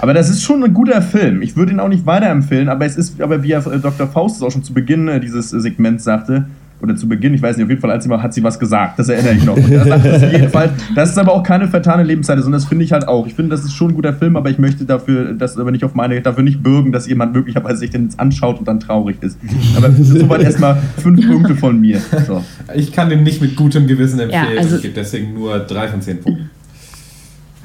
Aber 0.00 0.14
das 0.14 0.30
ist 0.30 0.42
schon 0.42 0.62
ein 0.64 0.72
guter 0.72 1.02
Film. 1.02 1.42
Ich 1.42 1.56
würde 1.56 1.72
ihn 1.72 1.80
auch 1.80 1.88
nicht 1.88 2.06
weiterempfehlen, 2.06 2.68
aber 2.68 2.86
es 2.86 2.96
ist, 2.96 3.20
aber 3.20 3.42
wie 3.42 3.48
ja 3.48 3.58
äh, 3.58 3.78
Dr. 3.78 4.06
Faust 4.06 4.42
auch 4.42 4.50
schon 4.50 4.64
zu 4.64 4.72
Beginn 4.72 5.08
äh, 5.08 5.20
dieses 5.20 5.52
äh, 5.52 5.60
Segments 5.60 6.04
sagte, 6.04 6.46
oder 6.82 6.96
zu 6.96 7.08
Beginn, 7.08 7.34
ich 7.34 7.42
weiß 7.42 7.56
nicht, 7.56 7.64
auf 7.64 7.68
jeden 7.68 7.82
Fall, 7.82 7.90
als 7.90 8.04
sie 8.04 8.08
mal 8.08 8.22
hat 8.22 8.32
sie 8.32 8.42
was 8.42 8.58
gesagt, 8.58 8.98
das 8.98 9.10
erinnere 9.10 9.34
ich 9.34 9.44
noch. 9.44 9.54
Und 9.56 9.70
er 9.70 9.84
sagt 9.84 10.04
das 10.06 10.22
auf 10.22 10.32
jeden 10.32 10.48
Fall, 10.48 10.70
das 10.94 11.10
ist 11.10 11.18
aber 11.18 11.32
auch 11.32 11.42
keine 11.42 11.68
vertane 11.68 12.02
Lebenszeit, 12.04 12.38
sondern 12.38 12.58
das 12.58 12.68
finde 12.68 12.84
ich 12.84 12.92
halt 12.92 13.06
auch. 13.06 13.26
Ich 13.26 13.34
finde, 13.34 13.50
das 13.50 13.64
ist 13.64 13.74
schon 13.74 13.90
ein 13.90 13.94
guter 13.94 14.14
Film, 14.14 14.36
aber 14.36 14.48
ich 14.48 14.58
möchte 14.58 14.86
dafür, 14.86 15.34
das 15.34 15.58
aber 15.58 15.72
nicht 15.72 15.84
auf 15.84 15.94
meine, 15.94 16.18
dafür 16.22 16.42
nicht 16.42 16.62
bürgen, 16.62 16.90
dass 16.90 17.06
jemand 17.06 17.34
möglicherweise 17.34 17.80
sich 17.80 17.90
den 17.90 18.04
jetzt 18.04 18.18
anschaut 18.18 18.58
und 18.58 18.66
dann 18.66 18.80
traurig 18.80 19.16
ist. 19.20 19.38
Aber 19.76 19.90
soweit 20.00 20.42
erstmal 20.42 20.78
fünf 20.96 21.26
Punkte 21.28 21.54
von 21.54 21.78
mir. 21.78 22.00
So. 22.26 22.42
Ich 22.74 22.92
kann 22.92 23.10
den 23.10 23.24
nicht 23.24 23.42
mit 23.42 23.56
gutem 23.56 23.86
Gewissen 23.86 24.18
empfehlen. 24.18 24.54
Ja, 24.54 24.58
also- 24.60 24.76
ich 24.76 24.82
gebe 24.82 24.94
deswegen 24.94 25.34
nur 25.34 25.58
drei 25.58 25.86
von 25.88 26.00
zehn 26.00 26.20
Punkten. 26.20 26.48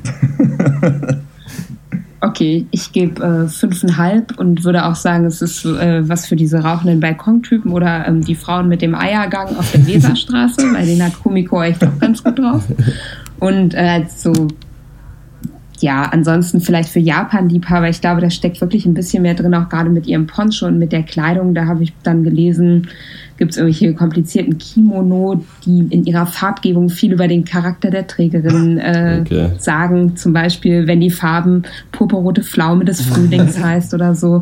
Okay, 2.22 2.66
ich 2.72 2.92
gebe 2.92 3.24
äh, 3.24 3.48
fünfeinhalb 3.48 4.40
und 4.40 4.64
würde 4.64 4.86
auch 4.86 4.96
sagen, 4.96 5.26
es 5.26 5.42
ist 5.42 5.66
äh, 5.66 6.08
was 6.08 6.26
für 6.26 6.36
diese 6.36 6.64
rauchenden 6.64 7.00
Balkontypen 7.00 7.72
oder 7.72 8.08
ähm, 8.08 8.22
die 8.22 8.36
Frauen 8.36 8.68
mit 8.68 8.82
dem 8.82 8.96
Eiergang 8.96 9.56
auf 9.58 9.72
der 9.72 9.86
Weserstraße, 9.86 10.62
weil 10.74 10.86
den 10.86 11.04
hat 11.04 11.20
Kumiko 11.22 11.62
echt 11.62 11.84
auch 11.84 12.00
ganz 12.00 12.24
gut 12.24 12.40
drauf. 12.40 12.64
Und 13.40 13.74
äh, 13.74 14.06
so, 14.08 14.48
ja, 15.80 16.04
ansonsten 16.04 16.62
vielleicht 16.62 16.90
für 16.90 17.00
Japan-Liebhaber, 17.00 17.90
ich 17.90 18.02
glaube, 18.02 18.22
da 18.22 18.30
steckt 18.30 18.62
wirklich 18.62 18.86
ein 18.86 18.94
bisschen 18.94 19.24
mehr 19.24 19.34
drin, 19.34 19.54
auch 19.54 19.70
gerade 19.70 19.90
mit 19.90 20.08
ihrem 20.08 20.26
Poncho 20.26 20.68
und 20.68 20.80
mit 20.80 20.94
der 20.94 21.04
Kleidung. 21.04 21.54
Da 21.54 21.66
habe 21.66 21.84
ich 21.84 21.94
dann 22.04 22.24
gelesen, 22.24 22.88
gibt 23.38 23.52
es 23.52 23.58
irgendwelche 23.58 23.94
komplizierten 23.94 24.58
Kimono, 24.58 25.44
die 25.66 25.80
in 25.90 26.06
ihrer 26.06 26.26
Farbgebung 26.26 26.90
viel 26.90 27.12
über 27.14 27.28
den 27.28 27.44
Charakter 27.46 27.90
der 27.90 28.08
Trägerin 28.08 28.78
äh, 28.78 29.20
Okay. 29.22 29.50
sagen. 29.60 30.16
Zum 30.16 30.32
Beispiel, 30.34 30.88
wenn 30.88 31.02
die 31.02 31.10
Farben 31.12 31.64
purpurrote 31.92 32.44
Pflaume 32.44 32.86
des 32.86 33.02
Frühlings 33.02 33.60
heißt 33.64 33.94
oder 33.94 34.16
so. 34.16 34.42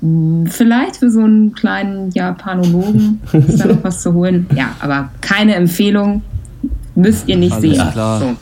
Hm, 0.00 0.46
Vielleicht 0.46 0.96
für 0.98 1.10
so 1.10 1.20
einen 1.20 1.52
kleinen 1.54 2.10
Japanologen 2.12 3.20
ist 3.32 3.58
da 3.60 3.66
noch 3.66 3.82
was 3.82 4.02
zu 4.02 4.12
holen. 4.14 4.46
Ja, 4.54 4.76
aber 4.80 5.10
keine 5.20 5.54
Empfehlung. 5.56 6.22
Müsst 6.94 7.28
ihr 7.28 7.36
nicht 7.36 7.52
Alles 7.52 7.62
sehen. 7.76 7.90
klar. 7.92 8.20
So. 8.20 8.36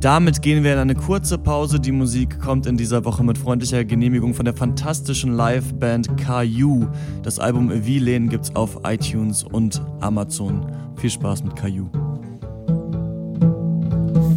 Damit 0.00 0.42
gehen 0.42 0.62
wir 0.62 0.74
in 0.74 0.78
eine 0.78 0.94
kurze 0.94 1.38
Pause. 1.38 1.80
Die 1.80 1.90
Musik 1.90 2.38
kommt 2.38 2.66
in 2.66 2.76
dieser 2.76 3.04
Woche 3.04 3.24
mit 3.24 3.36
freundlicher 3.36 3.84
Genehmigung 3.84 4.32
von 4.32 4.44
der 4.44 4.54
fantastischen 4.54 5.36
Liveband 5.36 6.16
Caillou. 6.16 6.86
Das 7.24 7.40
Album 7.40 7.68
Villain 7.84 8.28
gibt's 8.28 8.54
auf 8.54 8.78
iTunes 8.84 9.42
und 9.42 9.82
Amazon. 10.00 10.70
Viel 10.96 11.10
Spaß 11.10 11.42
mit 11.42 11.56
Caillou. 11.56 11.90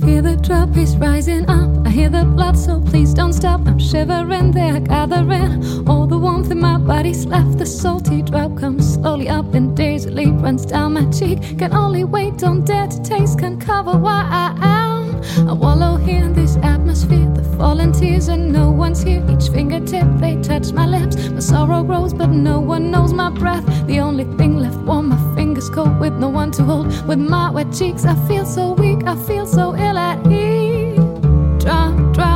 Feel 0.01 0.23
the 0.23 0.35
drop 0.35 0.75
is 0.77 0.97
rising 0.97 1.47
up. 1.47 1.85
I 1.85 1.91
hear 1.91 2.09
the 2.09 2.23
blood, 2.25 2.57
so 2.57 2.81
please 2.81 3.13
don't 3.13 3.33
stop. 3.33 3.61
I'm 3.67 3.77
shivering 3.77 4.51
there, 4.51 4.79
gathering 4.79 5.87
all 5.87 6.07
the 6.07 6.17
warmth 6.17 6.49
in 6.49 6.59
my 6.59 6.79
body's 6.79 7.27
left. 7.27 7.59
The 7.59 7.67
salty 7.67 8.23
drop 8.23 8.57
comes 8.57 8.95
slowly 8.95 9.29
up 9.29 9.53
and 9.53 9.77
dazedly 9.77 10.31
runs 10.31 10.65
down 10.65 10.93
my 10.93 11.05
cheek. 11.11 11.59
Can 11.59 11.71
only 11.73 12.03
wait, 12.03 12.37
don't 12.39 12.65
dare 12.65 12.87
to 12.87 13.03
taste, 13.03 13.37
can 13.37 13.59
cover 13.59 13.95
why 13.95 14.27
I 14.27 14.55
am. 14.59 15.21
I 15.47 15.53
wallow 15.53 15.97
here 15.97 16.23
in 16.25 16.33
this 16.33 16.55
atmosphere. 16.63 17.31
The 17.35 17.43
falling 17.55 17.91
tears 17.91 18.27
and 18.27 18.51
no 18.51 18.71
one's 18.71 19.03
here. 19.03 19.23
Each 19.29 19.49
fingertip 19.49 20.07
they 20.17 20.41
touch 20.41 20.71
my 20.71 20.87
lips. 20.87 21.29
My 21.29 21.39
sorrow 21.39 21.83
grows, 21.83 22.11
but 22.11 22.31
no 22.31 22.59
one 22.59 22.89
knows 22.89 23.13
my 23.13 23.29
breath. 23.29 23.65
The 23.85 23.99
only 23.99 24.23
thing 24.37 24.57
left 24.57 24.79
warm, 24.79 25.09
my 25.09 25.35
fingers 25.61 25.69
cold 25.69 25.99
with 25.99 26.13
no 26.13 26.29
one 26.29 26.51
to 26.51 26.63
hold. 26.63 26.87
With 27.07 27.19
my 27.19 27.49
wet 27.49 27.71
cheeks, 27.73 28.05
I 28.05 28.15
feel 28.27 28.45
so 28.45 28.73
weak. 28.73 29.05
I 29.05 29.15
feel 29.15 29.45
so 29.45 29.75
ill 29.75 29.97
at 29.97 30.25
ease. 30.27 30.97
Drop, 31.63 32.13
drop. 32.13 32.30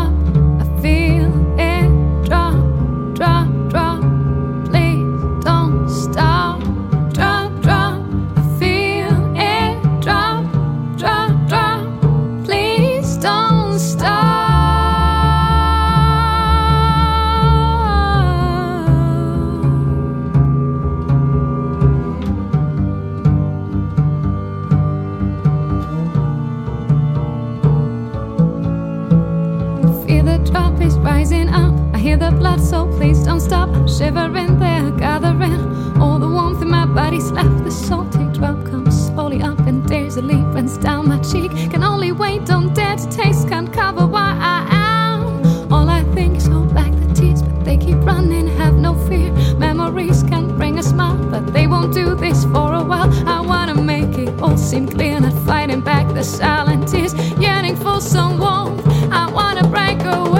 The 32.17 32.31
blood, 32.31 32.61
so 32.61 32.87
please 32.97 33.23
don't 33.23 33.39
stop. 33.39 33.69
Shivering 33.87 34.59
there, 34.59 34.91
gathering 34.91 36.01
all 36.01 36.19
the 36.19 36.27
warmth 36.27 36.61
in 36.61 36.69
my 36.69 36.85
body's 36.85 37.31
left. 37.31 37.63
The 37.63 37.71
salty 37.71 38.25
drop 38.37 38.63
comes 38.65 39.07
slowly 39.07 39.41
up 39.41 39.59
and 39.59 39.87
dazedly 39.87 40.35
runs 40.35 40.77
down 40.77 41.07
my 41.09 41.19
cheek. 41.19 41.51
Can 41.71 41.83
only 41.83 42.11
wait, 42.11 42.45
don't 42.45 42.73
dare 42.73 42.95
to 42.95 43.09
taste, 43.09 43.47
can't 43.49 43.71
cover 43.71 44.05
why 44.05 44.37
I 44.39 44.67
am. 44.71 45.73
All 45.73 45.89
I 45.89 46.03
think 46.15 46.37
is 46.37 46.47
hold 46.47 46.73
back 46.73 46.91
the 46.91 47.13
tears, 47.13 47.41
but 47.41 47.65
they 47.65 47.77
keep 47.77 47.97
running, 48.05 48.47
have 48.47 48.75
no 48.75 48.93
fear. 49.07 49.31
Memories 49.57 50.23
can 50.23 50.55
bring 50.57 50.79
a 50.79 50.83
smile, 50.83 51.17
but 51.29 51.53
they 51.53 51.67
won't 51.67 51.93
do 51.93 52.15
this 52.15 52.43
for 52.45 52.73
a 52.73 52.83
while. 52.83 53.09
I 53.27 53.41
wanna 53.41 53.75
make 53.75 54.17
it 54.17 54.29
all 54.41 54.57
seem 54.57 54.87
clear, 54.87 55.19
not 55.19 55.33
fighting 55.45 55.81
back 55.81 56.13
the 56.13 56.23
silent 56.23 56.87
tears, 56.87 57.13
yearning 57.39 57.75
for 57.75 57.99
some 57.99 58.37
warmth. 58.39 58.85
I 59.11 59.29
wanna 59.31 59.67
break 59.67 60.01
away. 60.03 60.34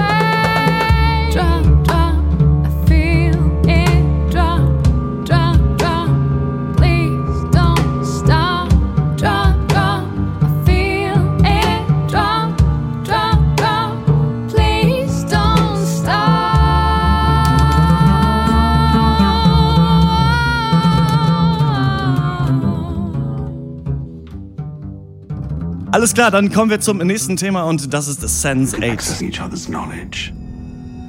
Alles 26.06 26.14
klar, 26.14 26.30
dann 26.30 26.52
kommen 26.52 26.70
wir 26.70 26.78
zum 26.78 26.98
nächsten 26.98 27.36
Thema 27.36 27.64
und 27.64 27.92
das 27.92 28.06
ist 28.06 28.20
Sense 28.20 28.76
8. 28.76 28.84
accessing 28.84 29.28
each 29.28 29.42
other's 29.42 29.66
knowledge, 29.66 30.32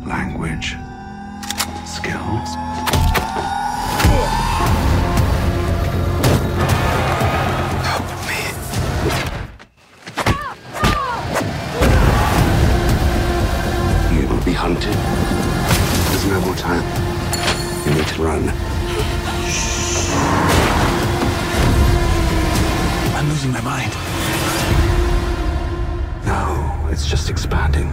language, 0.08 0.76
skills. 1.86 2.58
Hunted. 14.56 14.96
There's 16.10 16.26
no 16.26 16.42
more 16.42 16.56
time. 16.56 16.84
You 17.86 17.94
need 17.94 18.08
to 18.08 18.24
run. 18.24 18.77
Just 27.08 27.30
expanding. 27.30 27.90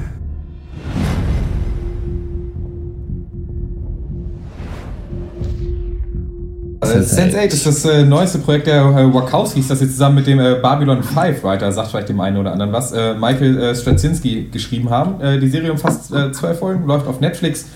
Äh, 6.80 6.98
Sense8 6.98 7.46
ist 7.46 7.64
das 7.64 7.84
äh, 7.84 8.04
neueste 8.04 8.38
Projekt 8.38 8.66
der 8.66 8.82
äh, 8.82 9.14
Wachowskis, 9.14 9.68
das 9.68 9.80
jetzt 9.80 9.92
zusammen 9.92 10.16
mit 10.16 10.26
dem 10.26 10.40
äh, 10.40 10.56
Babylon 10.56 11.02
5 11.02 11.44
Writer, 11.44 11.70
sagt 11.70 11.90
vielleicht 11.90 12.08
dem 12.08 12.20
einen 12.20 12.38
oder 12.38 12.52
anderen 12.52 12.72
was, 12.72 12.92
äh, 12.92 13.14
Michael 13.14 13.58
äh, 13.58 13.74
Straczynski 13.76 14.48
geschrieben 14.50 14.90
haben. 14.90 15.40
Die 15.40 15.48
Serie 15.48 15.70
umfasst 15.70 16.06
zwölf 16.06 16.58
Folgen, 16.58 16.86
läuft 16.86 17.06
auf 17.06 17.20
Netflix. 17.20 17.66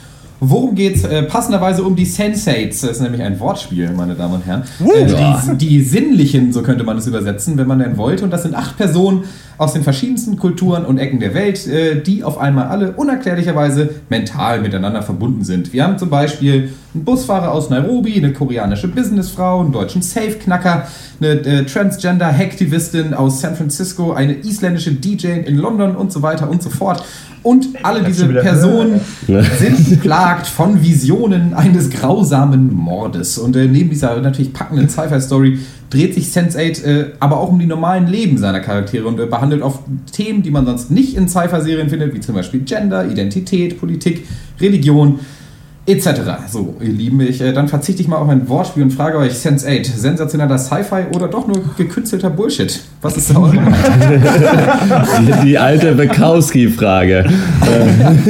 Worum 0.40 0.74
geht's? 0.74 1.04
Äh, 1.04 1.24
passenderweise 1.24 1.82
um 1.82 1.96
die 1.96 2.04
Sensates. 2.04 2.82
Das 2.82 2.92
ist 2.92 3.00
nämlich 3.00 3.22
ein 3.22 3.38
Wortspiel, 3.40 3.90
meine 3.92 4.14
Damen 4.14 4.34
und 4.34 4.46
Herren. 4.46 4.62
Äh, 4.80 5.06
die, 5.06 5.56
die 5.56 5.82
Sinnlichen, 5.82 6.52
so 6.52 6.62
könnte 6.62 6.84
man 6.84 6.96
es 6.96 7.06
übersetzen, 7.06 7.56
wenn 7.58 7.66
man 7.66 7.80
denn 7.80 7.96
wollte. 7.96 8.24
Und 8.24 8.30
das 8.30 8.44
sind 8.44 8.54
acht 8.54 8.76
Personen 8.76 9.24
aus 9.56 9.72
den 9.72 9.82
verschiedensten 9.82 10.36
Kulturen 10.36 10.84
und 10.84 10.98
Ecken 10.98 11.18
der 11.18 11.34
Welt, 11.34 11.66
äh, 11.66 12.00
die 12.00 12.22
auf 12.22 12.38
einmal 12.38 12.68
alle 12.68 12.92
unerklärlicherweise 12.92 13.90
mental 14.08 14.60
miteinander 14.60 15.02
verbunden 15.02 15.42
sind. 15.42 15.72
Wir 15.72 15.82
haben 15.82 15.98
zum 15.98 16.10
Beispiel 16.10 16.70
einen 16.94 17.04
Busfahrer 17.04 17.52
aus 17.52 17.68
Nairobi, 17.68 18.16
eine 18.16 18.32
koreanische 18.32 18.88
Businessfrau, 18.88 19.60
einen 19.60 19.72
deutschen 19.72 20.00
Safe-Knacker, 20.00 20.88
eine 21.20 21.28
äh, 21.28 21.64
Transgender-Hacktivistin 21.64 23.12
aus 23.12 23.40
San 23.40 23.56
Francisco, 23.56 24.12
eine 24.12 24.34
isländische 24.34 24.92
DJ 24.92 25.40
in 25.44 25.56
London 25.56 25.96
und 25.96 26.12
so 26.12 26.22
weiter 26.22 26.48
und 26.48 26.62
so 26.62 26.70
fort. 26.70 27.04
Und 27.42 27.68
alle 27.82 28.02
diese 28.02 28.26
Personen 28.26 29.00
sind 29.26 29.90
beplagt 29.90 30.46
von 30.46 30.82
Visionen 30.82 31.54
eines 31.54 31.88
grausamen 31.90 32.74
Mordes. 32.74 33.38
Und 33.38 33.54
äh, 33.54 33.66
neben 33.66 33.90
dieser 33.90 34.20
natürlich 34.20 34.52
packenden 34.52 34.88
Sci-Fi-Story 34.88 35.58
dreht 35.90 36.14
sich 36.14 36.26
Sense8 36.26 36.84
äh, 36.84 37.12
aber 37.20 37.38
auch 37.38 37.50
um 37.50 37.58
die 37.58 37.66
normalen 37.66 38.06
Leben 38.06 38.38
seiner 38.38 38.60
Charaktere 38.60 39.06
und 39.06 39.20
äh, 39.20 39.26
behandelt 39.26 39.62
oft 39.62 39.80
Themen, 40.12 40.42
die 40.42 40.50
man 40.50 40.66
sonst 40.66 40.90
nicht 40.90 41.16
in 41.16 41.28
Sci-Fi-Serien 41.28 41.88
findet, 41.88 42.14
wie 42.14 42.20
zum 42.20 42.34
Beispiel 42.34 42.60
Gender, 42.60 43.06
Identität, 43.06 43.78
Politik, 43.78 44.26
Religion 44.60 45.20
etc. 45.88 46.20
So, 46.50 46.76
ihr 46.80 46.92
Lieben, 46.92 47.20
ich, 47.20 47.40
äh, 47.40 47.52
dann 47.52 47.68
verzichte 47.68 48.02
ich 48.02 48.08
mal 48.08 48.16
auf 48.16 48.28
ein 48.28 48.48
Wortspiel 48.48 48.82
und 48.82 48.92
frage 48.92 49.18
euch, 49.18 49.32
Sense8, 49.32 49.90
sensationeller 49.96 50.58
Sci-Fi 50.58 51.06
oder 51.14 51.28
doch 51.28 51.46
nur 51.46 51.62
gekünstelter 51.76 52.30
Bullshit? 52.30 52.80
Was 53.00 53.16
ist 53.16 53.30
da 53.30 53.38
eure 53.38 53.54
Meinung? 53.54 53.74
Die, 55.20 55.46
die 55.46 55.58
alte 55.58 55.94
Bekowski-Frage. 55.94 57.24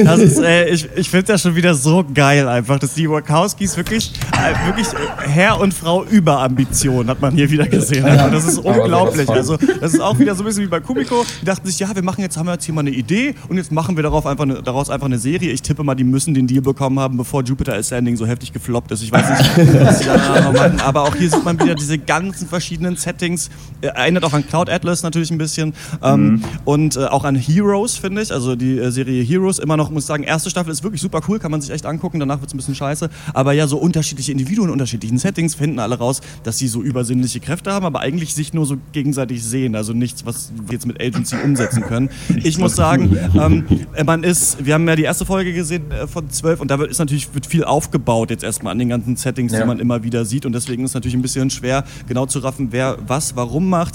Das 0.04 0.20
ist, 0.20 0.38
äh, 0.38 0.68
ich 0.68 0.88
ich 0.94 1.11
finde 1.11 1.32
das 1.32 1.42
schon 1.42 1.56
wieder 1.56 1.74
so 1.74 2.04
geil 2.14 2.46
einfach, 2.48 2.78
dass 2.78 2.94
die 2.94 3.09
Wachowskis 3.09 3.76
wirklich, 3.76 4.12
äh, 4.32 4.66
wirklich 4.66 4.86
äh, 4.88 5.28
Herr 5.28 5.61
und 5.61 5.74
Frau 5.74 6.04
Überambition 6.04 7.09
hat 7.09 7.20
man 7.20 7.34
hier 7.34 7.50
wieder 7.50 7.66
gesehen. 7.66 8.04
Also, 8.04 8.30
das 8.30 8.44
ist 8.46 8.59
unglaublich. 8.59 9.28
Also 9.28 9.56
das 9.56 9.94
ist 9.94 10.00
auch 10.00 10.18
wieder 10.18 10.34
so 10.34 10.42
ein 10.42 10.46
bisschen 10.46 10.64
wie 10.64 10.68
bei 10.68 10.80
Kumiko. 10.80 11.24
Die 11.40 11.44
dachten 11.44 11.66
sich, 11.66 11.78
ja, 11.78 11.94
wir 11.94 12.02
machen 12.02 12.20
jetzt, 12.20 12.36
haben 12.36 12.46
wir 12.46 12.52
jetzt 12.52 12.64
hier 12.64 12.74
mal 12.74 12.82
eine 12.82 12.90
Idee 12.90 13.34
und 13.48 13.56
jetzt 13.56 13.72
machen 13.72 13.96
wir 13.96 14.02
darauf 14.02 14.26
einfach 14.26 14.44
eine, 14.44 14.62
daraus 14.62 14.90
einfach 14.90 15.06
eine 15.06 15.18
Serie. 15.18 15.50
Ich 15.50 15.62
tippe 15.62 15.82
mal, 15.82 15.94
die 15.94 16.04
müssen 16.04 16.34
den 16.34 16.46
Deal 16.46 16.62
bekommen 16.62 16.98
haben, 17.00 17.16
bevor 17.16 17.42
Jupiter 17.49 17.74
Ascending 17.74 18.16
so 18.16 18.26
heftig 18.26 18.53
gefloppt 18.53 18.90
ist. 18.92 19.03
Ich 19.03 19.12
weiß 19.12 19.28
nicht. 19.30 20.07
da 20.07 20.53
machen. 20.53 20.80
Aber 20.80 21.03
auch 21.03 21.14
hier 21.16 21.30
sieht 21.30 21.44
man 21.44 21.59
wieder 21.61 21.74
diese 21.74 21.99
ganzen 21.99 22.49
verschiedenen 22.49 22.96
Settings. 22.96 23.51
Äh, 23.80 23.88
Erinnert 23.88 24.24
auch 24.24 24.32
an 24.32 24.46
Cloud 24.46 24.70
Atlas 24.70 25.03
natürlich 25.03 25.30
ein 25.30 25.38
bisschen. 25.38 25.74
Ähm, 26.03 26.42
und 26.64 26.96
äh, 26.96 27.07
auch 27.07 27.24
an 27.24 27.34
Heroes, 27.34 27.96
finde 27.96 28.22
ich. 28.22 28.32
Also 28.32 28.57
die 28.57 28.78
äh, 28.78 28.90
Serie 28.90 29.22
Heroes 29.22 29.59
immer 29.59 29.76
noch, 29.76 29.90
muss 29.90 30.05
ich 30.05 30.07
sagen, 30.07 30.22
erste 30.22 30.51
Staffel 30.51 30.72
ist 30.72 30.82
wirklich 30.82 31.01
super 31.01 31.20
cool, 31.28 31.38
kann 31.38 31.51
man 31.51 31.61
sich 31.61 31.70
echt 31.70 31.86
angucken. 31.86 32.20
Danach 32.20 32.40
wird 32.40 32.49
es 32.49 32.55
ein 32.55 32.59
bisschen 32.59 32.74
scheiße. 32.74 33.09
Aber 33.34 33.53
ja, 33.53 33.66
so 33.66 33.78
unterschiedliche 33.78 34.32
Individuen, 34.32 34.70
unterschiedlichen 34.70 35.18
Settings 35.18 35.55
finden 35.55 35.78
alle 35.78 35.99
raus, 35.99 36.20
dass 36.42 36.59
sie 36.59 36.68
so 36.68 36.82
übersinnliche 36.82 37.40
Kräfte 37.40 37.72
haben, 37.72 37.86
aber 37.86 38.01
eigentlich 38.01 38.34
sich 38.34 38.53
nur 38.53 38.66
so 38.66 38.76
gegenseitig 38.92 39.42
sehen. 39.42 39.74
Also 39.74 39.92
nichts, 39.92 40.26
was 40.26 40.53
wir 40.66 40.74
jetzt 40.74 40.86
mit 40.86 41.01
Agency 41.01 41.36
umsetzen 41.42 41.82
können. 41.82 42.11
Ich 42.42 42.59
muss 42.59 42.76
sagen, 42.76 43.16
ähm, 43.34 43.64
man 44.05 44.22
ist, 44.22 44.64
wir 44.64 44.74
haben 44.74 44.86
ja 44.88 44.96
die 44.96 45.03
erste 45.03 45.24
Folge 45.24 45.53
gesehen 45.53 45.90
äh, 45.90 46.07
von 46.07 46.28
12 46.30 46.61
und 46.61 46.70
da 46.70 46.78
wird, 46.78 46.90
ist 46.90 46.99
natürlich 46.99 47.28
wird 47.39 47.47
viel 47.47 47.62
aufgebaut 47.62 48.30
jetzt 48.30 48.43
erstmal 48.43 48.72
an 48.72 48.80
den 48.80 48.89
ganzen 48.89 49.14
Settings, 49.16 49.53
Ja. 49.53 49.61
die 49.61 49.66
man 49.66 49.78
immer 49.78 50.03
wieder 50.03 50.24
sieht 50.24 50.45
und 50.45 50.53
deswegen 50.53 50.82
ist 50.82 50.91
es 50.91 50.95
natürlich 50.95 51.14
ein 51.14 51.22
bisschen 51.22 51.51
schwer 51.51 51.84
genau 52.09 52.26
zu 52.26 52.41
raffen, 52.41 52.68
wer 52.72 52.99
was 53.07 53.36
warum 53.36 53.68
macht. 53.68 53.95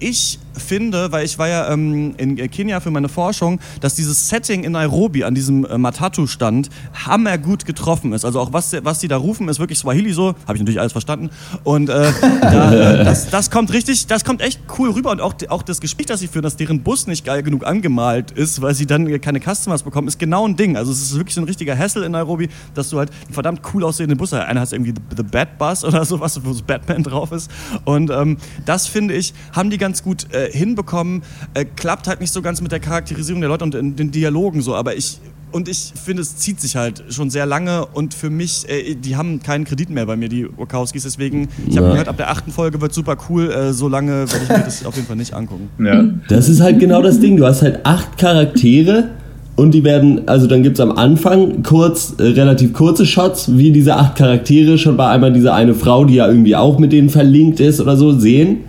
Ich 0.00 0.38
finde, 0.56 1.12
weil 1.12 1.24
ich 1.24 1.38
war 1.38 1.48
ja 1.48 1.70
ähm, 1.72 2.14
in 2.16 2.36
Kenia 2.50 2.80
für 2.80 2.90
meine 2.90 3.08
Forschung, 3.08 3.60
dass 3.80 3.94
dieses 3.94 4.28
Setting 4.28 4.64
in 4.64 4.72
Nairobi 4.72 5.24
an 5.24 5.34
diesem 5.34 5.64
äh, 5.64 5.78
Matatu-Stand 5.78 6.70
hammergut 7.06 7.64
getroffen 7.64 8.12
ist. 8.12 8.24
Also 8.24 8.40
auch 8.40 8.52
was, 8.52 8.74
was 8.82 8.98
die 8.98 9.08
da 9.08 9.16
rufen, 9.16 9.48
ist 9.48 9.58
wirklich 9.58 9.78
Swahili 9.78 10.12
so, 10.12 10.34
habe 10.46 10.54
ich 10.54 10.60
natürlich 10.60 10.80
alles 10.80 10.92
verstanden. 10.92 11.30
Und 11.62 11.88
äh, 11.88 12.12
da, 12.40 12.72
äh, 12.72 13.04
das, 13.04 13.30
das 13.30 13.50
kommt 13.50 13.72
richtig, 13.72 14.06
das 14.06 14.24
kommt 14.24 14.40
echt 14.40 14.60
cool 14.78 14.90
rüber 14.90 15.10
und 15.10 15.20
auch, 15.20 15.34
auch 15.48 15.62
das 15.62 15.80
Gespräch, 15.80 16.06
das 16.06 16.20
sie 16.20 16.28
führen, 16.28 16.42
dass 16.42 16.56
deren 16.56 16.82
Bus 16.82 17.06
nicht 17.06 17.24
geil 17.24 17.42
genug 17.42 17.66
angemalt 17.66 18.30
ist, 18.30 18.60
weil 18.62 18.74
sie 18.74 18.86
dann 18.86 19.20
keine 19.20 19.40
Customers 19.40 19.82
bekommen, 19.82 20.08
ist 20.08 20.18
genau 20.18 20.46
ein 20.46 20.56
Ding. 20.56 20.76
Also 20.76 20.92
es 20.92 21.02
ist 21.02 21.16
wirklich 21.16 21.34
so 21.34 21.40
ein 21.40 21.44
richtiger 21.44 21.76
Hassel 21.76 22.02
in 22.04 22.12
Nairobi, 22.12 22.48
dass 22.74 22.90
du 22.90 22.98
halt 22.98 23.10
einen 23.24 23.34
verdammt 23.34 23.60
cool 23.72 23.84
aussehenden 23.84 24.18
Bus 24.18 24.32
hast. 24.32 24.44
Einer 24.44 24.60
hat 24.60 24.72
irgendwie 24.72 24.92
The, 24.92 25.16
The 25.16 25.22
Bad 25.22 25.58
Bus 25.58 25.84
oder 25.84 26.04
sowas, 26.04 26.40
wo 26.44 26.52
so 26.52 26.62
Batman 26.64 27.02
drauf 27.02 27.32
ist. 27.32 27.50
Und 27.84 28.10
ähm, 28.10 28.38
das 28.64 28.86
finde 28.86 29.14
ich, 29.14 29.34
haben 29.52 29.70
die 29.70 29.78
ganz 29.78 30.02
gut 30.02 30.32
äh, 30.32 30.43
hinbekommen. 30.50 31.22
Äh, 31.54 31.64
klappt 31.76 32.06
halt 32.08 32.20
nicht 32.20 32.32
so 32.32 32.42
ganz 32.42 32.60
mit 32.60 32.72
der 32.72 32.80
Charakterisierung 32.80 33.40
der 33.40 33.50
Leute 33.50 33.64
und 33.64 33.74
in 33.74 33.96
den 33.96 34.10
Dialogen 34.10 34.62
so, 34.62 34.74
aber 34.74 34.96
ich 34.96 35.18
und 35.52 35.68
ich 35.68 35.92
finde, 36.04 36.20
es 36.22 36.36
zieht 36.36 36.60
sich 36.60 36.74
halt 36.74 37.04
schon 37.10 37.30
sehr 37.30 37.46
lange 37.46 37.86
und 37.86 38.12
für 38.12 38.28
mich, 38.28 38.64
äh, 38.68 38.96
die 38.96 39.14
haben 39.14 39.40
keinen 39.40 39.64
Kredit 39.64 39.88
mehr 39.88 40.04
bei 40.04 40.16
mir, 40.16 40.28
die 40.28 40.48
Wachowskis. 40.56 41.04
Deswegen, 41.04 41.46
ich 41.68 41.76
habe 41.76 41.86
Ja. 41.86 41.92
gehört, 41.92 42.08
ab 42.08 42.16
der 42.16 42.28
achten 42.28 42.50
Folge 42.50 42.80
wird 42.80 42.92
super 42.92 43.16
cool. 43.28 43.52
Äh, 43.52 43.72
so 43.72 43.86
lange 43.86 44.28
werde 44.32 44.40
ich 44.42 44.48
mir 44.48 44.64
das 44.64 44.84
auf 44.84 44.96
jeden 44.96 45.06
Fall 45.06 45.14
nicht 45.14 45.32
angucken. 45.32 45.68
Ja. 45.78 46.04
Das 46.28 46.48
ist 46.48 46.60
halt 46.60 46.80
genau 46.80 47.02
das 47.02 47.20
Ding. 47.20 47.36
Du 47.36 47.46
hast 47.46 47.62
halt 47.62 47.86
acht 47.86 48.18
Charaktere 48.18 49.10
und 49.54 49.72
die 49.74 49.84
werden, 49.84 50.26
also 50.26 50.48
dann 50.48 50.64
gibt's 50.64 50.80
am 50.80 50.90
Anfang 50.90 51.62
kurz, 51.62 52.14
äh, 52.18 52.22
relativ 52.24 52.72
kurze 52.72 53.06
Shots, 53.06 53.56
wie 53.56 53.70
diese 53.70 53.94
acht 53.94 54.16
Charaktere 54.16 54.76
schon 54.76 54.96
bei 54.96 55.06
einmal 55.08 55.32
diese 55.32 55.54
eine 55.54 55.74
Frau, 55.76 56.04
die 56.04 56.14
ja 56.14 56.26
irgendwie 56.26 56.56
auch 56.56 56.80
mit 56.80 56.90
denen 56.92 57.10
verlinkt 57.10 57.60
ist 57.60 57.80
oder 57.80 57.96
so, 57.96 58.10
sehen. 58.18 58.64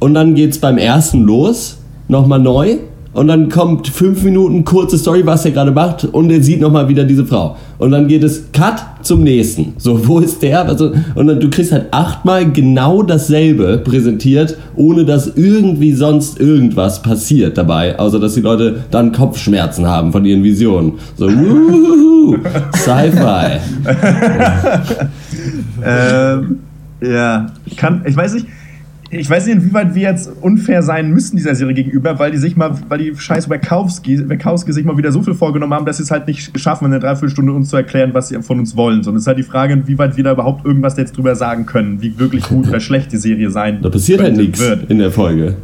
Und 0.00 0.14
dann 0.14 0.34
geht's 0.34 0.58
beim 0.58 0.78
ersten 0.78 1.22
los, 1.22 1.78
nochmal 2.08 2.40
neu. 2.40 2.78
Und 3.12 3.26
dann 3.26 3.48
kommt 3.48 3.88
fünf 3.88 4.22
Minuten 4.22 4.64
kurze 4.64 4.96
Story, 4.96 5.26
was 5.26 5.44
er 5.44 5.50
gerade 5.50 5.72
macht, 5.72 6.04
und 6.04 6.30
er 6.30 6.40
sieht 6.42 6.60
nochmal 6.60 6.88
wieder 6.88 7.02
diese 7.02 7.26
Frau. 7.26 7.56
Und 7.78 7.90
dann 7.90 8.06
geht 8.06 8.22
es 8.22 8.52
Cut 8.52 8.82
zum 9.02 9.24
nächsten. 9.24 9.74
So, 9.78 10.06
wo 10.06 10.20
ist 10.20 10.40
der? 10.42 10.66
Also, 10.66 10.92
und 11.16 11.26
dann, 11.26 11.40
du 11.40 11.50
kriegst 11.50 11.72
halt 11.72 11.86
achtmal 11.90 12.48
genau 12.52 13.02
dasselbe 13.02 13.78
präsentiert, 13.78 14.56
ohne 14.76 15.04
dass 15.04 15.26
irgendwie 15.26 15.92
sonst 15.92 16.38
irgendwas 16.38 17.02
passiert 17.02 17.58
dabei, 17.58 17.98
außer 17.98 18.20
dass 18.20 18.34
die 18.34 18.42
Leute 18.42 18.84
dann 18.92 19.10
Kopfschmerzen 19.10 19.88
haben 19.88 20.12
von 20.12 20.24
ihren 20.24 20.44
Visionen. 20.44 20.92
So, 21.16 21.26
wuhu, 21.28 22.36
Sci-Fi. 22.76 23.58
ähm, 25.84 26.58
ja, 27.02 27.46
kann, 27.76 28.02
ich 28.06 28.16
weiß 28.16 28.34
nicht, 28.34 28.46
ich 29.10 29.28
weiß 29.28 29.46
nicht, 29.46 29.56
inwieweit 29.56 29.94
wir 29.94 30.02
jetzt 30.02 30.30
unfair 30.40 30.82
sein 30.82 31.10
müssen 31.10 31.36
dieser 31.36 31.54
Serie 31.54 31.74
gegenüber, 31.74 32.18
weil 32.18 32.30
die 32.30 32.38
sich 32.38 32.56
mal, 32.56 32.78
weil 32.88 32.98
die 32.98 33.16
scheiß 33.16 33.50
Wachowski, 33.50 34.28
Wachowski 34.28 34.72
sich 34.72 34.84
mal 34.84 34.96
wieder 34.96 35.10
so 35.10 35.20
viel 35.22 35.34
vorgenommen 35.34 35.74
haben, 35.74 35.84
dass 35.84 35.96
sie 35.96 36.04
es 36.04 36.12
halt 36.12 36.28
nicht 36.28 36.56
schaffen, 36.58 36.86
in 36.86 36.92
einer 36.92 37.00
Dreiviertelstunde 37.00 37.52
uns 37.52 37.70
zu 37.70 37.76
erklären, 37.76 38.10
was 38.14 38.28
sie 38.28 38.40
von 38.42 38.60
uns 38.60 38.76
wollen. 38.76 39.02
Sondern 39.02 39.16
es 39.18 39.24
ist 39.24 39.26
halt 39.26 39.38
die 39.38 39.42
Frage, 39.42 39.72
inwieweit 39.72 40.16
wir 40.16 40.24
da 40.24 40.32
überhaupt 40.32 40.64
irgendwas 40.64 40.96
jetzt 40.96 41.16
drüber 41.16 41.34
sagen 41.34 41.66
können, 41.66 42.00
wie 42.00 42.18
wirklich 42.18 42.44
gut 42.44 42.68
oder 42.68 42.78
schlecht 42.78 43.10
die 43.10 43.16
Serie 43.16 43.50
sein 43.50 43.82
Da 43.82 43.90
passiert 43.90 44.22
halt 44.22 44.36
nichts 44.36 44.60
wird. 44.60 44.88
in 44.90 44.98
der 44.98 45.10
Folge. 45.10 45.56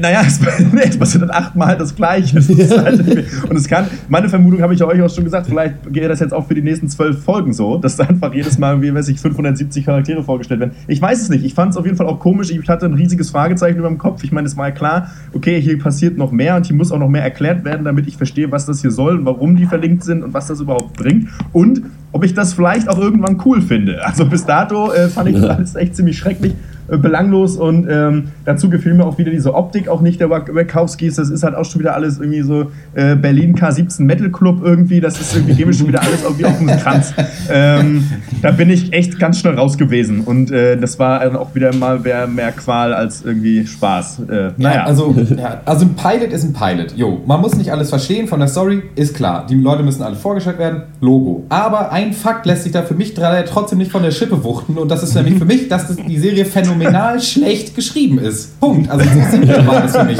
Naja, 0.00 0.22
es, 0.26 0.40
es 0.88 0.98
passiert 0.98 1.22
dann 1.22 1.30
achtmal 1.30 1.76
das 1.76 1.94
Gleiche. 1.94 2.38
Ist 2.38 2.78
halt, 2.78 3.00
und 3.48 3.56
es 3.56 3.68
kann, 3.68 3.86
meine 4.08 4.28
Vermutung 4.28 4.62
habe 4.62 4.74
ich 4.74 4.80
ja 4.80 4.86
euch 4.86 5.00
auch 5.02 5.10
schon 5.10 5.24
gesagt, 5.24 5.46
vielleicht 5.46 5.92
geht 5.92 6.08
das 6.08 6.20
jetzt 6.20 6.32
auch 6.32 6.46
für 6.46 6.54
die 6.54 6.62
nächsten 6.62 6.88
zwölf 6.88 7.22
Folgen 7.22 7.52
so, 7.52 7.78
dass 7.78 7.96
da 7.96 8.04
einfach 8.04 8.32
jedes 8.34 8.58
Mal, 8.58 8.80
wie 8.82 8.94
weiß 8.94 9.08
ich, 9.08 9.20
570 9.20 9.84
Charaktere 9.84 10.22
vorgestellt 10.22 10.60
werden. 10.60 10.72
Ich 10.86 11.00
weiß 11.00 11.22
es 11.22 11.28
nicht. 11.28 11.44
Ich 11.44 11.54
fand 11.54 11.72
es 11.72 11.76
auf 11.76 11.84
jeden 11.84 11.96
Fall 11.96 12.06
auch 12.06 12.20
komisch. 12.20 12.50
Ich 12.50 12.68
hatte 12.68 12.86
ein 12.86 12.94
riesiges 12.94 13.30
Fragezeichen 13.30 13.78
über 13.78 13.88
dem 13.88 13.98
Kopf. 13.98 14.24
Ich 14.24 14.32
meine, 14.32 14.46
es 14.46 14.56
war 14.56 14.68
ja 14.68 14.74
klar, 14.74 15.10
okay, 15.32 15.60
hier 15.60 15.78
passiert 15.78 16.16
noch 16.16 16.32
mehr 16.32 16.56
und 16.56 16.66
hier 16.66 16.76
muss 16.76 16.92
auch 16.92 16.98
noch 16.98 17.08
mehr 17.08 17.22
erklärt 17.22 17.64
werden, 17.64 17.84
damit 17.84 18.06
ich 18.06 18.16
verstehe, 18.16 18.50
was 18.50 18.66
das 18.66 18.80
hier 18.80 18.90
soll, 18.90 19.24
warum 19.24 19.56
die 19.56 19.66
verlinkt 19.66 20.04
sind 20.04 20.22
und 20.22 20.34
was 20.34 20.46
das 20.46 20.60
überhaupt 20.60 20.94
bringt. 20.94 21.28
Und 21.52 21.82
ob 22.12 22.24
ich 22.24 22.34
das 22.34 22.54
vielleicht 22.54 22.88
auch 22.88 22.98
irgendwann 22.98 23.40
cool 23.44 23.60
finde. 23.60 24.04
Also 24.04 24.24
bis 24.26 24.46
dato 24.46 24.92
äh, 24.92 25.08
fand 25.08 25.28
ich 25.28 25.34
das 25.36 25.44
alles 25.44 25.74
echt 25.74 25.96
ziemlich 25.96 26.16
schrecklich 26.16 26.54
belanglos 26.88 27.56
und 27.56 27.86
ähm, 27.90 28.28
dazu 28.44 28.70
gefiel 28.70 28.94
mir 28.94 29.04
auch 29.04 29.18
wieder 29.18 29.30
diese 29.30 29.54
Optik 29.54 29.88
auch 29.88 30.00
nicht 30.00 30.20
der 30.20 30.30
Wach- 30.30 30.48
Wachowskis. 30.52 31.16
Das 31.16 31.30
ist 31.30 31.42
halt 31.42 31.54
auch 31.54 31.64
schon 31.64 31.80
wieder 31.80 31.94
alles 31.94 32.18
irgendwie 32.18 32.42
so 32.42 32.70
äh, 32.94 33.16
Berlin 33.16 33.54
K17 33.56 34.02
Metal 34.02 34.30
Club 34.30 34.60
irgendwie. 34.62 35.00
Das 35.00 35.20
ist 35.20 35.34
irgendwie 35.34 35.54
gebe 35.54 35.72
schon 35.72 35.88
wieder 35.88 36.02
alles 36.02 36.22
irgendwie 36.22 36.44
auf 36.44 36.58
den 36.58 36.68
Kranz. 36.68 37.12
Ähm, 37.50 38.04
da 38.42 38.50
bin 38.52 38.70
ich 38.70 38.92
echt 38.92 39.18
ganz 39.18 39.38
schnell 39.38 39.54
raus 39.54 39.76
gewesen 39.78 40.20
und 40.20 40.50
äh, 40.50 40.76
das 40.76 40.98
war 40.98 41.20
dann 41.20 41.36
auch 41.36 41.54
wieder 41.54 41.74
mal 41.74 41.98
mehr, 41.98 42.26
mehr 42.26 42.52
Qual 42.52 42.92
als 42.94 43.24
irgendwie 43.24 43.66
Spaß. 43.66 44.20
Äh, 44.28 44.50
naja, 44.56 44.76
Ja, 44.76 44.84
also, 44.84 45.14
ja, 45.36 45.60
also 45.64 45.84
ein 45.86 45.94
Pilot 45.94 46.32
ist 46.32 46.44
ein 46.44 46.52
Pilot. 46.52 46.96
Jo, 46.96 47.20
man 47.26 47.40
muss 47.40 47.54
nicht 47.56 47.72
alles 47.72 47.90
verstehen 47.90 48.28
von 48.28 48.38
der 48.40 48.48
Story, 48.48 48.82
ist 48.94 49.14
klar. 49.14 49.46
Die 49.48 49.54
Leute 49.54 49.82
müssen 49.82 50.02
alle 50.02 50.16
vorgestellt 50.16 50.58
werden, 50.58 50.82
Logo. 51.00 51.44
Aber 51.48 51.92
ein 51.92 52.12
Fakt 52.12 52.46
lässt 52.46 52.62
sich 52.64 52.72
da 52.72 52.82
für 52.82 52.94
mich 52.94 53.14
trotzdem 53.14 53.78
nicht 53.78 53.90
von 53.90 54.02
der 54.02 54.10
Schippe 54.10 54.44
wuchten 54.44 54.76
und 54.78 54.90
das 54.90 55.02
ist 55.02 55.14
nämlich 55.14 55.38
für 55.38 55.44
mich, 55.44 55.68
dass 55.68 55.88
das, 55.88 55.96
die 55.96 56.18
Serie 56.18 56.44
phänomenal 56.44 56.75
schlecht 57.20 57.74
geschrieben 57.74 58.18
ist. 58.18 58.58
Punkt. 58.60 58.90
Also 58.90 59.04
so 59.04 59.20
simpel 59.30 59.66
war 59.66 59.82
das 59.82 59.96
für 59.96 60.04
mich. 60.04 60.18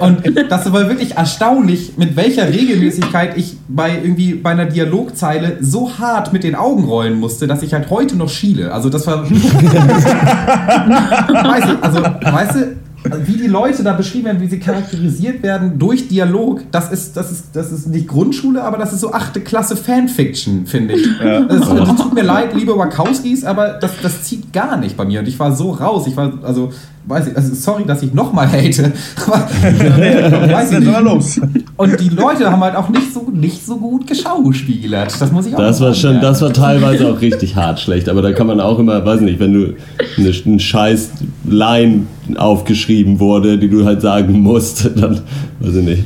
Und 0.00 0.50
das 0.50 0.72
war 0.72 0.88
wirklich 0.88 1.16
erstaunlich, 1.16 1.92
mit 1.96 2.16
welcher 2.16 2.48
Regelmäßigkeit 2.48 3.36
ich 3.36 3.56
bei 3.68 3.98
irgendwie 4.02 4.34
bei 4.34 4.50
einer 4.50 4.66
Dialogzeile 4.66 5.58
so 5.60 5.98
hart 5.98 6.32
mit 6.32 6.44
den 6.44 6.54
Augen 6.54 6.84
rollen 6.84 7.18
musste, 7.18 7.46
dass 7.46 7.62
ich 7.62 7.74
halt 7.74 7.90
heute 7.90 8.16
noch 8.16 8.28
schiele. 8.28 8.72
Also 8.72 8.88
das 8.88 9.06
war 9.06 9.28
weißt 9.30 11.68
du, 11.68 11.82
also, 11.82 12.02
weißt 12.02 12.54
du, 12.54 12.76
also 13.04 13.26
wie 13.26 13.36
die 13.36 13.46
Leute 13.46 13.82
da 13.82 13.92
beschrieben 13.92 14.26
werden, 14.26 14.40
wie 14.40 14.48
sie 14.48 14.58
charakterisiert 14.58 15.42
werden 15.42 15.78
durch 15.78 16.08
Dialog, 16.08 16.62
das 16.70 16.90
ist, 16.90 17.16
das 17.16 17.30
ist, 17.30 17.44
das 17.54 17.72
ist 17.72 17.86
nicht 17.86 18.08
Grundschule, 18.08 18.62
aber 18.62 18.76
das 18.76 18.92
ist 18.92 19.00
so 19.00 19.12
achte 19.12 19.40
Klasse 19.40 19.76
Fanfiction, 19.76 20.66
finde 20.66 20.94
ich. 20.94 21.06
Das, 21.18 21.68
das 21.68 21.96
tut 21.96 22.14
mir 22.14 22.22
leid, 22.22 22.54
liebe 22.54 22.76
Wachowskis, 22.76 23.44
aber 23.44 23.74
das, 23.74 23.92
das 24.02 24.24
zieht 24.24 24.52
gar 24.52 24.76
nicht 24.76 24.96
bei 24.96 25.04
mir. 25.04 25.20
Und 25.20 25.28
ich 25.28 25.38
war 25.38 25.54
so 25.54 25.70
raus. 25.70 26.06
Ich 26.06 26.16
war, 26.16 26.32
also, 26.42 26.72
weiß 27.06 27.28
ich, 27.28 27.36
also 27.36 27.54
sorry, 27.54 27.84
dass 27.86 28.02
ich 28.02 28.12
nochmal 28.12 28.46
hate. 28.50 28.92
Aber, 29.26 29.36
weiß 30.52 30.72
ich 30.72 30.80
nicht. 30.80 31.00
los. 31.00 31.40
Und 31.76 32.00
die 32.00 32.08
Leute 32.08 32.50
haben 32.50 32.62
halt 32.62 32.76
auch 32.76 32.88
nicht 32.88 33.12
so, 33.12 33.30
nicht 33.32 33.64
so 33.64 33.76
gut 33.76 34.06
geschauspielert. 34.06 35.20
Das 35.20 35.32
muss 35.32 35.46
ich 35.46 35.54
auch 35.54 35.58
Das 35.58 35.80
war 35.80 35.94
sagen, 35.94 36.00
schon, 36.00 36.14
ja. 36.16 36.20
das 36.20 36.42
war 36.42 36.52
teilweise 36.52 37.10
auch 37.10 37.20
richtig 37.20 37.56
hart 37.56 37.80
schlecht, 37.80 38.08
aber 38.08 38.22
da 38.22 38.32
kann 38.32 38.46
man 38.46 38.60
auch 38.60 38.78
immer, 38.78 39.04
weiß 39.04 39.20
nicht, 39.20 39.40
wenn 39.40 39.52
du 39.52 39.74
eine, 40.16 40.32
ein 40.46 40.60
scheiß 40.60 41.10
Line 41.44 42.06
aufgeschrieben 42.36 43.20
wurde, 43.20 43.58
die 43.58 43.68
du 43.68 43.84
halt 43.84 44.02
sagen 44.02 44.40
musst, 44.40 44.90
dann 44.96 45.20
weiß 45.60 45.76
ich 45.76 45.84
nicht. 45.84 46.04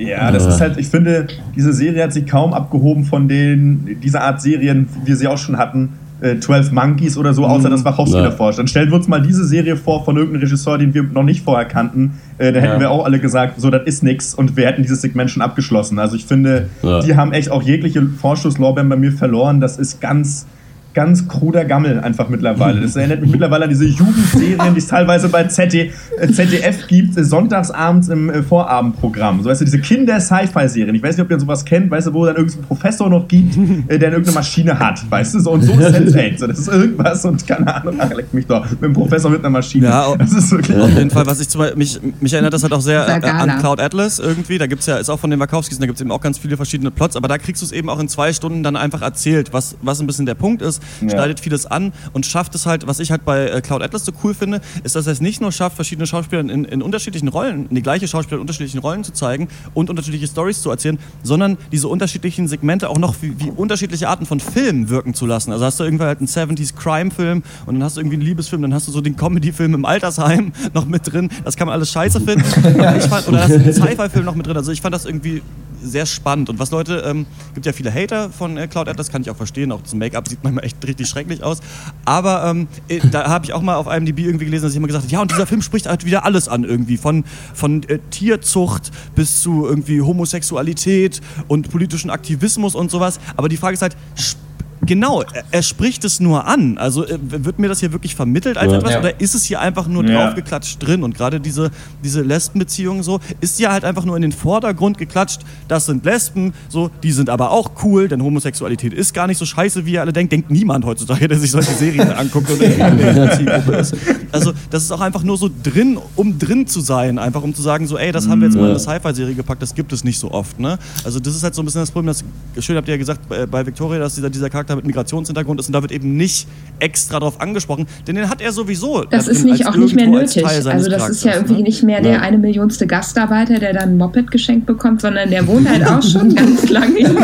Ja, 0.00 0.32
das 0.32 0.46
ist 0.46 0.60
halt, 0.60 0.78
ich 0.78 0.88
finde, 0.88 1.26
diese 1.54 1.74
Serie 1.74 2.04
hat 2.04 2.12
sich 2.14 2.26
kaum 2.26 2.54
abgehoben 2.54 3.04
von 3.04 3.28
den, 3.28 3.98
dieser 4.02 4.22
Art 4.22 4.40
Serien, 4.40 4.88
wie 5.02 5.08
wir 5.08 5.16
sie 5.16 5.28
auch 5.28 5.36
schon 5.36 5.58
hatten. 5.58 5.90
Äh, 6.20 6.38
12 6.38 6.72
Monkeys 6.72 7.16
oder 7.16 7.32
so, 7.32 7.46
außer 7.46 7.70
dass 7.70 7.84
Wachowski 7.84 8.16
Ja. 8.16 8.22
davor 8.24 8.52
stand. 8.52 8.68
Stellen 8.68 8.90
wir 8.90 8.96
uns 8.96 9.08
mal 9.08 9.22
diese 9.22 9.44
Serie 9.46 9.76
vor 9.76 10.04
von 10.04 10.16
irgendeinem 10.16 10.42
Regisseur, 10.42 10.76
den 10.76 10.92
wir 10.92 11.02
noch 11.02 11.22
nicht 11.22 11.42
vorher 11.44 11.66
kannten. 11.66 12.18
Äh, 12.38 12.52
da 12.52 12.60
hätten 12.60 12.74
Ja. 12.74 12.80
wir 12.80 12.90
auch 12.90 13.04
alle 13.04 13.18
gesagt, 13.20 13.60
so, 13.60 13.70
das 13.70 13.82
ist 13.86 14.02
nix 14.02 14.34
und 14.34 14.56
wir 14.56 14.66
hätten 14.66 14.82
dieses 14.82 15.00
Segment 15.00 15.30
schon 15.30 15.42
abgeschlossen. 15.42 15.98
Also 15.98 16.16
ich 16.16 16.26
finde, 16.26 16.68
Ja. 16.82 17.00
die 17.00 17.16
haben 17.16 17.32
echt 17.32 17.50
auch 17.50 17.62
jegliche 17.62 18.02
Vorschusslorbeeren 18.06 18.88
bei 18.88 18.96
mir 18.96 19.12
verloren. 19.12 19.60
Das 19.60 19.78
ist 19.78 20.00
ganz, 20.00 20.46
ganz 20.94 21.28
kruder 21.28 21.64
Gammel 21.64 22.00
einfach 22.00 22.28
mittlerweile. 22.28 22.80
Das 22.80 22.96
erinnert 22.96 23.20
mich 23.20 23.30
mittlerweile 23.30 23.64
an 23.64 23.70
diese 23.70 23.86
Jugendserien, 23.86 24.74
die 24.74 24.78
es 24.78 24.86
teilweise 24.86 25.28
bei 25.28 25.44
ZD, 25.44 25.92
äh, 26.18 26.28
ZDF 26.28 26.86
gibt, 26.88 27.16
äh, 27.16 27.24
sonntagsabends 27.24 28.08
im 28.08 28.30
äh, 28.30 28.42
Vorabendprogramm. 28.42 29.42
So, 29.42 29.50
weißt 29.50 29.60
du, 29.60 29.64
diese 29.64 29.78
Kinder-Sci-Fi-Serien. 29.78 30.94
Ich 30.94 31.02
weiß 31.02 31.16
nicht, 31.16 31.24
ob 31.24 31.30
ihr 31.30 31.38
sowas 31.38 31.64
kennt, 31.64 31.90
weißt 31.90 32.08
du, 32.08 32.14
wo 32.14 32.26
dann 32.26 32.36
irgendein 32.36 32.62
Professor 32.62 33.08
noch 33.08 33.28
gibt, 33.28 33.56
der 33.56 34.00
irgendeine 34.00 34.32
Maschine 34.32 34.78
hat, 34.78 35.08
weißt 35.10 35.34
du, 35.34 35.40
so 35.40 35.52
und 35.52 35.62
so 35.62 35.72
ist 35.72 35.94
Sense8. 35.94 36.30
So, 36.40 36.46
das 36.46 36.58
ist 36.58 36.68
irgendwas 36.68 37.24
und 37.24 37.46
keine 37.46 37.74
Ahnung, 37.74 37.96
ach, 37.98 38.10
leck 38.14 38.32
mich 38.32 38.46
doch, 38.46 38.68
mit 38.70 38.82
einem 38.82 38.94
Professor 38.94 39.30
mit 39.30 39.40
einer 39.40 39.50
Maschine. 39.50 39.86
Ja, 39.86 40.14
das 40.18 40.32
ist 40.32 40.50
wirklich. 40.50 40.76
Auf 40.76 40.90
jeden 40.90 41.10
Fall, 41.10 41.26
was 41.26 41.40
ich 41.40 41.48
zum 41.48 41.60
Beispiel, 41.60 41.76
mich, 41.76 42.00
mich 42.20 42.32
erinnert 42.32 42.54
das 42.54 42.62
halt 42.62 42.72
auch 42.72 42.80
sehr 42.80 43.06
äh, 43.06 43.26
an 43.26 43.58
Cloud 43.58 43.80
Atlas 43.80 44.18
irgendwie. 44.18 44.58
Da 44.58 44.66
gibt's 44.66 44.86
ja, 44.86 44.96
ist 44.96 45.10
auch 45.10 45.18
von 45.18 45.30
den 45.30 45.38
Wachowskis, 45.38 45.78
da 45.78 45.86
gibt's 45.86 46.00
eben 46.00 46.12
auch 46.12 46.20
ganz 46.20 46.38
viele 46.38 46.56
verschiedene 46.56 46.90
Plots, 46.90 47.16
aber 47.16 47.28
da 47.28 47.36
kriegst 47.36 47.60
du 47.60 47.66
es 47.66 47.72
eben 47.72 47.90
auch 47.90 47.98
in 47.98 48.08
zwei 48.08 48.32
Stunden 48.32 48.62
dann 48.62 48.76
einfach 48.76 49.02
erzählt, 49.02 49.52
was, 49.52 49.76
was 49.82 50.00
ein 50.00 50.06
bisschen 50.06 50.26
der 50.26 50.34
Punkt 50.34 50.62
ist, 50.62 50.80
Ja. 51.00 51.10
schneidet 51.10 51.40
vieles 51.40 51.66
an 51.66 51.92
und 52.12 52.26
schafft 52.26 52.54
es 52.54 52.66
halt, 52.66 52.86
was 52.86 53.00
ich 53.00 53.10
halt 53.10 53.24
bei 53.24 53.46
äh, 53.46 53.60
Cloud 53.60 53.82
Atlas 53.82 54.04
so 54.04 54.12
cool 54.24 54.34
finde, 54.34 54.60
ist, 54.84 54.96
dass 54.96 55.06
er 55.06 55.12
es 55.12 55.20
nicht 55.20 55.40
nur 55.40 55.52
schafft, 55.52 55.76
verschiedene 55.76 56.06
Schauspieler 56.06 56.40
in, 56.40 56.64
in 56.64 56.82
unterschiedlichen 56.82 57.28
Rollen, 57.28 57.66
in 57.68 57.74
die 57.74 57.82
gleiche 57.82 58.08
Schauspieler 58.08 58.36
in 58.36 58.42
unterschiedlichen 58.42 58.78
Rollen 58.78 59.04
zu 59.04 59.12
zeigen 59.12 59.48
und 59.74 59.90
unterschiedliche 59.90 60.26
Stories 60.26 60.62
zu 60.62 60.70
erzählen, 60.70 60.98
sondern 61.22 61.58
diese 61.72 61.88
unterschiedlichen 61.88 62.48
Segmente 62.48 62.88
auch 62.88 62.98
noch 62.98 63.14
wie, 63.20 63.38
wie 63.40 63.50
unterschiedliche 63.50 64.08
Arten 64.08 64.26
von 64.26 64.40
Filmen 64.40 64.88
wirken 64.88 65.14
zu 65.14 65.26
lassen. 65.26 65.52
Also 65.52 65.64
hast 65.64 65.80
du 65.80 65.84
irgendwann 65.84 66.08
halt 66.08 66.18
einen 66.18 66.28
70s 66.28 66.74
Crime-Film 66.74 67.42
und 67.66 67.74
dann 67.74 67.82
hast 67.84 67.96
du 67.96 68.00
irgendwie 68.00 68.16
einen 68.16 68.26
Liebesfilm, 68.26 68.62
dann 68.62 68.74
hast 68.74 68.88
du 68.88 68.92
so 68.92 69.00
den 69.00 69.16
Comedy-Film 69.16 69.74
im 69.74 69.84
Altersheim 69.84 70.52
noch 70.74 70.86
mit 70.86 71.10
drin. 71.10 71.30
Das 71.44 71.56
kann 71.56 71.66
man 71.66 71.74
alles 71.74 71.90
scheiße 71.90 72.20
finden. 72.20 72.44
Fand, 73.10 73.28
oder 73.28 73.42
hast 73.42 73.50
du 73.50 73.54
einen 73.56 73.72
Sci-Fi-Film 73.72 74.24
noch 74.24 74.34
mit 74.34 74.46
drin. 74.46 74.56
Also 74.56 74.72
ich 74.72 74.80
fand 74.80 74.94
das 74.94 75.04
irgendwie 75.04 75.42
sehr 75.82 76.06
spannend. 76.06 76.48
Und 76.50 76.58
was 76.58 76.70
Leute, 76.70 77.02
ähm, 77.06 77.26
gibt 77.54 77.66
ja 77.66 77.72
viele 77.72 77.92
Hater 77.92 78.30
von 78.30 78.56
äh, 78.56 78.68
Cloud 78.68 78.88
Atlas, 78.88 79.10
kann 79.10 79.22
ich 79.22 79.30
auch 79.30 79.36
verstehen. 79.36 79.72
Auch 79.72 79.80
das 79.80 79.94
Make-up 79.94 80.28
sieht 80.28 80.40
manchmal 80.42 80.64
echt 80.64 80.69
richtig 80.84 81.08
schrecklich 81.08 81.42
aus. 81.42 81.60
Aber 82.04 82.44
ähm, 82.46 82.68
äh, 82.88 83.00
da 83.10 83.28
habe 83.28 83.44
ich 83.44 83.52
auch 83.52 83.62
mal 83.62 83.76
auf 83.76 83.86
IMDb 83.86 84.20
irgendwie 84.20 84.44
gelesen, 84.46 84.64
dass 84.64 84.72
ich 84.72 84.76
immer 84.76 84.86
gesagt 84.86 85.04
habe, 85.04 85.12
ja, 85.12 85.20
und 85.20 85.30
dieser 85.30 85.46
Film 85.46 85.62
spricht 85.62 85.86
halt 85.86 86.04
wieder 86.04 86.24
alles 86.24 86.48
an 86.48 86.64
irgendwie. 86.64 86.96
Von, 86.96 87.24
von 87.54 87.82
äh, 87.84 87.98
Tierzucht 88.10 88.90
bis 89.14 89.40
zu 89.42 89.66
irgendwie 89.66 90.00
Homosexualität 90.00 91.20
und 91.48 91.70
politischen 91.70 92.10
Aktivismus 92.10 92.74
und 92.74 92.90
sowas. 92.90 93.20
Aber 93.36 93.48
die 93.48 93.56
Frage 93.56 93.74
ist 93.74 93.82
halt, 93.82 93.96
sp- 94.18 94.38
Genau, 94.82 95.22
er, 95.22 95.44
er 95.50 95.62
spricht 95.62 96.04
es 96.04 96.20
nur 96.20 96.46
an. 96.46 96.78
Also 96.78 97.06
äh, 97.06 97.18
wird 97.20 97.58
mir 97.58 97.68
das 97.68 97.80
hier 97.80 97.92
wirklich 97.92 98.14
vermittelt 98.14 98.56
als 98.56 98.72
Ja. 98.72 98.78
etwas 98.78 98.92
Ja. 98.92 98.98
oder 99.00 99.20
ist 99.20 99.34
es 99.34 99.44
hier 99.44 99.60
einfach 99.60 99.86
nur 99.86 100.04
Ja. 100.04 100.26
draufgeklatscht 100.26 100.82
drin? 100.84 101.02
Und 101.02 101.14
gerade 101.16 101.38
diese, 101.40 101.70
diese 102.02 102.22
Lesbenbeziehung 102.22 103.02
so, 103.02 103.20
ist 103.40 103.60
ja 103.60 103.72
halt 103.72 103.84
einfach 103.84 104.04
nur 104.04 104.16
in 104.16 104.22
den 104.22 104.32
Vordergrund 104.32 104.96
geklatscht, 104.98 105.40
das 105.68 105.86
sind 105.86 106.04
Lesben, 106.04 106.54
so, 106.68 106.90
die 107.02 107.12
sind 107.12 107.28
aber 107.30 107.50
auch 107.50 107.70
cool, 107.84 108.08
denn 108.08 108.22
Homosexualität 108.22 108.92
ist 108.94 109.12
gar 109.14 109.26
nicht 109.26 109.38
so 109.38 109.44
scheiße, 109.44 109.84
wie 109.86 109.92
ihr 109.92 110.00
alle 110.00 110.12
denkt. 110.12 110.32
Denkt 110.32 110.50
niemand 110.50 110.84
heutzutage, 110.84 111.28
der 111.28 111.38
sich 111.38 111.50
solche 111.50 111.72
Serien 111.72 112.10
anguckt 112.12 112.50
und 112.50 112.62
irgendwie 112.62 113.06
in 113.06 113.14
der 113.16 113.32
Zielgruppe 113.36 113.72
ist. 113.76 113.94
Also 114.32 114.52
das 114.70 114.82
ist 114.84 114.92
auch 114.92 115.00
einfach 115.00 115.22
nur 115.22 115.36
so 115.36 115.50
drin, 115.62 115.98
um 116.16 116.38
drin 116.38 116.66
zu 116.66 116.80
sein, 116.80 117.18
einfach 117.18 117.42
um 117.42 117.54
zu 117.54 117.62
sagen, 117.62 117.86
so, 117.86 117.98
ey, 117.98 118.12
das 118.12 118.28
haben 118.28 118.40
wir 118.40 118.48
jetzt 118.48 118.54
mal 118.56 118.64
in 118.64 118.70
eine 118.70 118.78
Sci-Fi-Serie 118.78 119.34
gepackt, 119.34 119.60
das 119.60 119.74
gibt 119.74 119.92
es 119.92 120.04
nicht 120.04 120.18
so 120.18 120.30
oft. 120.30 120.58
Ne? 120.60 120.78
Also 121.04 121.20
das 121.20 121.34
ist 121.34 121.42
halt 121.42 121.54
so 121.54 121.62
ein 121.62 121.64
bisschen 121.64 121.80
das 121.82 121.90
Problem, 121.90 122.06
das, 122.06 122.24
schön 122.64 122.76
habt 122.76 122.86
ihr 122.88 122.94
ja 122.94 122.98
gesagt 122.98 123.28
bei, 123.28 123.44
bei 123.46 123.66
Victoria, 123.66 123.98
dass 123.98 124.14
dieser, 124.14 124.30
dieser 124.30 124.48
Charakter 124.50 124.69
mit 124.76 124.86
Migrationshintergrund 124.86 125.60
ist 125.60 125.66
und 125.66 125.72
da 125.72 125.82
wird 125.82 125.92
eben 125.92 126.16
nicht 126.16 126.46
extra 126.78 127.18
drauf 127.20 127.40
angesprochen, 127.40 127.86
denn 128.06 128.16
den 128.16 128.28
hat 128.28 128.40
er 128.40 128.52
sowieso. 128.52 129.04
Das 129.04 129.26
da 129.26 129.32
ist 129.32 129.44
nicht, 129.44 129.66
als 129.66 129.74
auch 129.74 129.78
nicht 129.78 129.94
mehr 129.94 130.06
als 130.06 130.34
nötig. 130.36 130.48
Seines 130.50 130.66
Also 130.66 130.90
das 130.90 131.08
ist 131.08 131.24
ja 131.24 131.32
Charakters, 131.32 131.50
irgendwie 131.50 131.62
ne? 131.62 131.68
nicht 131.68 131.82
mehr 131.82 132.00
der 132.00 132.12
Ja. 132.12 132.20
eine 132.20 132.38
Millionste 132.38 132.86
Gastarbeiter, 132.86 133.58
der 133.58 133.72
dann 133.72 133.90
ein 133.90 133.96
Moped 133.98 134.30
geschenkt 134.30 134.66
bekommt, 134.66 135.00
sondern 135.00 135.30
der 135.30 135.46
wohnt 135.46 135.68
halt 135.68 135.86
auch 135.86 136.02
schon 136.02 136.34
ganz 136.34 136.68
lange 136.68 136.96
hier. 136.96 137.10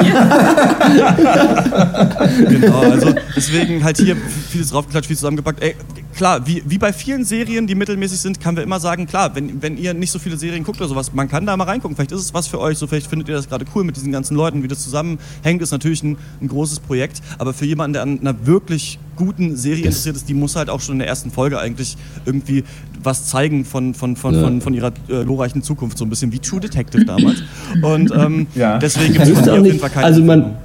Genau, 2.49 2.81
also 2.81 3.15
deswegen 3.35 3.83
halt 3.85 3.99
hier 3.99 4.17
vieles 4.51 4.71
draufgeklatscht, 4.71 5.07
viel 5.09 5.17
zusammengepackt. 5.17 5.63
Ey, 5.63 5.75
klar, 6.15 6.47
wie, 6.47 6.63
wie 6.67 6.79
bei 6.79 6.93
vielen 6.93 7.25
Serien, 7.25 7.67
die 7.67 7.75
mittelmäßig 7.75 8.21
sind, 8.21 8.41
kann 8.41 8.57
wir 8.57 8.63
immer 8.63 8.81
sagen, 8.81 9.07
klar, 9.07 9.35
wenn, 9.35 9.63
wenn 9.63 9.77
ihr 9.77 9.95
nicht 9.95 10.11
so 10.11 10.19
viele 10.19 10.37
Serien 10.37 10.65
guckt 10.65 10.81
oder 10.81 10.89
sowas, 10.89 11.13
man 11.13 11.29
kann 11.29 11.47
da 11.47 11.57
mal 11.57 11.65
reingucken. 11.65 11.97
Vielleicht 11.97 12.13
ist 12.13 12.21
es 12.21 12.35
was 12.35 12.47
für 12.47 12.61
euch, 12.61 12.79
so 12.79 12.87
vielleicht 12.87 13.07
findet 13.09 13.29
ihr 13.29 13.35
das 13.35 13.49
gerade 13.49 13.65
cool 13.75 13.85
mit 13.85 13.97
diesen 13.97 14.13
ganzen 14.13 14.37
Leuten, 14.37 14.63
wie 14.63 14.69
das 14.69 14.83
zusammenhängt, 14.83 15.63
ist 15.63 15.73
natürlich 15.73 16.03
ein, 16.03 16.17
ein 16.41 16.49
großes 16.49 16.81
Projekt. 16.81 17.21
Aber 17.39 17.53
für 17.53 17.65
jemanden, 17.67 17.95
der 17.95 18.03
an 18.03 18.21
einer 18.21 18.47
wirklich 18.47 18.99
guten 19.17 19.57
Serie 19.57 19.85
interessiert 19.85 20.17
ist, 20.17 20.29
die 20.29 20.35
muss 20.35 20.57
halt 20.57 20.69
auch 20.71 20.81
schon 20.81 20.95
in 20.97 20.99
der 21.01 21.09
ersten 21.09 21.31
Folge 21.31 21.59
eigentlich 21.59 21.97
irgendwie 22.25 22.65
was 23.03 23.27
zeigen 23.29 23.65
von, 23.65 23.95
von, 23.95 24.17
von, 24.17 24.35
Ja. 24.35 24.41
von, 24.43 24.61
von 24.61 24.75
ihrer 24.75 24.93
äh, 25.09 25.25
glorreichen 25.25 25.63
Zukunft, 25.63 25.97
so 25.99 26.05
ein 26.05 26.11
bisschen 26.11 26.33
wie 26.33 26.39
True 26.39 26.61
Detective 26.61 27.05
damals. 27.05 27.43
Und 27.83 28.13
ähm, 28.15 28.47
Ja. 28.55 28.79
deswegen 28.79 29.15
gibt 29.15 29.27
es 29.27 29.49
auf 29.49 29.65
jeden 29.65 29.79
Fall 29.79 29.91
keine 29.91 30.07
also 30.07 30.23
man, 30.23 30.57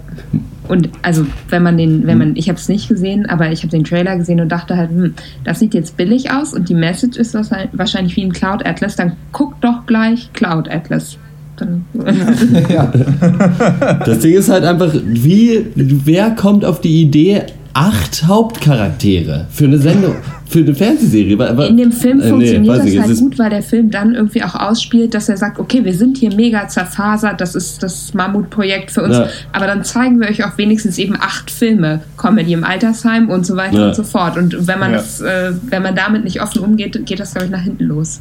Und 0.68 0.90
also 1.02 1.26
wenn 1.50 1.64
man 1.64 1.78
den, 1.78 2.08
wenn 2.08 2.18
man, 2.18 2.36
ich 2.36 2.50
habe 2.50 2.58
es 2.60 2.68
nicht 2.68 2.88
gesehen, 2.90 3.26
aber 3.28 3.52
ich 3.52 3.60
habe 3.64 3.70
den 3.70 3.84
Trailer 3.84 4.18
gesehen 4.18 4.40
und 4.42 4.50
dachte 4.50 4.76
halt, 4.76 4.90
hm, 4.90 5.14
das 5.44 5.60
sieht 5.60 5.74
jetzt 5.74 5.98
billig 5.98 6.32
aus 6.32 6.54
und 6.54 6.68
die 6.70 6.74
Message 6.76 7.18
ist 7.18 7.34
wahrscheinlich- 7.34 7.70
wahrscheinlich 7.78 8.16
wie 8.16 8.24
ein 8.24 8.32
Cloud 8.34 8.66
Atlas, 8.66 8.96
dann 8.96 9.14
guck 9.32 9.60
doch 9.62 9.86
gleich 9.86 10.32
Cloud 10.34 10.70
Atlas. 10.70 11.18
Dann, 11.62 11.86
Das 14.06 14.20
Ding 14.20 14.34
ist 14.34 14.50
halt 14.50 14.64
einfach, 14.64 14.94
wie, 15.06 15.66
wer 15.76 16.32
kommt 16.32 16.66
auf 16.66 16.82
die 16.82 17.02
Idee, 17.02 17.44
acht 17.74 18.26
Hauptcharaktere 18.28 19.46
für 19.50 19.64
eine 19.66 19.78
Sendung, 19.78 20.16
für 20.46 20.60
eine 20.60 20.74
Fernsehserie? 20.76 21.38
Wa- 21.40 21.66
In 21.66 21.78
dem 21.78 21.92
Film 21.94 22.20
Äh, 22.20 22.24
nee, 22.24 22.30
funktioniert 22.30 22.78
das 22.80 22.98
halt 22.98 23.10
ist- 23.12 23.20
gut, 23.22 23.40
weil 23.40 23.50
der 23.50 23.62
Film 23.64 23.90
dann 23.92 24.14
irgendwie 24.16 24.44
auch 24.44 24.56
ausspielt, 24.56 25.14
dass 25.14 25.30
er 25.30 25.38
sagt, 25.38 25.58
okay, 25.60 25.84
wir 25.86 25.94
sind 25.94 26.18
hier 26.18 26.34
mega 26.36 26.68
zerfasert, 26.68 27.40
das 27.40 27.56
ist 27.56 27.82
das 27.84 28.14
Mammutprojekt 28.14 28.92
für 28.92 29.04
uns, 29.04 29.16
Ja. 29.18 29.28
aber 29.54 29.68
dann 29.68 29.84
zeigen 29.86 30.20
wir 30.20 30.28
euch 30.30 30.44
auch 30.44 30.58
wenigstens 30.58 30.98
eben 30.98 31.16
acht 31.16 31.50
Filme, 31.50 32.02
Comedy 32.18 32.52
im 32.54 32.64
Altersheim 32.66 33.30
und 33.30 33.46
so 33.46 33.56
weiter 33.56 33.80
Ja. 33.80 33.88
und 33.88 33.96
so 33.96 34.04
fort. 34.04 34.36
Und 34.38 34.68
wenn 34.68 34.80
man 34.80 34.92
Ja. 34.92 34.98
das, 34.98 35.22
äh, 35.22 35.52
wenn 35.70 35.82
man 35.84 35.96
damit 35.96 36.24
nicht 36.26 36.42
offen 36.42 36.62
umgeht, 36.62 37.00
geht 37.06 37.20
das, 37.22 37.32
glaube 37.34 37.46
ich, 37.46 37.52
nach 37.52 37.62
hinten 37.62 37.86
los. 37.86 38.20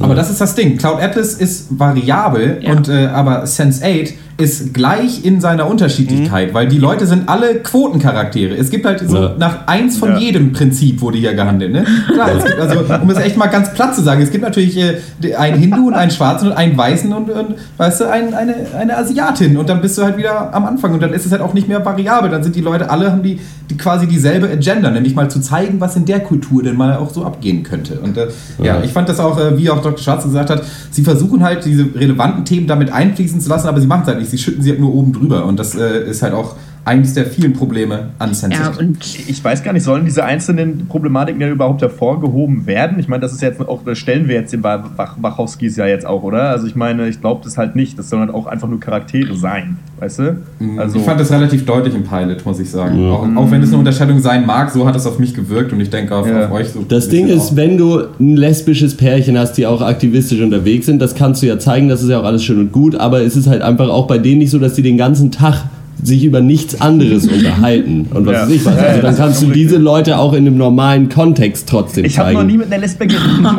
Aber 0.00 0.14
das 0.14 0.30
ist 0.30 0.40
das 0.40 0.54
Ding. 0.54 0.76
Cloud 0.78 1.00
Atlas 1.00 1.34
ist 1.34 1.66
variabel, 1.78 2.60
Ja. 2.62 2.72
und, 2.72 2.88
äh, 2.88 3.06
aber 3.06 3.44
Sense8 3.44 4.14
ist 4.42 4.74
gleich 4.74 5.24
in 5.24 5.40
seiner 5.40 5.66
Unterschiedlichkeit, 5.66 6.52
weil 6.54 6.68
die 6.68 6.78
Leute 6.78 7.06
sind 7.06 7.28
alle 7.28 7.56
Quotencharaktere. 7.56 8.54
Es 8.56 8.70
gibt 8.70 8.84
halt 8.86 9.00
so 9.08 9.16
Ja. 9.16 9.34
nach 9.38 9.66
eins 9.66 9.96
von 9.96 10.10
Ja. 10.12 10.18
jedem 10.18 10.52
Prinzip 10.52 11.00
wurde 11.00 11.18
hier 11.18 11.34
gehandelt. 11.34 11.72
Ne? 11.72 11.84
Klar, 12.12 12.30
es 12.36 12.44
gibt, 12.44 12.58
also, 12.58 12.80
um 13.02 13.10
es 13.10 13.18
echt 13.18 13.36
mal 13.36 13.46
ganz 13.46 13.72
platt 13.74 13.94
zu 13.94 14.02
sagen, 14.02 14.22
es 14.22 14.30
gibt 14.30 14.44
natürlich 14.44 14.76
äh, 14.78 15.34
einen 15.36 15.58
Hindu 15.58 15.88
und 15.88 15.94
einen 15.94 16.10
Schwarzen 16.10 16.48
und 16.48 16.52
einen 16.54 16.76
Weißen 16.76 17.12
und, 17.12 17.30
und 17.30 17.54
weißt 17.76 18.00
du, 18.00 18.10
ein, 18.10 18.34
eine, 18.34 18.54
eine 18.78 18.96
Asiatin 18.98 19.56
und 19.56 19.68
dann 19.68 19.80
bist 19.80 19.96
du 19.98 20.02
halt 20.02 20.16
wieder 20.16 20.52
am 20.54 20.64
Anfang 20.64 20.92
und 20.94 21.02
dann 21.02 21.12
ist 21.12 21.26
es 21.26 21.32
halt 21.32 21.42
auch 21.42 21.54
nicht 21.54 21.68
mehr 21.68 21.84
variabel. 21.84 22.30
Dann 22.30 22.42
sind 22.42 22.56
die 22.56 22.60
Leute 22.60 22.90
alle, 22.90 23.10
haben 23.12 23.22
die, 23.22 23.38
die 23.70 23.76
quasi 23.76 24.06
dieselbe 24.06 24.48
Agenda, 24.48 24.90
nämlich 24.90 25.14
mal 25.14 25.30
zu 25.30 25.40
zeigen, 25.40 25.80
was 25.80 25.96
in 25.96 26.04
der 26.04 26.20
Kultur 26.20 26.62
denn 26.62 26.76
mal 26.76 26.96
auch 26.96 27.10
so 27.10 27.24
abgehen 27.24 27.62
könnte. 27.62 28.00
Und 28.00 28.16
äh, 28.16 28.28
ja, 28.58 28.76
Ja. 28.78 28.82
ich 28.82 28.92
fand 28.92 29.08
das 29.08 29.20
auch, 29.20 29.38
äh, 29.38 29.56
wie 29.58 29.70
auch 29.70 29.82
Dr. 29.82 29.98
Schwarz 29.98 30.24
gesagt 30.24 30.50
hat, 30.50 30.62
sie 30.90 31.02
versuchen 31.02 31.42
halt 31.42 31.64
diese 31.64 31.86
relevanten 31.94 32.44
Themen 32.44 32.66
damit 32.66 32.92
einfließen 32.92 33.40
zu 33.40 33.48
lassen, 33.48 33.68
aber 33.68 33.80
sie 33.80 33.86
machen 33.86 34.02
es 34.02 34.08
halt 34.08 34.18
nicht. 34.18 34.30
Sie 34.32 34.38
schütten 34.38 34.62
sie 34.62 34.70
halt 34.70 34.80
nur 34.80 34.94
oben 34.94 35.12
drüber. 35.12 35.44
Und 35.44 35.58
das 35.58 35.74
äh, 35.74 36.08
ist 36.08 36.22
halt 36.22 36.32
auch 36.32 36.56
eines 36.84 37.14
der 37.14 37.26
vielen 37.26 37.52
Probleme 37.52 38.08
an 38.18 38.32
Sense8. 38.32 38.50
Ja, 38.52 38.72
und 38.78 38.98
Ich 39.28 39.42
weiß 39.44 39.62
gar 39.62 39.72
nicht, 39.72 39.84
sollen 39.84 40.04
diese 40.04 40.24
einzelnen 40.24 40.86
Problematiken 40.88 41.40
ja 41.40 41.48
überhaupt 41.48 41.80
hervorgehoben 41.80 42.66
werden? 42.66 42.98
Ich 42.98 43.06
meine, 43.06 43.20
das 43.20 43.32
ist 43.32 43.40
jetzt 43.40 43.60
auch, 43.60 43.82
das 43.84 43.98
stellen 43.98 44.26
wir 44.26 44.34
jetzt 44.34 44.52
den 44.52 44.64
Wach 44.64 45.16
Wachowskis 45.20 45.76
ja 45.76 45.86
jetzt 45.86 46.04
auch, 46.04 46.24
oder? 46.24 46.50
Also 46.50 46.66
ich 46.66 46.74
meine, 46.74 47.08
ich 47.08 47.20
glaube 47.20 47.42
das 47.44 47.56
halt 47.56 47.76
nicht. 47.76 47.98
Das 47.98 48.10
sollen 48.10 48.22
halt 48.22 48.34
auch 48.34 48.46
einfach 48.46 48.66
nur 48.68 48.80
Charaktere 48.80 49.36
sein, 49.36 49.76
weißt 50.00 50.18
du? 50.18 50.36
Also, 50.76 50.98
ich 50.98 51.04
fand 51.04 51.20
das 51.20 51.30
relativ 51.30 51.64
deutlich 51.64 51.94
im 51.94 52.02
Pilot, 52.02 52.44
muss 52.44 52.58
ich 52.58 52.68
sagen. 52.70 53.10
Auch, 53.10 53.28
auch 53.36 53.50
wenn 53.52 53.62
es 53.62 53.68
eine 53.68 53.78
Unterscheidung 53.78 54.18
sein 54.18 54.44
mag, 54.44 54.70
so 54.70 54.84
hat 54.86 54.96
es 54.96 55.06
auf 55.06 55.20
mich 55.20 55.34
gewirkt 55.34 55.72
und 55.72 55.80
ich 55.80 55.90
denke 55.90 56.14
auf, 56.16 56.26
Ja. 56.26 56.46
auf 56.46 56.52
euch 56.52 56.68
so. 56.70 56.82
Das 56.88 57.08
Ding 57.08 57.28
ist, 57.28 57.52
auch. 57.52 57.56
wenn 57.56 57.78
du 57.78 58.00
ein 58.18 58.36
lesbisches 58.36 58.96
Pärchen 58.96 59.38
hast, 59.38 59.52
die 59.54 59.66
auch 59.66 59.82
aktivistisch 59.82 60.40
unterwegs 60.40 60.86
sind, 60.86 61.00
das 61.00 61.14
kannst 61.14 61.42
du 61.42 61.46
ja 61.46 61.58
zeigen, 61.60 61.88
das 61.88 62.02
ist 62.02 62.08
ja 62.08 62.18
auch 62.20 62.24
alles 62.24 62.42
schön 62.42 62.58
und 62.58 62.72
gut, 62.72 62.96
aber 62.96 63.20
es 63.22 63.36
ist 63.36 63.46
halt 63.46 63.62
einfach 63.62 63.88
auch 63.88 64.08
bei 64.08 64.18
denen 64.18 64.38
nicht 64.38 64.50
so, 64.50 64.58
dass 64.58 64.74
die 64.74 64.82
den 64.82 64.96
ganzen 64.98 65.30
Tag 65.30 65.62
sich 66.02 66.24
über 66.24 66.40
nichts 66.40 66.80
anderes 66.80 67.26
unterhalten 67.28 68.08
und 68.12 68.26
was 68.26 68.34
Ja. 68.34 68.42
weiß 68.42 68.50
ich 68.50 68.64
was. 68.64 68.74
Ja, 68.76 68.80
ja, 68.82 68.88
Also 68.88 69.02
dann 69.02 69.16
kannst 69.16 69.42
du 69.42 69.46
diese. 69.46 69.76
Leute 69.78 70.18
auch 70.18 70.32
in 70.32 70.46
einem 70.46 70.56
normalen 70.56 71.08
Kontext 71.08 71.68
trotzdem 71.68 72.04
ich 72.04 72.18
habe 72.18 72.28
zeigen. 72.28 72.38
noch 72.40 72.46
nie 72.46 72.58
mit 72.58 72.66
einer 72.72 72.78
Lesbe. 72.82 73.04
Ich. 73.04 73.14
Kann 73.14 73.58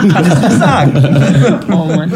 ich 0.00 0.38
nicht 0.40 0.52
sagen. 0.58 0.92
Oh 1.70 1.86
Mann. 1.86 2.12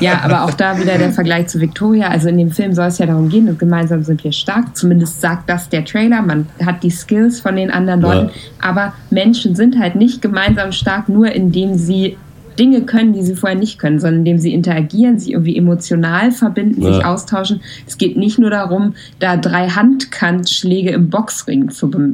Ja, 0.00 0.20
aber 0.24 0.44
auch 0.44 0.54
da 0.54 0.78
wieder 0.80 0.96
der 0.98 1.12
Vergleich 1.12 1.46
zu 1.48 1.60
Victoria. 1.60 2.08
Also 2.08 2.28
in 2.28 2.38
dem 2.38 2.50
Film 2.50 2.72
soll 2.72 2.86
es 2.86 2.98
ja 2.98 3.06
darum 3.06 3.28
gehen, 3.28 3.56
gemeinsam 3.58 4.02
sind 4.02 4.22
wir 4.24 4.32
stark. 4.32 4.76
Zumindest 4.76 5.20
sagt 5.20 5.48
das 5.48 5.68
der 5.68 5.84
Trailer. 5.84 6.22
Man 6.22 6.46
hat 6.64 6.82
die 6.82 6.90
Skills 6.90 7.40
von 7.40 7.56
den 7.56 7.70
anderen 7.70 8.00
Ja. 8.02 8.12
Leuten. 8.14 8.30
Aber 8.60 8.92
Menschen 9.10 9.54
sind 9.56 9.78
halt 9.78 9.94
nicht 9.96 10.22
gemeinsam 10.22 10.72
stark, 10.72 11.08
nur 11.08 11.30
indem 11.32 11.76
sie 11.76 12.16
Dinge 12.58 12.82
können, 12.82 13.12
die 13.12 13.22
sie 13.22 13.34
vorher 13.34 13.58
nicht 13.58 13.78
können, 13.78 13.98
sondern 13.98 14.20
indem 14.20 14.38
sie 14.38 14.52
interagieren, 14.54 15.18
sich 15.18 15.32
irgendwie 15.32 15.56
emotional 15.56 16.32
verbinden, 16.32 16.82
Ja. 16.82 16.94
sich 16.94 17.04
austauschen. 17.04 17.60
Es 17.86 17.98
geht 17.98 18.16
nicht 18.16 18.38
nur 18.38 18.50
darum, 18.50 18.94
da 19.18 19.36
drei 19.36 19.68
Handkantschläge 19.68 20.90
im 20.90 21.10
Boxring 21.10 21.70
zu 21.70 21.90
be 21.90 22.08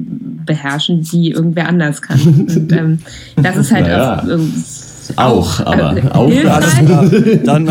beherrschen, 0.47 1.03
die 1.03 1.30
irgendwer 1.30 1.68
anders 1.68 2.03
kann. 2.03 2.20
Und, 2.49 2.72
ähm, 2.72 2.99
das 3.36 3.57
ist 3.57 3.72
halt 3.72 3.86
Naja. 3.86 4.18
auch, 4.22 4.28
ähm, 4.28 4.53
Auch, 5.16 5.61
aber 5.66 5.97
äh, 5.97 6.03
auch 6.12 6.30
das. 6.30 6.80
Dann, 7.45 7.68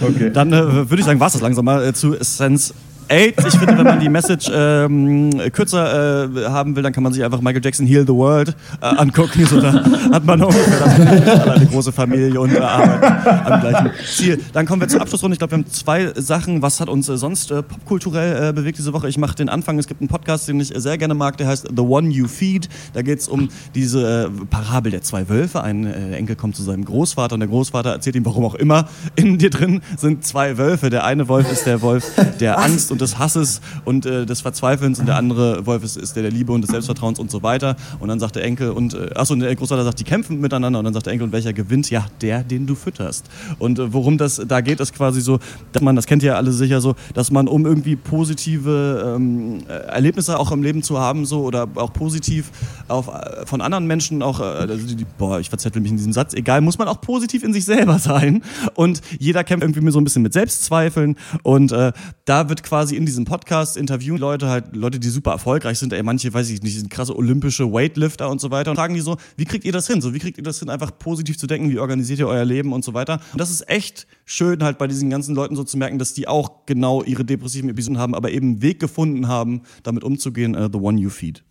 Okay. 0.00 0.30
dann 0.32 0.52
äh, 0.52 0.90
würde 0.90 0.96
ich 0.98 1.04
sagen, 1.04 1.20
war 1.20 1.28
es 1.28 1.34
das 1.34 1.42
langsam 1.42 1.64
mal 1.64 1.84
äh, 1.86 1.92
zu 1.92 2.16
Sense 2.20 2.74
8. 3.08 3.46
Ich 3.46 3.58
finde, 3.58 3.78
wenn 3.78 3.84
man 3.84 4.00
die 4.00 4.08
Message 4.08 4.50
ähm, 4.52 5.30
kürzer 5.52 6.24
äh, 6.24 6.44
haben 6.46 6.76
will, 6.76 6.82
dann 6.82 6.92
kann 6.92 7.02
man 7.02 7.12
sich 7.12 7.24
einfach 7.24 7.40
Michael 7.40 7.64
Jackson 7.64 7.86
Heal 7.86 8.06
the 8.06 8.12
World 8.12 8.54
äh, 8.80 8.86
angucken. 8.86 9.46
So, 9.46 9.60
da 9.60 9.72
hat 10.12 10.24
man 10.24 10.42
ungefähr 10.42 11.52
eine 11.52 11.66
große 11.66 11.92
Familie 11.92 12.40
und 12.40 12.54
äh, 12.54 12.58
Arbeit 12.58 13.50
am 13.50 13.60
gleichen 13.60 13.90
Ziel. 14.06 14.40
Dann 14.52 14.66
kommen 14.66 14.80
wir 14.80 14.88
zur 14.88 15.00
Abschlussrunde. 15.00 15.34
Ich 15.34 15.38
glaube, 15.38 15.52
wir 15.52 15.58
haben 15.58 15.70
zwei 15.70 16.12
Sachen. 16.16 16.62
Was 16.62 16.80
hat 16.80 16.88
uns 16.88 17.08
äh, 17.08 17.16
sonst 17.16 17.50
äh, 17.50 17.62
popkulturell 17.62 18.50
äh, 18.50 18.52
bewegt 18.52 18.78
diese 18.78 18.92
Woche? 18.92 19.08
Ich 19.08 19.18
mache 19.18 19.34
den 19.36 19.48
Anfang. 19.48 19.78
Es 19.78 19.86
gibt 19.86 20.00
einen 20.00 20.08
Podcast, 20.08 20.48
den 20.48 20.60
ich 20.60 20.72
sehr 20.74 20.98
gerne 20.98 21.14
mag, 21.14 21.36
der 21.36 21.48
heißt 21.48 21.68
The 21.74 21.82
One 21.82 22.10
You 22.10 22.28
Feed. 22.28 22.68
Da 22.92 23.02
geht 23.02 23.20
es 23.20 23.28
um 23.28 23.48
diese 23.74 24.30
Parabel 24.50 24.92
der 24.92 25.02
zwei 25.02 25.28
Wölfe. 25.28 25.62
Ein 25.62 25.86
Enkel 26.12 26.36
kommt 26.36 26.56
zu 26.56 26.62
seinem 26.62 26.84
Großvater 26.84 27.34
und 27.34 27.40
der 27.40 27.48
Großvater 27.48 27.90
erzählt 27.90 28.16
ihm, 28.16 28.24
warum 28.24 28.44
auch 28.44 28.54
immer, 28.54 28.88
in 29.16 29.38
dir 29.38 29.50
drin 29.50 29.82
sind 29.96 30.24
zwei 30.24 30.58
Wölfe. 30.58 30.90
Der 30.90 31.04
eine 31.04 31.28
Wolf 31.28 31.50
ist 31.50 31.66
der 31.66 31.82
Wolf 31.82 32.04
der 32.40 32.58
Angst 32.58 32.91
und 32.92 33.00
des 33.00 33.18
Hasses 33.18 33.60
und 33.84 34.06
äh, 34.06 34.26
des 34.26 34.40
Verzweifelns 34.40 35.00
und 35.00 35.06
der 35.06 35.16
andere 35.16 35.66
Wolf 35.66 35.82
ist, 35.82 35.96
ist 35.96 36.14
der 36.16 36.22
der 36.22 36.30
Liebe 36.30 36.52
und 36.52 36.62
des 36.62 36.70
Selbstvertrauens 36.70 37.18
und 37.18 37.30
so 37.30 37.42
weiter. 37.42 37.76
Und 38.00 38.08
dann 38.08 38.20
sagt 38.20 38.36
der 38.36 38.44
Enkel 38.44 38.70
und, 38.70 38.94
äh, 38.94 39.10
achso, 39.14 39.34
und 39.34 39.40
der 39.40 39.54
Großvater 39.54 39.84
sagt, 39.84 40.00
die 40.00 40.04
kämpfen 40.04 40.40
miteinander 40.40 40.78
und 40.78 40.84
dann 40.84 40.94
sagt 40.94 41.06
der 41.06 41.12
Enkel, 41.12 41.24
und 41.24 41.32
welcher 41.32 41.52
gewinnt? 41.52 41.90
Ja, 41.90 42.06
der, 42.20 42.44
den 42.44 42.66
du 42.66 42.74
fütterst. 42.74 43.26
Und 43.58 43.78
äh, 43.78 43.92
worum 43.92 44.18
das 44.18 44.40
da 44.46 44.60
geht, 44.60 44.80
ist 44.80 44.94
quasi 44.94 45.20
so, 45.20 45.38
dass 45.72 45.82
man, 45.82 45.96
das 45.96 46.06
kennt 46.06 46.22
ihr 46.22 46.28
ja 46.28 46.36
alle 46.36 46.52
sicher 46.52 46.80
so, 46.80 46.94
dass 47.14 47.30
man, 47.30 47.48
um 47.48 47.66
irgendwie 47.66 47.96
positive 47.96 49.14
ähm, 49.16 49.62
Erlebnisse 49.68 50.38
auch 50.38 50.52
im 50.52 50.62
Leben 50.62 50.82
zu 50.82 50.98
haben, 50.98 51.26
so 51.26 51.42
oder 51.42 51.68
auch 51.74 51.92
positiv 51.92 52.50
auf, 52.88 53.08
äh, 53.08 53.46
von 53.46 53.60
anderen 53.60 53.86
Menschen 53.86 54.22
auch, 54.22 54.40
äh, 54.40 54.44
also 54.44 54.94
die, 54.94 55.06
boah, 55.18 55.40
ich 55.40 55.48
verzettel 55.48 55.82
mich 55.82 55.90
in 55.90 55.96
diesem 55.96 56.12
Satz, 56.12 56.34
egal, 56.34 56.60
muss 56.60 56.78
man 56.78 56.88
auch 56.88 57.00
positiv 57.00 57.42
in 57.42 57.52
sich 57.52 57.64
selber 57.64 57.98
sein. 57.98 58.42
Und 58.74 59.00
jeder 59.18 59.44
kämpft 59.44 59.64
irgendwie 59.64 59.90
so 59.90 60.00
ein 60.00 60.04
bisschen 60.04 60.22
mit 60.22 60.32
Selbstzweifeln. 60.32 61.16
Und 61.42 61.72
äh, 61.72 61.92
da 62.24 62.48
wird 62.48 62.62
quasi 62.62 62.81
in 62.90 63.06
diesem 63.06 63.24
Podcast 63.24 63.76
interviewen 63.76 64.18
Leute 64.18 64.48
halt, 64.48 64.74
Leute, 64.74 64.98
die 64.98 65.08
super 65.08 65.30
erfolgreich 65.30 65.78
sind, 65.78 65.92
ey, 65.92 66.02
manche, 66.02 66.32
weiß 66.34 66.50
ich 66.50 66.62
nicht, 66.62 66.76
sind 66.76 66.90
krasse 66.90 67.16
olympische 67.16 67.72
Weightlifter 67.72 68.28
und 68.28 68.40
so 68.40 68.50
weiter 68.50 68.70
und 68.70 68.76
fragen 68.76 68.94
die 68.94 69.00
so, 69.00 69.16
wie 69.36 69.44
kriegt 69.44 69.64
ihr 69.64 69.72
das 69.72 69.86
hin? 69.86 70.00
So, 70.00 70.12
wie 70.14 70.18
kriegt 70.18 70.38
ihr 70.38 70.44
das 70.44 70.58
hin, 70.58 70.68
einfach 70.68 70.98
positiv 70.98 71.38
zu 71.38 71.46
denken, 71.46 71.70
wie 71.70 71.78
organisiert 71.78 72.18
ihr 72.18 72.26
euer 72.26 72.44
Leben 72.44 72.72
und 72.72 72.84
so 72.84 72.94
weiter. 72.94 73.20
Und 73.32 73.40
das 73.40 73.50
ist 73.50 73.68
echt 73.68 74.06
schön, 74.24 74.64
halt 74.64 74.78
bei 74.78 74.88
diesen 74.88 75.10
ganzen 75.10 75.34
Leuten 75.34 75.54
so 75.54 75.62
zu 75.62 75.78
merken, 75.78 75.98
dass 75.98 76.14
die 76.14 76.26
auch 76.26 76.66
genau 76.66 77.02
ihre 77.04 77.24
depressiven 77.24 77.70
Episoden 77.70 77.98
haben, 77.98 78.14
aber 78.14 78.30
eben 78.32 78.46
einen 78.48 78.62
Weg 78.62 78.80
gefunden 78.80 79.28
haben, 79.28 79.62
damit 79.82 80.02
umzugehen, 80.02 80.56
uh, 80.56 80.68
the 80.72 80.78
one 80.78 81.00
you 81.00 81.10
feed. 81.10 81.44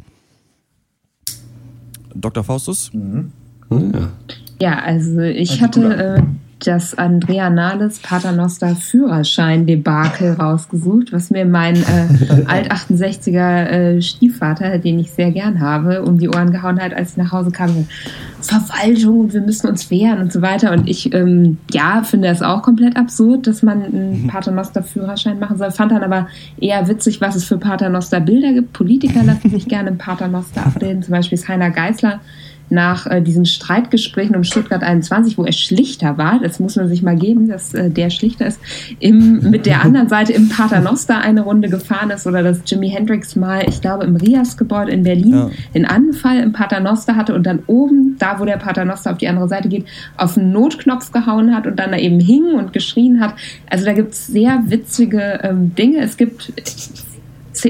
Dr. 2.13 2.43
Faustus? 2.43 2.91
Mhm. 2.93 3.31
Ja. 3.69 4.11
Ja, 4.59 4.79
also 4.79 5.21
ich 5.21 5.61
hatte 5.61 5.81
äh, 5.95 6.21
das 6.65 6.97
Andrea 6.97 7.49
Nahles 7.49 7.99
Paternoster 7.99 8.75
Führerschein-Debakel 8.75 10.33
rausgesucht, 10.33 11.11
was 11.11 11.29
mir 11.29 11.45
mein 11.45 11.75
äh, 11.75 12.45
Alt-68er 12.47 13.65
äh, 13.65 14.01
Stiefvater, 14.01 14.77
den 14.77 14.99
ich 14.99 15.11
sehr 15.11 15.31
gern 15.31 15.59
habe, 15.59 16.03
um 16.03 16.17
die 16.17 16.29
Ohren 16.29 16.51
gehauen 16.51 16.81
hat, 16.81 16.93
als 16.93 17.11
ich 17.11 17.17
nach 17.17 17.31
Hause 17.31 17.51
kam. 17.51 17.87
Verwaltung 18.41 19.19
und 19.19 19.33
wir 19.33 19.41
müssen 19.41 19.67
uns 19.67 19.91
wehren 19.91 20.19
und 20.19 20.33
so 20.33 20.41
weiter. 20.41 20.71
Und 20.71 20.89
ich, 20.89 21.13
ähm, 21.13 21.57
ja, 21.71 22.03
finde 22.03 22.29
es 22.29 22.41
auch 22.41 22.63
komplett 22.63 22.97
absurd, 22.97 23.47
dass 23.47 23.61
man 23.61 23.83
einen 23.83 24.27
Paternoster-Führerschein 24.27 25.39
machen 25.39 25.57
soll. 25.57 25.71
Fand 25.71 25.91
dann 25.91 26.03
aber 26.03 26.27
eher 26.59 26.87
witzig, 26.87 27.21
was 27.21 27.35
es 27.35 27.43
für 27.43 27.57
Paternoster-Bilder 27.57 28.53
gibt. 28.53 28.73
Politiker 28.73 29.23
lassen 29.23 29.49
sich 29.49 29.67
gerne 29.67 29.89
im 29.89 29.97
Paternoster 29.97 30.65
abreden. 30.65 31.03
Zum 31.03 31.11
Beispiel 31.11 31.37
ist 31.37 31.47
Heiner 31.47 31.69
Geißler 31.69 32.19
nach 32.71 33.07
äh, 33.07 33.21
diesen 33.21 33.45
Streitgesprächen 33.45 34.35
um 34.35 34.43
Stuttgart 34.43 34.83
21, 34.83 35.37
wo 35.37 35.43
er 35.43 35.51
Schlichter 35.51 36.17
war, 36.17 36.39
das 36.41 36.59
muss 36.59 36.75
man 36.75 36.87
sich 36.87 37.01
mal 37.03 37.15
geben, 37.15 37.47
dass 37.47 37.73
äh, 37.73 37.89
der 37.89 38.09
Schlichter 38.09 38.47
ist, 38.47 38.59
im, 38.99 39.49
mit 39.49 39.65
der 39.65 39.83
anderen 39.83 40.09
Seite 40.09 40.33
im 40.33 40.49
Paternoster 40.49 41.19
eine 41.19 41.41
Runde 41.41 41.69
gefahren 41.69 42.09
ist 42.09 42.25
oder 42.27 42.43
dass 42.43 42.59
Jimi 42.65 42.89
Hendrix 42.89 43.35
mal, 43.35 43.63
ich 43.67 43.81
glaube, 43.81 44.05
im 44.05 44.15
Rias-Gebäude 44.15 44.91
in 44.91 45.03
Berlin 45.03 45.33
Ja. 45.33 45.49
den 45.75 45.85
Anfall 45.85 46.39
im 46.39 46.53
Paternoster 46.53 47.15
hatte 47.15 47.33
und 47.33 47.45
dann 47.45 47.59
oben, 47.67 48.15
da 48.19 48.39
wo 48.39 48.45
der 48.45 48.57
Paternoster 48.57 49.11
auf 49.11 49.17
die 49.17 49.27
andere 49.27 49.47
Seite 49.47 49.69
geht, 49.69 49.85
auf 50.17 50.35
den 50.35 50.51
Notknopf 50.51 51.11
gehauen 51.11 51.55
hat 51.55 51.67
und 51.67 51.77
dann 51.77 51.91
da 51.91 51.97
eben 51.97 52.19
hing 52.19 52.53
und 52.53 52.73
geschrien 52.73 53.19
hat. 53.19 53.35
Also 53.69 53.85
da 53.85 53.93
gibt 53.93 54.13
es 54.13 54.27
sehr 54.27 54.63
witzige 54.67 55.39
ähm, 55.43 55.75
Dinge. 55.75 55.99
Es 55.99 56.17
gibt 56.17 56.53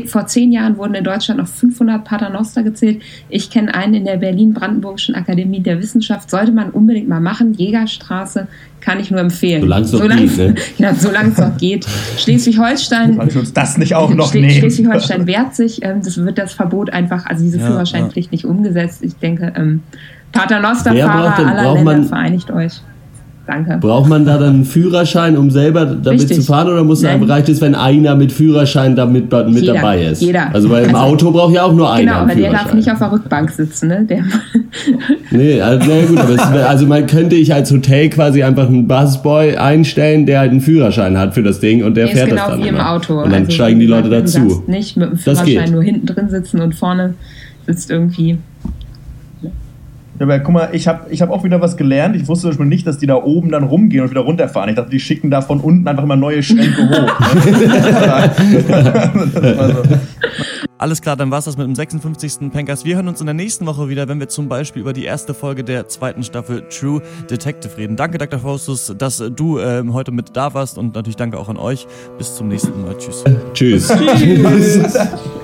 vor 0.07 0.27
zehn 0.27 0.51
Jahren 0.51 0.77
wurden 0.77 0.93
in 0.95 1.03
Deutschland 1.03 1.39
noch 1.39 1.47
500 1.47 2.03
Paternoster 2.03 2.63
gezählt. 2.63 3.01
Ich 3.29 3.49
kenne 3.49 3.73
einen 3.73 3.93
in 3.93 4.05
der 4.05 4.17
Berlin-Brandenburgischen 4.17 5.15
Akademie 5.15 5.59
der 5.61 5.79
Wissenschaft. 5.81 6.29
Sollte 6.29 6.51
man 6.51 6.69
unbedingt 6.71 7.07
mal 7.07 7.19
machen. 7.19 7.53
Jägerstraße 7.53 8.47
kann 8.79 8.99
ich 8.99 9.11
nur 9.11 9.19
empfehlen. 9.19 9.61
Solange 9.61 9.85
es 9.85 9.91
noch 9.91 9.99
Solang's- 10.01 10.35
geht, 10.37 10.47
ne? 10.49 10.55
Ja, 10.77 10.93
solange 10.95 11.29
es 11.31 11.37
noch 11.37 11.57
geht. 11.57 11.85
Schleswig-Holstein. 12.17 13.19
Uns 13.35 13.53
das 13.53 13.77
nicht 13.77 13.93
auch 13.95 14.13
noch 14.13 14.31
Schle-? 14.31 14.49
Schleswig-Holstein 14.49 15.27
wehrt 15.27 15.55
sich. 15.55 15.83
Ähm, 15.83 16.01
das 16.03 16.17
wird 16.17 16.37
das 16.37 16.53
Verbot 16.53 16.91
einfach, 16.91 17.25
also 17.25 17.43
diese 17.43 17.59
Ja, 17.59 17.67
Führerscheinpflicht 17.67 18.31
nicht 18.31 18.45
umgesetzt. 18.45 19.03
Ich 19.03 19.15
denke, 19.17 19.53
ähm, 19.55 19.81
Paternoster-Fahrer 20.31 21.37
aller 21.37 21.63
braucht 21.63 21.75
Länder, 21.77 21.83
man- 21.83 22.05
vereinigt 22.05 22.49
euch. 22.51 22.81
Danke. 23.51 23.77
Braucht 23.81 24.07
man 24.09 24.23
da 24.25 24.37
dann 24.37 24.53
einen 24.53 24.65
Führerschein, 24.65 25.35
um 25.37 25.51
selber 25.51 25.85
damit 25.85 26.21
Richtig. 26.21 26.37
zu 26.37 26.43
fahren, 26.43 26.69
oder 26.69 26.85
muss 26.85 27.01
Nein. 27.01 27.21
reicht 27.23 27.49
es, 27.49 27.59
wenn 27.59 27.75
einer 27.75 28.15
mit 28.15 28.31
Führerschein 28.31 28.95
da 28.95 29.05
mit, 29.05 29.29
mit 29.29 29.49
Jeder. 29.61 29.73
dabei 29.73 30.03
ist? 30.05 30.21
Jeder. 30.21 30.53
Also 30.53 30.69
weil 30.69 30.85
im 30.85 30.95
Also- 30.95 31.07
Auto 31.13 31.31
braucht 31.31 31.53
ja 31.53 31.63
auch 31.63 31.73
nur 31.73 31.91
einer 31.91 31.99
Genau, 32.13 32.21
einen 32.21 32.31
aber 32.31 32.39
der 32.39 32.51
darf 32.51 32.73
nicht 32.73 32.89
auf 32.89 32.99
der 32.99 33.11
Rückbank 33.11 33.49
sitzen, 33.51 33.89
ne? 33.89 34.05
Der, 34.09 34.23
Nee, 35.31 35.61
also, 35.61 35.85
na 35.89 36.05
gut, 36.05 36.17
aber 36.19 36.33
es, 36.33 36.39
also 36.65 36.85
man 36.85 37.05
könnte 37.07 37.35
ich 37.35 37.53
als 37.53 37.71
Hotel 37.71 38.09
quasi 38.09 38.41
einfach 38.43 38.67
einen 38.67 38.87
Busboy 38.87 39.57
einstellen, 39.57 40.25
der 40.25 40.39
halt 40.39 40.51
einen 40.51 40.61
Führerschein 40.61 41.17
hat 41.17 41.33
für 41.33 41.43
das 41.43 41.59
Ding 41.59 41.83
und 41.83 41.95
der 41.97 42.05
ist 42.05 42.11
fährt 42.13 42.29
genau 42.29 42.41
das 42.43 42.51
dann 42.51 42.63
wie 42.63 42.67
im 42.69 42.75
immer. 42.75 42.91
Auto. 42.91 43.21
Und 43.21 43.31
dann 43.33 43.41
Also, 43.41 43.51
steigen 43.51 43.79
die 43.79 43.85
Leute 43.85 44.09
dazu. 44.09 44.63
nicht 44.67 44.95
mit 44.95 45.09
dem 45.11 45.17
Führerschein 45.17 45.71
nur 45.71 45.83
hinten 45.83 46.05
drin 46.05 46.29
sitzen 46.29 46.61
und 46.61 46.73
vorne 46.73 47.15
sitzt 47.65 47.91
irgendwie. 47.91 48.37
Ja, 50.21 50.27
aber 50.27 50.39
guck 50.39 50.53
mal, 50.53 50.69
ich 50.71 50.87
habe 50.87 51.09
ich 51.09 51.19
hab 51.23 51.31
auch 51.31 51.43
wieder 51.43 51.61
was 51.61 51.77
gelernt. 51.77 52.15
Ich 52.15 52.27
wusste 52.27 52.53
schon 52.53 52.69
nicht, 52.69 52.85
dass 52.85 52.99
die 52.99 53.07
da 53.07 53.15
oben 53.15 53.49
dann 53.49 53.63
rumgehen 53.63 54.03
und 54.03 54.11
wieder 54.11 54.21
runterfahren. 54.21 54.69
Ich 54.69 54.75
dachte, 54.75 54.91
die 54.91 54.99
schicken 54.99 55.31
da 55.31 55.41
von 55.41 55.59
unten 55.59 55.87
einfach 55.87 56.03
immer 56.03 56.15
neue 56.15 56.43
Schränke 56.43 56.89
hoch. 56.89 57.19
Ne? 57.33 57.41
Das 58.67 59.57
war 59.57 59.67
so. 59.73 59.81
Alles 60.77 61.01
klar, 61.01 61.15
dann 61.15 61.31
war's 61.31 61.45
das 61.45 61.57
mit 61.57 61.65
dem 61.65 61.73
56. 61.73 62.51
Pankers. 62.51 62.85
Wir 62.85 62.97
hören 62.97 63.07
uns 63.07 63.19
in 63.19 63.25
der 63.25 63.33
nächsten 63.33 63.65
Woche 63.65 63.89
wieder, 63.89 64.07
wenn 64.07 64.19
wir 64.19 64.29
zum 64.29 64.47
Beispiel 64.47 64.83
über 64.83 64.93
die 64.93 65.05
erste 65.05 65.33
Folge 65.33 65.63
der 65.63 65.87
zweiten 65.87 66.21
Staffel 66.21 66.63
True 66.69 67.01
Detective 67.27 67.77
reden. 67.77 67.95
Danke, 67.95 68.19
Dr. 68.19 68.39
Faustus, 68.39 68.93
dass 68.95 69.23
du 69.35 69.57
ähm, 69.57 69.93
heute 69.93 70.11
mit 70.11 70.35
da 70.37 70.53
warst 70.53 70.77
und 70.77 70.93
natürlich 70.93 71.17
danke 71.17 71.39
auch 71.39 71.49
an 71.49 71.57
euch. 71.57 71.87
Bis 72.19 72.35
zum 72.35 72.47
nächsten 72.47 72.79
Mal. 72.81 72.95
Tschüss. 72.97 73.23
Tschüss. 73.55 73.89
Ice 73.89 75.09